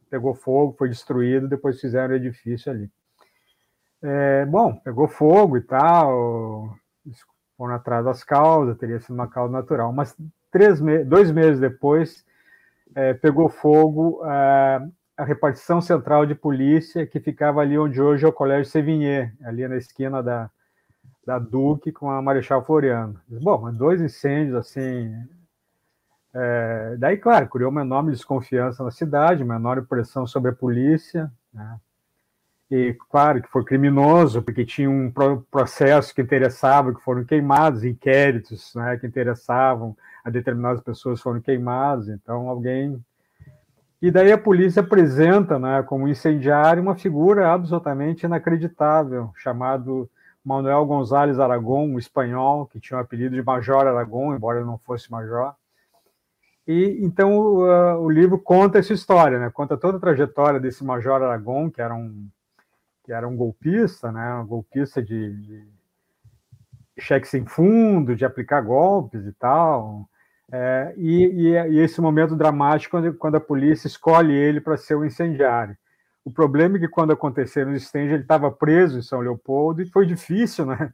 pegou 0.10 0.34
fogo, 0.34 0.76
foi 0.76 0.90
destruído, 0.90 1.48
depois 1.48 1.80
fizeram 1.80 2.16
o 2.16 2.18
edifício 2.18 2.72
ali. 2.72 2.90
É, 4.02 4.46
bom, 4.46 4.76
pegou 4.76 5.08
fogo 5.08 5.58
e 5.58 5.62
tal, 5.62 6.78
foram 7.58 7.74
atrás 7.74 8.06
das 8.06 8.24
causas, 8.24 8.78
teria 8.78 9.00
sido 9.00 9.16
uma 9.16 9.28
causa 9.28 9.52
natural. 9.52 9.92
Mas 9.92 10.16
três 10.52 10.80
me 10.80 11.04
dois 11.04 11.32
meses 11.32 11.60
depois, 11.60 12.26
é, 12.96 13.14
pegou 13.14 13.50
fogo 13.50 14.22
a, 14.24 14.88
a, 15.18 15.24
repartição 15.24 15.82
central 15.82 16.26
de 16.26 16.36
polícia, 16.36 17.06
que 17.08 17.20
ficava 17.20 17.62
ali 17.62 17.78
onde 17.78 18.02
hoje 18.02 18.26
é 18.26 18.28
o 18.28 18.34
Colégio 18.34 18.72
Sevigné, 18.72 19.34
ali 19.44 19.68
na 19.68 19.78
esquina 19.78 20.22
da, 20.22 20.50
da 21.26 21.40
Duque 21.40 21.92
com 21.92 22.10
a 22.10 22.22
Marechal 22.22 22.64
Floriano. 22.64 23.20
Bom, 23.28 23.72
dois 23.74 24.00
incêndios 24.00 24.56
assim. 24.56 25.14
É, 26.34 26.96
daí, 27.00 27.18
claro, 27.18 27.50
criou 27.50 27.72
uma 27.72 27.82
enorme 27.82 28.12
desconfiança 28.12 28.84
na 28.84 28.92
cidade, 28.92 29.44
uma 29.44 29.56
enorme 29.56 29.82
pressão 29.88 30.28
sobre 30.28 30.52
a 30.52 30.56
polícia. 30.56 31.32
Né? 31.52 31.80
E 32.70 32.96
claro 33.10 33.42
que 33.42 33.50
foi 33.50 33.64
criminoso, 33.64 34.42
porque 34.42 34.66
tinha 34.66 34.90
um 34.90 35.12
processo 35.50 36.14
que 36.14 36.22
interessava, 36.22 36.94
que 36.94 37.02
foram 37.02 37.24
queimados, 37.24 37.86
inquéritos 37.86 38.74
né, 38.76 38.98
que 38.98 39.08
interessavam 39.08 39.96
a 40.24 40.30
determinadas 40.30 40.82
pessoas 40.82 41.22
foram 41.22 41.40
queimados, 41.40 42.10
então 42.10 42.50
alguém. 42.50 43.02
E 44.02 44.12
daí 44.12 44.34
a 44.34 44.38
polícia 44.38 44.82
apresenta 44.82 45.58
né, 45.58 45.82
como 45.84 46.10
incendiário 46.10 46.84
uma 46.84 46.96
figura 46.96 47.52
absolutamente 47.52 48.26
inacreditável, 48.26 49.32
chamado 49.38 50.10
Manuel 50.44 50.86
González 50.86 51.40
Aragon, 51.40 51.88
um 51.88 51.98
espanhol, 51.98 52.68
que 52.68 52.80
tinha 52.80 52.98
o 52.98 53.02
apelido 53.02 53.36
de 53.36 53.42
Major 53.42 53.88
Aragon, 53.88 54.36
embora 54.36 54.60
ele 54.60 54.68
não 54.68 54.78
fosse 54.78 55.10
major. 55.10 55.56
E 56.68 57.00
então 57.02 57.60
uh, 57.60 57.98
o 58.02 58.10
livro 58.10 58.38
conta 58.38 58.78
essa 58.78 58.92
história, 58.92 59.40
né? 59.40 59.50
conta 59.50 59.78
toda 59.78 59.98
a 59.98 60.02
trajetória 60.02 60.60
desse 60.60 60.84
Major 60.84 61.22
Aragon, 61.22 61.72
que 61.72 61.82
era 61.82 61.96
um 61.96 62.28
que 63.08 63.14
era 63.14 63.26
um 63.26 63.38
golpista, 63.38 64.12
né, 64.12 64.36
um 64.36 64.46
golpista 64.46 65.02
de, 65.02 65.34
de 65.34 65.66
cheque 67.00 67.26
sem 67.26 67.46
fundo, 67.46 68.14
de 68.14 68.26
aplicar 68.26 68.60
golpes 68.60 69.26
e 69.26 69.32
tal. 69.32 70.10
É, 70.52 70.94
e, 70.98 71.26
e, 71.26 71.48
e, 71.54 71.80
esse 71.80 72.02
momento 72.02 72.36
dramático 72.36 72.92
quando, 72.92 73.14
quando 73.14 73.36
a 73.36 73.40
polícia 73.40 73.88
escolhe 73.88 74.34
ele 74.34 74.60
para 74.60 74.76
ser 74.76 74.96
o 74.96 75.06
incendiário. 75.06 75.78
O 76.26 76.30
problema 76.30 76.76
é 76.76 76.82
que 76.82 76.88
quando 76.90 77.14
aconteceram 77.14 77.72
os 77.72 77.82
incêndios, 77.82 78.14
ele 78.14 78.24
estava 78.24 78.52
preso 78.52 79.00
em 79.00 79.02
São 79.02 79.22
Leopoldo 79.22 79.82
e 79.82 79.90
foi 79.90 80.06
difícil, 80.06 80.66
né? 80.66 80.92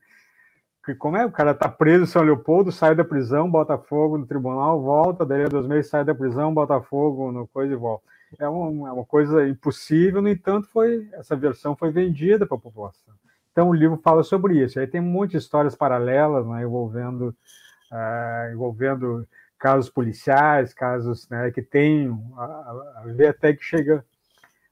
Porque 0.79 0.93
como 0.93 1.17
é, 1.17 1.25
o 1.25 1.31
cara 1.31 1.51
está 1.51 1.67
preso 1.67 2.03
em 2.03 2.07
São 2.07 2.21
Leopoldo, 2.21 2.71
sai 2.71 2.93
da 2.93 3.03
prisão, 3.03 3.49
bota 3.49 3.75
fogo 3.75 4.19
no 4.19 4.27
tribunal, 4.27 4.83
volta, 4.83 5.25
daí 5.25 5.45
a 5.45 5.47
dois 5.47 5.65
meses 5.65 5.89
sai 5.89 6.05
da 6.05 6.13
prisão, 6.13 6.53
bota 6.53 6.79
fogo 6.79 7.31
no 7.31 7.47
coisa 7.47 7.73
e 7.73 7.75
volta 7.75 8.13
é 8.39 8.47
uma, 8.47 8.89
é 8.89 8.91
uma 8.91 9.05
coisa 9.05 9.47
impossível, 9.47 10.21
no 10.21 10.29
entanto, 10.29 10.67
foi 10.67 11.07
essa 11.13 11.35
versão 11.35 11.75
foi 11.75 11.91
vendida 11.91 12.45
para 12.45 12.57
a 12.57 12.61
população. 12.61 13.13
Então 13.51 13.69
o 13.69 13.73
livro 13.73 13.97
fala 13.97 14.23
sobre 14.23 14.63
isso. 14.63 14.79
Aí 14.79 14.87
tem 14.87 14.99
um 14.99 15.05
monte 15.05 15.31
de 15.31 15.37
histórias 15.37 15.75
paralelas, 15.75 16.45
né, 16.47 16.63
envolvendo 16.63 17.35
uh, 17.91 18.53
envolvendo 18.53 19.27
casos 19.59 19.89
policiais, 19.89 20.73
casos 20.73 21.29
né, 21.29 21.51
que 21.51 21.61
tem 21.61 22.09
a, 22.35 22.43
a, 22.43 23.03
ver 23.05 23.27
até 23.27 23.53
que 23.53 23.63
chega 23.63 24.03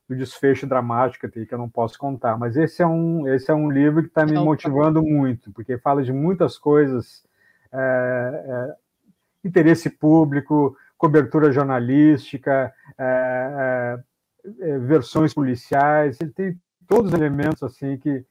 no 0.10 0.18
desfecho 0.18 0.68
dramático 0.68 1.30
que 1.30 1.48
eu 1.50 1.58
não 1.58 1.70
posso 1.70 1.98
contar. 1.98 2.38
Mas 2.38 2.58
esse 2.58 2.82
é 2.82 2.88
um 2.88 3.28
esse 3.28 3.50
é 3.50 3.54
um 3.54 3.72
livro 3.72 4.02
que 4.02 4.10
está 4.10 4.26
me 4.26 4.34
motivando 4.34 5.02
muito, 5.02 5.52
porque 5.52 5.78
fala 5.78 6.04
de 6.04 6.12
muitas 6.12 6.58
coisas, 6.58 7.24
é, 7.72 8.44
é, 8.46 8.76
interesse 9.48 9.90
público, 9.90 10.76
cobertura 11.02 11.52
jornalística, 11.52 12.72
é, 12.96 13.98
é, 14.46 14.70
é, 14.70 14.78
versões 14.78 15.34
policiais, 15.34 16.20
ele 16.22 16.30
tem 16.30 16.62
todos 16.88 17.12
os 17.12 17.18
elementos 17.20 17.64
assim 17.64 17.98
que, 17.98 18.24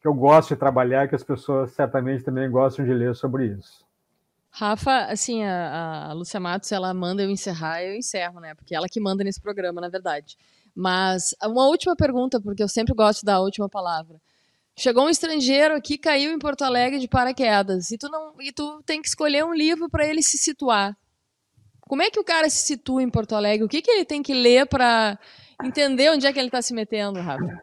que 0.00 0.08
eu 0.08 0.12
gosto 0.12 0.48
de 0.48 0.56
trabalhar 0.56 1.06
que 1.06 1.14
as 1.14 1.22
pessoas 1.22 1.70
certamente 1.70 2.24
também 2.24 2.50
gostam 2.50 2.84
de 2.84 2.92
ler 2.92 3.14
sobre 3.14 3.46
isso. 3.46 3.86
Rafa, 4.50 5.04
assim, 5.04 5.44
a, 5.44 6.08
a 6.08 6.12
Lúcia 6.12 6.40
Matos, 6.40 6.72
ela 6.72 6.92
manda 6.92 7.22
eu 7.22 7.30
encerrar, 7.30 7.84
eu 7.84 7.94
encerro, 7.94 8.40
né? 8.40 8.52
Porque 8.52 8.74
ela 8.74 8.88
que 8.88 8.98
manda 8.98 9.22
nesse 9.22 9.40
programa, 9.40 9.80
na 9.80 9.88
verdade. 9.88 10.36
Mas 10.74 11.36
uma 11.44 11.68
última 11.68 11.94
pergunta, 11.94 12.40
porque 12.40 12.64
eu 12.64 12.68
sempre 12.68 12.94
gosto 12.94 13.24
da 13.24 13.38
última 13.38 13.68
palavra. 13.68 14.20
Chegou 14.74 15.04
um 15.04 15.08
estrangeiro 15.08 15.76
aqui, 15.76 15.96
caiu 15.96 16.32
em 16.32 16.38
Porto 16.38 16.62
Alegre 16.62 16.98
de 16.98 17.06
paraquedas, 17.06 17.92
e 17.92 17.98
tu 17.98 18.08
não, 18.08 18.34
e 18.40 18.50
tu 18.50 18.82
tem 18.84 19.00
que 19.00 19.06
escolher 19.06 19.44
um 19.44 19.54
livro 19.54 19.88
para 19.88 20.04
ele 20.04 20.22
se 20.22 20.36
situar. 20.36 20.96
Como 21.88 22.02
é 22.02 22.10
que 22.10 22.20
o 22.20 22.24
cara 22.24 22.48
se 22.50 22.58
situa 22.58 23.02
em 23.02 23.10
Porto 23.10 23.34
Alegre? 23.34 23.64
O 23.64 23.68
que, 23.68 23.82
que 23.82 23.90
ele 23.90 24.04
tem 24.04 24.22
que 24.22 24.34
ler 24.34 24.66
para 24.66 25.18
entender 25.64 26.10
onde 26.10 26.26
é 26.26 26.32
que 26.32 26.38
ele 26.38 26.48
está 26.48 26.62
se 26.62 26.74
metendo, 26.74 27.20
Rafa? 27.20 27.58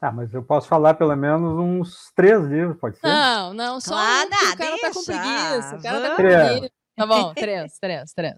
Tá, 0.00 0.12
mas 0.12 0.32
eu 0.32 0.42
posso 0.42 0.68
falar 0.68 0.94
pelo 0.94 1.16
menos 1.16 1.58
uns 1.58 2.12
três 2.14 2.44
livros, 2.44 2.76
pode 2.78 2.98
ser? 2.98 3.06
Não, 3.06 3.52
não, 3.52 3.80
só 3.80 3.96
ah, 3.96 4.22
um, 4.22 4.26
o 4.26 4.56
cara 4.56 4.70
deixa. 4.70 4.80
tá 4.80 4.92
com 4.92 5.04
preguiça. 5.04 5.76
O 5.76 5.82
cara 5.82 6.00
tá 6.00 6.10
com 6.10 6.16
preguiça. 6.16 6.70
Tá 6.96 7.06
bom, 7.06 7.34
três, 7.34 7.78
três, 7.78 8.12
três. 8.12 8.34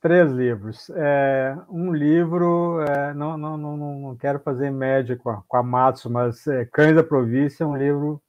Três 0.00 0.30
livros. 0.32 0.90
É, 0.90 1.56
um 1.68 1.92
livro, 1.92 2.80
é, 2.82 3.12
não, 3.14 3.36
não, 3.36 3.56
não, 3.56 3.76
não 3.76 4.16
quero 4.16 4.40
fazer 4.40 4.70
média 4.70 5.16
com 5.16 5.30
a, 5.30 5.42
com 5.46 5.56
a 5.56 5.62
Matos, 5.62 6.04
mas 6.06 6.46
é, 6.46 6.64
Cães 6.64 6.94
da 6.94 7.02
Província 7.02 7.64
é 7.64 7.66
um 7.66 7.76
livro 7.76 8.22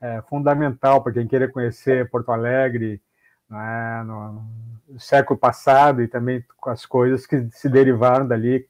é, 0.00 0.22
fundamental 0.28 1.02
para 1.02 1.12
quem 1.12 1.26
queira 1.26 1.48
conhecer 1.48 2.10
Porto 2.10 2.30
Alegre, 2.30 3.00
né, 3.48 4.02
no, 4.04 4.44
século 4.98 5.38
passado 5.38 6.02
e 6.02 6.08
também 6.08 6.44
com 6.58 6.70
as 6.70 6.86
coisas 6.86 7.26
que 7.26 7.48
se 7.50 7.68
derivaram 7.68 8.26
dali, 8.26 8.66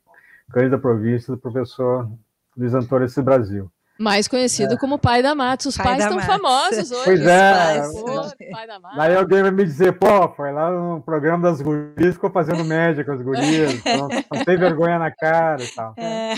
Cães 0.51 0.71
da 0.71 0.79
Província, 0.79 1.35
do 1.35 1.41
professor 1.41 2.11
Luiz 2.57 2.73
Antônio 2.73 3.07
Esse 3.07 3.21
Brasil. 3.21 3.71
Mais 3.99 4.29
conhecido 4.29 4.75
é. 4.75 4.77
como 4.77 4.99
pai 4.99 5.23
da 5.23 5.35
Matos. 5.35 5.67
Os 5.67 5.77
pai 5.77 5.87
pais 5.87 6.05
estão 6.05 6.21
famosos 6.21 6.91
hoje. 6.91 7.05
Pois 7.05 7.21
é. 7.21 7.81
pai 8.53 8.67
da 8.67 8.79
Matos. 8.79 8.99
Daí 8.99 9.17
alguém 9.17 9.43
vai 9.43 9.51
me 9.51 9.65
dizer, 9.65 9.99
pô, 9.99 10.29
foi 10.35 10.53
lá 10.53 10.71
no 10.71 11.01
programa 11.01 11.49
das 11.49 11.63
gurias, 11.63 12.15
ficou 12.15 12.31
fazendo 12.31 12.63
média 12.65 13.05
com 13.05 13.13
as 13.13 13.23
gurias, 13.23 13.83
não, 13.85 14.09
não 14.09 14.45
tem 14.45 14.59
vergonha 14.59 14.99
na 14.99 15.11
cara 15.11 15.63
e 15.63 15.69
tal. 15.69 15.95
É. 15.97 16.35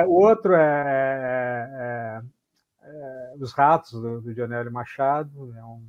É, 0.00 0.04
o 0.04 0.10
outro 0.10 0.54
é, 0.54 0.60
é, 0.60 2.20
é, 2.82 2.90
é 2.90 3.34
Os 3.38 3.52
Ratos, 3.52 3.92
do, 3.92 4.20
do 4.20 4.34
Dionélio 4.34 4.72
Machado, 4.72 5.54
é 5.56 5.60
é 5.60 5.64
um 5.64 5.82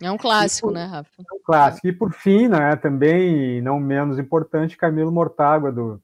é 0.00 0.10
um 0.10 0.16
clássico, 0.16 0.68
por, 0.68 0.74
né, 0.74 0.84
Rafa? 0.84 1.10
É 1.18 1.34
um 1.34 1.40
clássico. 1.44 1.86
E 1.86 1.92
por 1.92 2.12
fim, 2.12 2.48
né, 2.48 2.76
também, 2.76 3.60
não 3.62 3.80
menos 3.80 4.18
importante, 4.18 4.76
Camilo 4.76 5.10
Mortágua, 5.10 5.72
do, 5.72 6.00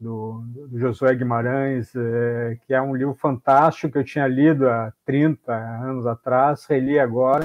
do, 0.00 0.42
do 0.68 0.78
Josué 0.78 1.14
Guimarães, 1.14 1.94
é, 1.94 2.58
que 2.66 2.72
é 2.74 2.80
um 2.80 2.94
livro 2.94 3.14
fantástico 3.14 3.92
que 3.92 3.98
eu 3.98 4.04
tinha 4.04 4.26
lido 4.26 4.68
há 4.68 4.92
30 5.04 5.52
anos 5.52 6.06
atrás, 6.06 6.64
reli 6.66 6.98
agora, 6.98 7.44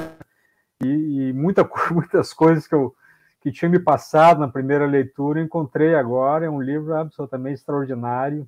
e, 0.84 1.30
e 1.30 1.34
muita, 1.34 1.70
muitas 1.92 2.34
coisas 2.34 2.68
que 2.68 2.76
eu 2.76 2.96
que 3.42 3.52
tinha 3.52 3.70
me 3.70 3.80
passado 3.80 4.40
na 4.40 4.48
primeira 4.48 4.86
leitura, 4.86 5.42
encontrei 5.42 5.96
agora, 5.96 6.46
é 6.46 6.50
um 6.50 6.62
livro 6.62 6.96
absolutamente 6.96 7.56
extraordinário, 7.56 8.48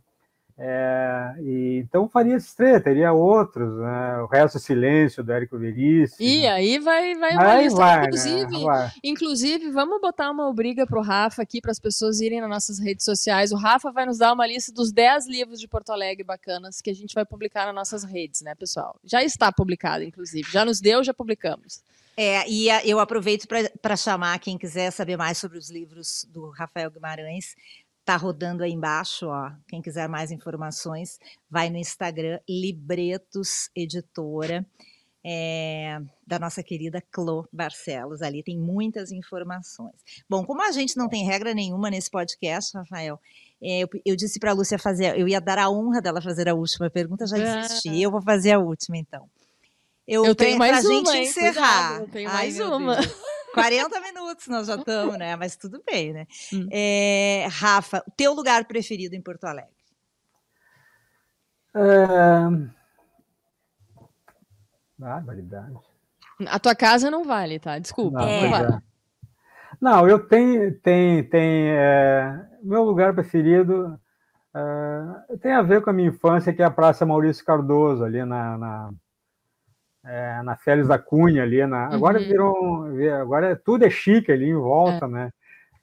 é, 0.57 1.33
e, 1.41 1.83
então 1.83 2.07
faria 2.07 2.35
esses 2.35 2.53
três, 2.53 2.83
teria 2.83 3.11
outros, 3.11 3.75
né? 3.77 4.17
o 4.19 4.27
resto 4.27 4.59
silêncio 4.59 5.23
do 5.23 5.31
Érico 5.31 5.57
Veríssimo. 5.57 6.17
E 6.19 6.45
aí 6.45 6.77
vai, 6.77 7.15
vai 7.15 7.33
uma 7.33 7.51
aí 7.51 7.63
lista. 7.63 7.79
Vai, 7.79 7.97
né? 7.97 8.05
inclusive, 8.05 8.51
né? 8.51 8.63
vai. 8.63 8.91
inclusive, 9.03 9.71
vamos 9.71 9.99
botar 9.99 10.29
uma 10.29 10.47
obriga 10.47 10.85
para 10.85 10.99
o 10.99 11.01
Rafa 11.01 11.41
aqui 11.41 11.59
para 11.59 11.71
as 11.71 11.79
pessoas 11.79 12.21
irem 12.21 12.39
nas 12.39 12.49
nossas 12.49 12.79
redes 12.79 13.03
sociais. 13.03 13.51
O 13.51 13.57
Rafa 13.57 13.91
vai 13.91 14.05
nos 14.05 14.19
dar 14.19 14.31
uma 14.31 14.45
lista 14.45 14.71
dos 14.71 14.91
10 14.91 15.27
livros 15.27 15.59
de 15.59 15.67
Porto 15.67 15.91
Alegre 15.91 16.23
bacanas 16.23 16.81
que 16.81 16.89
a 16.89 16.95
gente 16.95 17.15
vai 17.15 17.25
publicar 17.25 17.65
nas 17.65 17.75
nossas 17.75 18.03
redes, 18.03 18.41
né, 18.41 18.53
pessoal? 18.53 18.95
Já 19.03 19.23
está 19.23 19.51
publicado, 19.51 20.03
inclusive. 20.03 20.49
Já 20.51 20.63
nos 20.63 20.79
deu, 20.79 21.03
já 21.03 21.13
publicamos. 21.13 21.81
É, 22.15 22.47
e 22.47 22.67
eu 22.87 22.99
aproveito 22.99 23.47
para 23.81 23.95
chamar 23.95 24.37
quem 24.37 24.55
quiser 24.55 24.91
saber 24.91 25.17
mais 25.17 25.39
sobre 25.39 25.57
os 25.57 25.71
livros 25.71 26.27
do 26.29 26.49
Rafael 26.49 26.91
Guimarães. 26.91 27.55
Tá 28.05 28.17
rodando 28.17 28.63
aí 28.63 28.71
embaixo, 28.71 29.27
ó. 29.27 29.51
Quem 29.67 29.81
quiser 29.81 30.09
mais 30.09 30.31
informações, 30.31 31.17
vai 31.49 31.69
no 31.69 31.77
Instagram 31.77 32.39
Libretos 32.47 33.69
Editora, 33.75 34.65
é, 35.25 35.99
da 36.27 36.37
nossa 36.37 36.61
querida 36.61 37.01
Clo 37.09 37.47
Barcelos. 37.51 38.21
Ali 38.21 38.43
tem 38.43 38.59
muitas 38.59 39.11
informações. 39.11 39.95
Bom, 40.29 40.45
como 40.45 40.61
a 40.61 40.71
gente 40.71 40.97
não 40.97 41.07
tem 41.07 41.25
regra 41.25 41.53
nenhuma 41.53 41.89
nesse 41.89 42.11
podcast, 42.11 42.75
Rafael, 42.77 43.19
É, 43.61 43.79
eu, 43.79 43.89
eu, 44.05 44.15
disse 44.17 44.37
para 44.37 44.51
a 44.51 44.53
Lúcia 44.53 44.77
fazer, 44.77 45.17
eu 45.17 45.25
ia 45.25 45.39
dar 45.39 45.57
a 45.57 45.69
honra 45.69 46.01
dela 46.01 46.21
fazer 46.21 46.49
a 46.49 46.53
última 46.53 46.89
pergunta, 46.89 47.25
já 47.25 47.37
desisti. 47.37 47.87
Ah. 47.87 47.97
Eu 47.97 48.11
vou 48.11 48.21
fazer 48.21 48.51
a 48.51 48.59
última, 48.59 48.97
então. 48.97 49.29
Eu, 50.05 50.25
eu 50.25 50.35
tenho 50.35 50.57
mais 50.57 50.83
uma, 50.83 50.93
gente 50.93 51.17
hein? 51.17 51.23
encerrar. 51.23 51.87
Cuidado, 51.87 52.01
eu 52.01 52.07
tenho 52.09 52.29
Ai, 52.29 52.35
mais 52.35 52.59
uma. 52.59 52.97
Deus. 53.55 53.87
40 53.89 54.01
minutos 54.01 54.47
nós 54.47 54.67
já 54.67 54.75
estamos, 54.75 55.17
né? 55.17 55.35
Mas 55.35 55.55
tudo 55.55 55.81
bem, 55.85 56.13
né? 56.13 56.27
Hum. 56.53 56.67
É, 56.71 57.47
Rafa, 57.49 58.03
o 58.07 58.11
teu 58.11 58.33
lugar 58.33 58.65
preferido 58.65 59.15
em 59.15 59.21
Porto 59.21 59.45
Alegre? 59.45 59.71
É... 61.75 62.73
Ah, 65.01 65.19
validade. 65.19 65.75
A 66.47 66.59
tua 66.59 66.75
casa 66.75 67.11
não 67.11 67.23
vale, 67.23 67.59
tá? 67.59 67.77
Desculpa. 67.79 68.19
Não, 68.19 68.27
é. 68.27 68.49
vale. 68.49 68.77
não 69.81 70.07
eu 70.07 70.19
tenho, 70.27 70.79
tenho, 70.79 71.29
tenho 71.29 71.75
é, 71.75 72.47
meu 72.61 72.83
lugar 72.83 73.13
preferido 73.13 73.99
é, 74.55 75.37
tem 75.37 75.51
a 75.51 75.63
ver 75.63 75.81
com 75.81 75.89
a 75.89 75.93
minha 75.93 76.09
infância, 76.09 76.53
que 76.53 76.61
é 76.61 76.65
a 76.65 76.71
Praça 76.71 77.05
Maurício 77.05 77.43
Cardoso, 77.43 78.03
ali 78.03 78.23
na, 78.23 78.57
na, 78.57 78.93
é, 80.05 80.41
na 80.43 80.55
Félix 80.55 80.87
da 80.87 80.97
Cunha, 80.97 81.43
ali 81.43 81.65
na. 81.65 81.87
Agora 81.87 82.19
uhum. 82.19 82.25
virou. 82.25 82.85
Agora 83.21 83.51
é, 83.51 83.55
tudo 83.55 83.85
é 83.85 83.89
chique 83.89 84.31
ali 84.31 84.49
em 84.49 84.55
volta, 84.55 85.05
é. 85.05 85.09
né? 85.09 85.33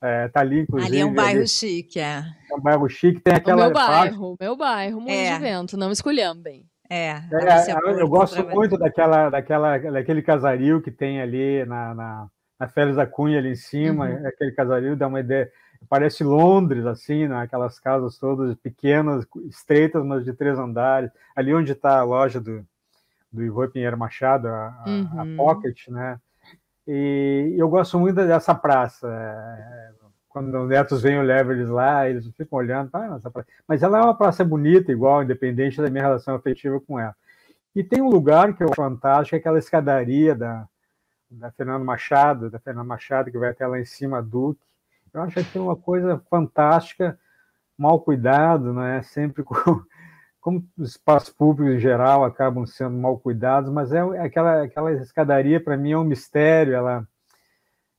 É, 0.03 0.29
tá 0.29 0.41
ali, 0.41 0.61
inclusive. 0.61 0.91
Ali 0.91 1.01
é 1.01 1.05
um 1.05 1.13
bairro 1.13 1.39
ali, 1.41 1.49
chique, 1.49 1.99
é. 1.99 2.25
É 2.51 2.55
um 2.55 2.61
bairro 2.61 2.89
chique, 2.89 3.21
tem 3.21 3.35
aquela. 3.35 3.63
O 3.63 3.65
meu 3.67 3.73
bairro, 3.73 4.29
parte... 4.29 4.41
meu 4.41 4.57
bairro, 4.57 5.01
muito 5.01 5.13
é. 5.13 5.35
de 5.35 5.41
vento, 5.41 5.77
não 5.77 5.93
esculhambem. 5.93 6.65
É, 6.89 7.11
é 7.11 7.73
eu, 7.85 8.01
eu 8.01 8.09
gosto 8.09 8.45
muito 8.49 8.77
daquela, 8.77 9.31
daquela, 9.31 9.79
daquele 9.79 10.23
casario 10.23 10.83
que 10.83 10.91
tem 10.91 11.21
ali 11.21 11.65
na, 11.65 11.95
na, 11.95 12.27
na 12.59 12.69
Félix 12.69 12.97
da 12.97 13.07
Cunha, 13.07 13.39
ali 13.39 13.51
em 13.51 13.57
cima. 13.57 14.09
Uhum. 14.09 14.27
Aquele 14.27 14.53
casario 14.53 14.97
dá 14.97 15.07
uma 15.07 15.21
ideia. 15.21 15.51
Parece 15.89 16.25
Londres, 16.25 16.85
assim, 16.85 17.29
né? 17.29 17.43
aquelas 17.43 17.79
casas 17.79 18.19
todas 18.19 18.55
pequenas, 18.57 19.25
estreitas, 19.49 20.05
mas 20.05 20.25
de 20.25 20.33
três 20.33 20.59
andares. 20.59 21.11
Ali 21.35 21.55
onde 21.55 21.73
está 21.73 22.01
a 22.01 22.03
loja 22.03 22.41
do, 22.41 22.67
do 23.33 23.43
Ivo 23.43 23.69
Pinheiro 23.69 23.97
Machado, 23.97 24.49
a, 24.49 24.85
uhum. 24.87 25.21
a, 25.21 25.37
Pocket, 25.37 25.89
né? 25.89 26.19
E 26.87 27.55
eu 27.57 27.69
gosto 27.69 27.99
muito 27.99 28.17
dessa 28.17 28.55
praça. 28.55 29.09
É, 29.09 29.91
quando 30.29 30.57
os 30.57 30.69
netos 30.69 31.03
vêm, 31.03 31.17
eu 31.17 31.23
levo 31.23 31.53
eles 31.53 31.69
lá, 31.69 32.09
eles 32.09 32.27
ficam 32.37 32.59
olhando, 32.59 32.91
ah, 32.93 33.09
nossa 33.09 33.31
praça. 33.31 33.49
mas 33.67 33.83
ela 33.83 33.99
é 33.99 34.03
uma 34.03 34.15
praça 34.15 34.45
bonita, 34.45 34.91
igual, 34.91 35.23
independente 35.23 35.81
da 35.81 35.91
minha 35.91 36.05
relação 36.05 36.35
afetiva 36.35 36.81
com 36.81 36.99
ela. 36.99 37.15
E 37.75 37.85
tem 37.85 38.01
um 38.01 38.09
lugar 38.09 38.55
que 38.55 38.63
é 38.63 38.75
fantástico, 38.75 39.37
é 39.37 39.39
aquela 39.39 39.59
escadaria 39.59 40.35
da, 40.35 40.67
da 41.31 41.51
Fernando 41.53 41.85
Machado, 41.85 42.51
da 42.51 42.59
Fernando 42.59 42.87
Machado, 42.87 43.31
que 43.31 43.39
vai 43.39 43.51
até 43.51 43.67
lá 43.67 43.79
em 43.79 43.85
cima, 43.85 44.19
a 44.19 44.21
Duque. 44.21 44.61
Eu 45.13 45.23
acho 45.23 45.45
que 45.45 45.59
é 45.59 45.61
uma 45.61 45.77
coisa 45.77 46.21
fantástica, 46.31 47.19
mal 47.77 48.01
cuidado, 48.01 48.73
né? 48.73 49.03
Sempre 49.03 49.43
com, 49.43 49.55
como 50.41 50.67
os 50.79 50.91
espaços 50.91 51.31
públicos 51.31 51.75
em 51.75 51.79
geral 51.79 52.25
acabam 52.25 52.65
sendo 52.67 52.97
mal 52.97 53.19
cuidados, 53.19 53.71
mas 53.71 53.93
é 53.93 54.01
aquela 54.21 54.63
aquela 54.63 54.93
escadaria 54.93 55.63
para 55.63 55.77
mim 55.77 55.93
é 55.93 55.99
um 55.99 56.05
mistério, 56.05 56.75
ela 56.75 57.07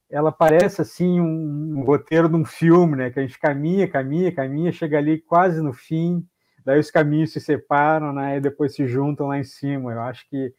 ela 0.10 0.32
parece 0.32 0.82
assim 0.82 1.22
um, 1.22 1.80
um, 1.80 1.84
roteiro 1.84 2.28
de 2.28 2.36
um 2.36 2.44
filme, 2.44 2.98
né? 2.98 3.10
Que 3.10 3.20
a 3.20 3.22
gente 3.22 3.40
caminha, 3.40 3.88
caminha, 3.88 4.32
caminha, 4.32 4.72
chega 4.72 4.98
ali 4.98 5.20
quase 5.20 5.62
no 5.62 5.72
fim, 5.72 6.28
daí 6.66 6.80
os 6.80 6.92
caminhos 6.92 7.32
se 7.32 7.40
separam, 7.40 8.12
né? 8.12 8.38
E 8.38 8.42
depois 8.42 8.76
se 8.76 8.86
juntam 8.86 9.28
lá 9.28 9.40
em 9.40 9.44
cima. 9.44 9.94
Eu 9.94 10.02
acho 10.02 10.28
que 10.30 10.54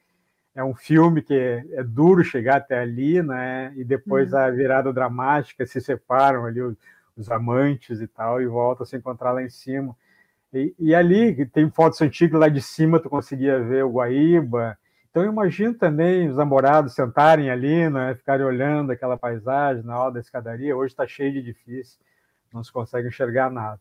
é 0.54 0.64
um 0.64 0.74
filme 0.74 1.20
que 1.20 1.34
é, 1.34 1.66
é 1.72 1.84
duro 1.84 2.24
chegar 2.24 2.56
até 2.56 2.78
ali, 2.78 3.22
né? 3.22 3.72
E 3.76 3.84
depois 3.84 4.32
uhum. 4.32 4.38
a 4.38 4.50
virada 4.50 4.90
dramática 4.92 5.66
se 5.66 5.80
separam 5.82 6.46
ali 6.46 6.62
os, 6.62 6.76
os 7.14 7.30
amantes 7.30 8.00
e 8.00 8.06
tal 8.06 8.40
e 8.40 8.46
voltam 8.46 8.84
a 8.84 8.86
se 8.86 8.96
encontrar 8.96 9.32
lá 9.32 9.42
em 9.42 9.50
cima. 9.50 9.94
E, 10.52 10.74
e, 10.78 10.94
ali, 10.94 11.46
tem 11.46 11.70
fotos 11.70 12.00
antigas 12.02 12.38
lá 12.38 12.48
de 12.48 12.60
cima, 12.60 13.00
tu 13.00 13.08
conseguia 13.08 13.62
ver 13.62 13.84
o 13.84 13.92
Guaíba. 13.92 14.76
Então, 15.10 15.22
eu 15.22 15.32
imagino 15.32 15.74
também 15.74 16.28
os 16.28 16.36
namorados 16.36 16.94
sentarem 16.94 17.50
ali, 17.50 17.88
né, 17.88 18.14
ficarem 18.14 18.44
olhando 18.44 18.92
aquela 18.92 19.16
paisagem 19.16 19.82
na 19.82 19.98
hora 19.98 20.14
da 20.14 20.20
escadaria. 20.20 20.76
Hoje 20.76 20.92
está 20.92 21.06
cheio 21.06 21.32
de 21.32 21.38
edifícios, 21.38 21.98
não 22.52 22.62
se 22.62 22.72
consegue 22.72 23.08
enxergar 23.08 23.50
nada. 23.50 23.80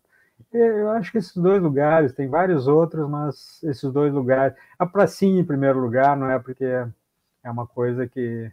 Eu 0.51 0.89
acho 0.91 1.11
que 1.11 1.17
esses 1.17 1.35
dois 1.35 1.61
lugares, 1.61 2.13
tem 2.13 2.27
vários 2.27 2.67
outros, 2.67 3.07
mas 3.09 3.61
esses 3.63 3.91
dois 3.91 4.13
lugares. 4.13 4.57
A 4.79 4.85
pracinha, 4.85 5.41
em 5.41 5.45
primeiro 5.45 5.79
lugar, 5.79 6.17
não 6.17 6.29
é 6.29 6.39
porque 6.39 6.65
é 6.65 7.51
uma 7.51 7.67
coisa 7.67 8.07
que 8.07 8.51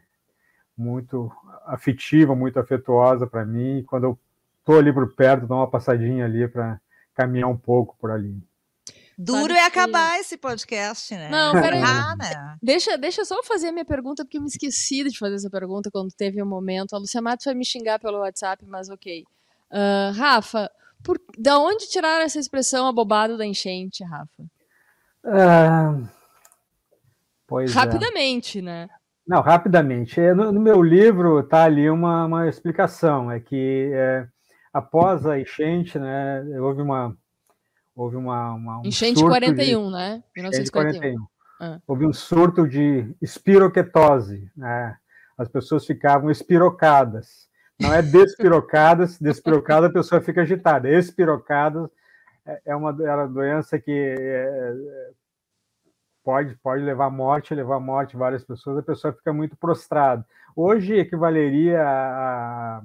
muito 0.77 1.33
afetiva, 1.67 2.35
muito 2.35 2.61
afetuosa 2.61 3.27
para 3.27 3.45
mim. 3.45 3.85
Quando 3.87 4.05
eu 4.05 4.19
estou 4.61 4.79
ali 4.79 4.93
por 4.93 5.15
perto, 5.15 5.47
dou 5.47 5.59
uma 5.59 5.71
passadinha 5.71 6.25
ali 6.25 6.47
para 6.47 6.81
caminhar 7.19 7.49
um 7.49 7.57
pouco 7.57 7.97
por 7.99 8.13
ali. 8.13 8.41
Duro 9.21 9.53
é 9.53 9.67
acabar 9.67 10.21
esse 10.21 10.37
podcast, 10.37 11.13
né? 11.13 11.29
Não, 11.29 11.53
peraí. 11.53 11.83
Ah, 11.83 12.15
né? 12.17 12.57
Deixa, 12.63 12.97
deixa 12.97 13.23
eu 13.23 13.25
só 13.25 13.43
fazer 13.43 13.69
a 13.69 13.73
minha 13.73 13.85
pergunta, 13.85 14.25
porque 14.25 14.37
eu 14.37 14.41
me 14.41 14.47
esqueci 14.47 15.03
de 15.03 15.19
fazer 15.19 15.35
essa 15.35 15.51
pergunta 15.51 15.91
quando 15.91 16.13
teve 16.13 16.41
um 16.41 16.47
momento. 16.47 16.95
A 16.95 16.99
Lucia 16.99 17.21
Matos 17.21 17.45
vai 17.45 17.55
me 17.55 17.65
xingar 17.65 17.99
pelo 17.99 18.19
WhatsApp, 18.19 18.65
mas 18.65 18.89
ok. 18.89 19.25
Uh, 19.73 20.17
Rafa, 20.17 20.71
por, 21.03 21.21
da 21.37 21.59
onde 21.59 21.89
tiraram 21.89 22.25
essa 22.25 22.39
expressão 22.39 22.87
abobado 22.87 23.37
da 23.37 23.45
enchente, 23.45 24.05
Rafa? 24.05 24.45
Uh, 25.25 26.09
pois 27.45 27.73
é. 27.73 27.75
Rapidamente, 27.75 28.61
é. 28.61 28.63
né? 28.63 28.89
Não, 29.27 29.41
rapidamente. 29.41 30.21
É, 30.21 30.33
no, 30.33 30.53
no, 30.53 30.61
meu 30.61 30.81
livro 30.81 31.41
está 31.41 31.65
ali 31.65 31.91
uma, 31.91 32.25
uma 32.25 32.49
explicação. 32.49 33.33
É 33.33 33.41
que 33.41 33.91
é, 33.93 34.29
após 34.73 35.27
a 35.27 35.39
enchente, 35.39 35.99
né, 35.99 36.45
houve 36.61 36.83
uma 36.83 37.17
houve 37.95 38.17
uma, 38.17 38.55
uma 38.55 38.79
um 38.81 38.87
enchente 38.87 39.21
41, 39.21 39.87
de, 39.87 39.93
né? 39.93 40.23
1941. 40.37 41.17
Ah. 41.61 41.81
Houve 41.87 42.07
um 42.07 42.13
surto 42.13 42.69
de 42.69 43.13
espiroquetose, 43.21 44.49
né? 44.57 44.97
As 45.37 45.49
pessoas 45.49 45.85
ficavam 45.85 46.31
espirocadas. 46.31 47.49
Não 47.81 47.93
é 47.93 48.01
despirocadas, 48.01 49.19
despirocada 49.21 49.89
a 49.89 49.93
pessoa 49.93 50.21
fica 50.21 50.43
agitada. 50.43 50.89
Espirocadas 50.89 51.91
é, 52.47 52.61
é 52.67 52.77
uma, 52.77 52.91
é 52.91 53.15
uma 53.15 53.29
doença 53.29 53.79
que 53.79 53.91
é, 53.91 54.75
pode, 56.25 56.55
pode 56.57 56.83
levar 56.85 57.07
à 57.07 57.11
morte, 57.11 57.55
levar 57.55 57.77
à 57.77 57.81
morte 57.81 58.17
várias 58.17 58.45
pessoas, 58.45 58.79
a 58.79 58.83
pessoa 58.83 59.13
fica 59.13 59.33
muito 59.33 59.57
prostrada. 59.57 60.25
Hoje 60.55 60.95
equivaleria 60.95 61.83
a 61.83 62.83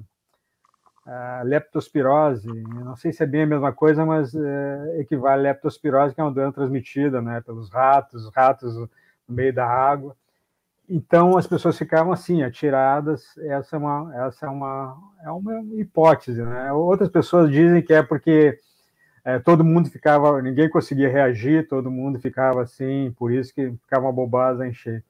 leptospirose, 1.44 2.48
não 2.48 2.96
sei 2.96 3.12
se 3.12 3.22
é 3.22 3.26
bem 3.26 3.42
a 3.42 3.46
mesma 3.46 3.72
coisa, 3.72 4.06
mas 4.06 4.34
é, 4.34 5.00
equivale 5.00 5.40
a 5.40 5.52
leptospirose, 5.52 6.14
que 6.14 6.20
é 6.20 6.24
uma 6.24 6.32
doença 6.32 6.52
transmitida 6.52 7.20
né, 7.20 7.40
pelos 7.42 7.70
ratos, 7.70 8.30
ratos 8.34 8.74
no 8.74 8.88
meio 9.28 9.52
da 9.52 9.66
água. 9.66 10.16
Então 10.88 11.36
as 11.36 11.46
pessoas 11.46 11.76
ficavam 11.76 12.12
assim, 12.12 12.42
atiradas. 12.42 13.36
Essa 13.38 13.76
é 13.76 13.78
uma, 13.78 14.26
essa 14.26 14.46
é 14.46 14.48
uma, 14.48 14.96
é 15.22 15.30
uma 15.30 15.60
hipótese. 15.78 16.42
Né? 16.42 16.72
Outras 16.72 17.08
pessoas 17.08 17.50
dizem 17.50 17.82
que 17.82 17.92
é 17.92 18.02
porque 18.02 18.58
é, 19.24 19.38
todo 19.38 19.64
mundo 19.64 19.90
ficava, 19.90 20.40
ninguém 20.42 20.68
conseguia 20.68 21.08
reagir, 21.08 21.68
todo 21.68 21.90
mundo 21.90 22.18
ficava 22.18 22.62
assim, 22.62 23.14
por 23.16 23.32
isso 23.32 23.54
que 23.54 23.72
ficava 23.82 24.06
uma 24.06 24.12
bobagem 24.12 24.70
encher. 24.70 25.02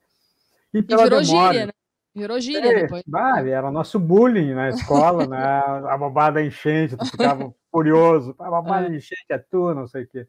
E 0.72 0.82
pela 0.82 1.02
e 1.02 1.04
virou 1.04 1.22
demora, 1.22 1.52
gíria, 1.52 1.66
né? 1.66 1.72
Virou 2.14 2.40
gíria 2.40 2.70
é, 2.70 2.82
depois. 2.82 3.02
Bah, 3.06 3.40
era 3.40 3.70
nosso 3.72 3.98
bullying 3.98 4.54
na 4.54 4.68
escola, 4.68 5.26
né? 5.26 5.36
A 5.90 5.98
babada 5.98 6.40
enchente, 6.40 6.96
tu 6.96 7.04
ficava 7.06 7.52
curioso. 7.72 8.34
A 8.38 8.50
babada 8.50 8.86
é. 8.86 8.96
enchente 8.96 9.26
é 9.30 9.38
tu, 9.38 9.74
não 9.74 9.86
sei 9.88 10.04
o 10.04 10.08
quê. 10.08 10.28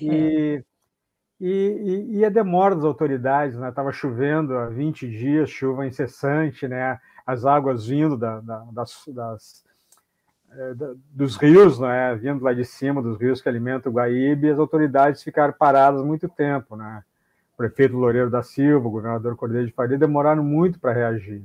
E, 0.00 0.64
e, 1.40 2.06
e, 2.18 2.24
a 2.24 2.28
demora 2.28 2.74
das 2.74 2.84
autoridades, 2.84 3.56
né? 3.56 3.68
Estava 3.68 3.92
chovendo 3.92 4.56
há 4.56 4.66
20 4.66 5.08
dias, 5.08 5.48
chuva 5.48 5.86
incessante, 5.86 6.66
né? 6.66 6.98
As 7.24 7.44
águas 7.44 7.86
vindo 7.86 8.16
da, 8.16 8.40
da, 8.40 8.66
das, 8.72 9.04
das 9.06 9.64
é, 10.50 10.74
dos 11.10 11.36
rios, 11.36 11.78
né? 11.78 12.16
Vindo 12.16 12.42
lá 12.42 12.52
de 12.52 12.64
cima 12.64 13.00
dos 13.00 13.16
rios 13.16 13.40
que 13.40 13.48
alimentam 13.48 13.92
o 13.92 13.94
Guaíba, 13.94 14.46
e 14.46 14.50
as 14.50 14.58
autoridades 14.58 15.22
ficaram 15.22 15.52
paradas 15.52 16.02
muito 16.02 16.28
tempo, 16.28 16.74
né? 16.74 17.04
Prefeito 17.56 17.96
Loureiro 17.96 18.30
da 18.30 18.42
Silva, 18.42 18.86
o 18.86 18.90
governador 18.90 19.36
Cordeiro 19.36 19.66
de 19.66 19.72
Faria, 19.72 19.98
demoraram 19.98 20.42
muito 20.42 20.78
para 20.78 20.92
reagir. 20.92 21.44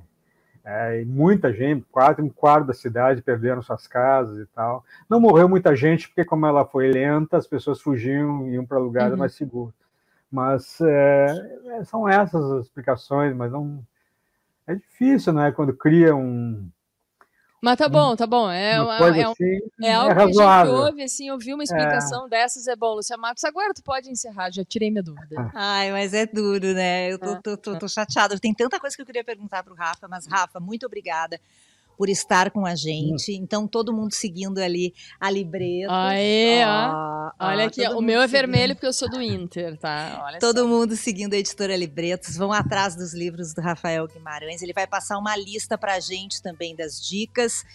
É, 0.63 1.01
e 1.01 1.05
muita 1.05 1.53
gente, 1.53 1.85
quase 1.89 2.21
um 2.21 2.27
quarto 2.27 2.67
da 2.67 2.73
cidade 2.73 3.21
perderam 3.21 3.61
suas 3.61 3.87
casas 3.87 4.37
e 4.37 4.45
tal. 4.47 4.83
Não 5.09 5.19
morreu 5.19 5.47
muita 5.47 5.73
gente, 5.75 6.09
porque 6.09 6.25
como 6.25 6.45
ela 6.45 6.65
foi 6.65 6.91
lenta, 6.91 7.37
as 7.37 7.47
pessoas 7.47 7.79
fugiam 7.79 8.49
e 8.49 8.55
iam 8.55 8.65
para 8.65 8.77
lugares 8.77 9.13
uhum. 9.13 9.19
mais 9.19 9.33
seguros. 9.33 9.73
Mas 10.29 10.81
é, 10.81 11.59
é, 11.67 11.83
são 11.85 12.07
essas 12.07 12.43
as 12.51 12.65
explicações, 12.65 13.33
mas 13.33 13.49
não 13.49 13.81
é 14.67 14.75
difícil, 14.75 15.31
né? 15.31 15.53
Quando 15.53 15.73
cria 15.73 16.13
um, 16.13 16.69
mas 17.61 17.77
tá 17.77 17.89
bom, 17.89 18.15
tá 18.15 18.27
bom. 18.27 18.49
É, 18.49 18.79
uma, 18.81 18.97
é, 18.97 19.27
um, 19.27 19.31
assim, 19.31 19.59
é 19.81 19.93
algo 19.93 20.11
é 20.11 20.15
que 20.15 20.21
a 20.21 20.27
gente 20.27 20.69
ouve, 20.69 21.03
assim, 21.03 21.31
ouvir 21.31 21.53
uma 21.53 21.63
explicação 21.63 22.25
é. 22.25 22.29
dessas 22.29 22.67
é 22.67 22.75
bom, 22.75 22.95
Lucia 22.95 23.17
Matos. 23.17 23.43
Agora 23.43 23.73
tu 23.73 23.83
pode 23.83 24.09
encerrar, 24.09 24.51
já 24.51 24.63
tirei 24.63 24.91
minha 24.91 25.03
dúvida. 25.03 25.35
Ah. 25.53 25.77
Ai, 25.77 25.91
mas 25.91 26.13
é 26.13 26.25
duro, 26.25 26.73
né? 26.73 27.11
Eu 27.11 27.19
tô, 27.19 27.41
tô, 27.41 27.57
tô, 27.57 27.79
tô 27.79 27.87
chateada. 27.87 28.37
Tem 28.39 28.53
tanta 28.53 28.79
coisa 28.79 28.95
que 28.95 29.01
eu 29.01 29.05
queria 29.05 29.23
perguntar 29.23 29.63
pro 29.63 29.73
Rafa, 29.73 30.07
mas 30.07 30.27
Rafa, 30.27 30.59
muito 30.59 30.85
obrigada 30.85 31.39
por 31.97 32.09
estar 32.09 32.51
com 32.51 32.65
a 32.65 32.75
gente. 32.75 33.31
Hum. 33.31 33.39
Então, 33.41 33.67
todo 33.67 33.91
mundo 33.91 34.13
seguindo 34.13 34.59
ali 34.59 34.93
a 35.19 35.29
libreta. 35.31 35.91
Aê, 35.91 36.63
ó. 36.63 37.31
Olha 37.39 37.65
aqui, 37.65 37.81
o 37.87 38.01
meu 38.01 38.21
é 38.21 38.27
seguindo. 38.27 38.31
vermelho 38.31 38.75
porque 38.75 38.87
eu 38.87 38.93
sou 38.93 39.09
do 39.09 39.21
Inter, 39.21 39.77
tá? 39.77 40.21
Olha 40.23 40.39
todo 40.39 40.59
só. 40.59 40.67
mundo 40.67 40.95
seguindo 40.95 41.33
a 41.33 41.37
editora 41.37 41.75
Libretos. 41.75 42.37
Vão 42.37 42.53
atrás 42.53 42.95
dos 42.95 43.13
livros 43.13 43.53
do 43.53 43.61
Rafael 43.61 44.07
Guimarães. 44.07 44.61
Ele 44.61 44.73
vai 44.73 44.85
passar 44.85 45.17
uma 45.17 45.35
lista 45.35 45.77
pra 45.77 45.99
gente 45.99 46.41
também 46.41 46.75
das 46.75 47.01
dicas. 47.01 47.65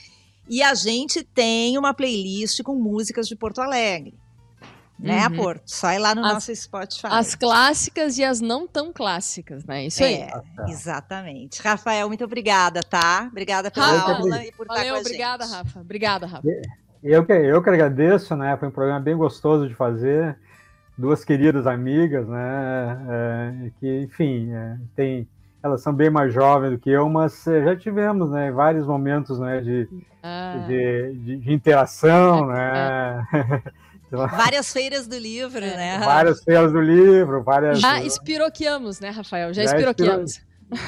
E 0.48 0.62
a 0.62 0.74
gente 0.74 1.22
tem 1.22 1.76
uma 1.76 1.94
playlist 1.94 2.62
com 2.62 2.74
músicas 2.74 3.26
de 3.26 3.36
Porto 3.36 3.60
Alegre 3.60 4.21
né, 4.98 5.26
uhum. 5.26 5.36
Porto? 5.36 5.62
Sai 5.66 5.98
lá 5.98 6.14
no 6.14 6.24
as, 6.24 6.32
nosso 6.32 6.54
Spotify. 6.54 7.08
As 7.10 7.34
clássicas 7.34 8.18
e 8.18 8.24
as 8.24 8.40
não 8.40 8.66
tão 8.66 8.92
clássicas, 8.92 9.64
né? 9.64 9.86
Isso 9.86 10.02
aí. 10.02 10.14
É, 10.14 10.30
exatamente. 10.68 11.60
Rafael, 11.62 12.08
muito 12.08 12.24
obrigada, 12.24 12.80
tá? 12.82 13.26
Obrigada 13.30 13.70
pela 13.70 13.86
Rafa, 13.86 14.12
aula 14.12 14.44
e 14.44 14.52
por 14.52 14.66
Valeu, 14.66 14.82
estar 14.82 14.94
com 14.94 15.00
obrigada, 15.00 15.44
gente. 15.44 15.54
Rafa. 15.54 15.80
Obrigada, 15.80 16.26
Rafa. 16.26 16.48
Eu 17.02 17.26
que, 17.26 17.32
eu 17.32 17.60
que 17.60 17.68
agradeço, 17.68 18.36
né? 18.36 18.56
Foi 18.56 18.68
um 18.68 18.72
programa 18.72 19.00
bem 19.00 19.16
gostoso 19.16 19.68
de 19.68 19.74
fazer. 19.74 20.38
Duas 20.96 21.24
queridas 21.24 21.66
amigas, 21.66 22.28
né? 22.28 23.06
É, 23.08 23.70
que, 23.80 24.02
enfim, 24.02 24.52
é, 24.52 24.76
tem, 24.94 25.28
elas 25.62 25.82
são 25.82 25.92
bem 25.92 26.10
mais 26.10 26.32
jovens 26.32 26.70
do 26.70 26.78
que 26.78 26.90
eu, 26.90 27.08
mas 27.08 27.44
é, 27.46 27.64
já 27.64 27.76
tivemos, 27.76 28.30
né? 28.30 28.52
Vários 28.52 28.86
momentos, 28.86 29.38
né? 29.40 29.60
De, 29.60 29.88
ah. 30.22 30.64
de, 30.68 31.14
de, 31.14 31.36
de, 31.38 31.52
interação, 31.52 32.46
né? 32.46 33.26
Várias 34.36 34.72
feiras 34.72 35.06
do 35.06 35.16
livro, 35.16 35.64
é. 35.64 35.76
né? 35.76 35.98
Várias 35.98 36.42
feiras 36.42 36.72
do 36.72 36.80
livro, 36.80 37.42
várias. 37.42 37.80
Já 37.80 38.02
espiroqueamos, 38.02 39.00
né, 39.00 39.10
Rafael? 39.10 39.52
Já, 39.54 39.64
já 39.64 39.74
espiroqueamos. 39.74 40.40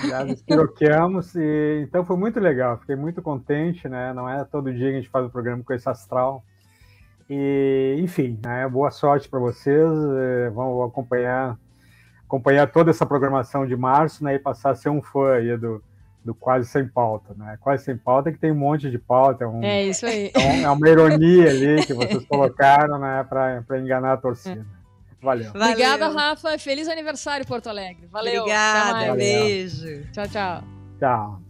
Já 0.08 0.24
espiroqueamos, 0.24 1.34
e 1.34 1.82
então 1.82 2.04
foi 2.04 2.16
muito 2.16 2.40
legal, 2.40 2.78
fiquei 2.78 2.96
muito 2.96 3.20
contente, 3.20 3.88
né? 3.88 4.12
Não 4.14 4.28
é 4.28 4.44
todo 4.44 4.72
dia 4.72 4.88
que 4.88 4.96
a 4.96 5.00
gente 5.00 5.10
faz 5.10 5.24
o 5.24 5.28
um 5.28 5.30
programa 5.30 5.62
com 5.62 5.72
esse 5.72 5.88
astral. 5.88 6.44
E, 7.28 7.96
enfim, 8.00 8.38
né, 8.44 8.68
boa 8.68 8.90
sorte 8.90 9.28
para 9.28 9.38
vocês, 9.38 9.90
eh, 10.18 10.50
vão 10.50 10.82
acompanhar, 10.82 11.58
acompanhar 12.26 12.70
toda 12.70 12.90
essa 12.90 13.06
programação 13.06 13.66
de 13.66 13.74
março 13.74 14.22
né, 14.22 14.34
e 14.34 14.38
passar 14.38 14.72
a 14.72 14.74
ser 14.74 14.90
um 14.90 15.00
fã 15.00 15.32
aí 15.32 15.56
do, 15.56 15.82
do 16.24 16.34
quase 16.34 16.68
sem 16.68 16.88
pauta, 16.88 17.34
né? 17.36 17.58
Quase 17.60 17.84
sem 17.84 17.96
pauta 17.96 18.30
é 18.30 18.32
que 18.32 18.38
tem 18.38 18.50
um 18.50 18.56
monte 18.56 18.90
de 18.90 18.98
pauta. 18.98 19.44
É, 19.44 19.46
um, 19.46 19.62
é 19.62 19.84
isso 19.84 20.06
aí. 20.06 20.32
É, 20.34 20.62
é, 20.62 20.70
uma 20.70 20.88
ironia 20.88 21.50
ali 21.50 21.84
que 21.84 21.92
vocês 21.92 22.24
colocaram, 22.24 22.98
né? 22.98 23.24
Para 23.28 23.78
enganar 23.78 24.14
a 24.14 24.16
torcida. 24.16 24.64
Valeu. 25.20 25.52
Valeu. 25.52 25.70
Obrigada, 25.70 26.08
Rafa. 26.08 26.58
Feliz 26.58 26.88
aniversário, 26.88 27.46
Porto 27.46 27.68
Alegre. 27.68 28.06
Valeu. 28.10 28.42
Obrigada. 28.42 29.14
Beijo. 29.14 30.06
Tchau, 30.12 30.28
tchau. 30.28 30.64
Tchau. 30.98 31.40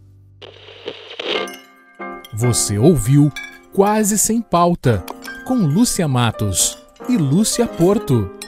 Você 2.33 2.77
ouviu 2.77 3.31
Quase 3.73 4.17
Sem 4.17 4.41
Pauta, 4.41 5.03
com 5.45 5.55
Lúcia 5.55 6.07
Matos 6.07 6.77
e 7.09 7.17
Lúcia 7.17 7.67
Porto. 7.67 8.44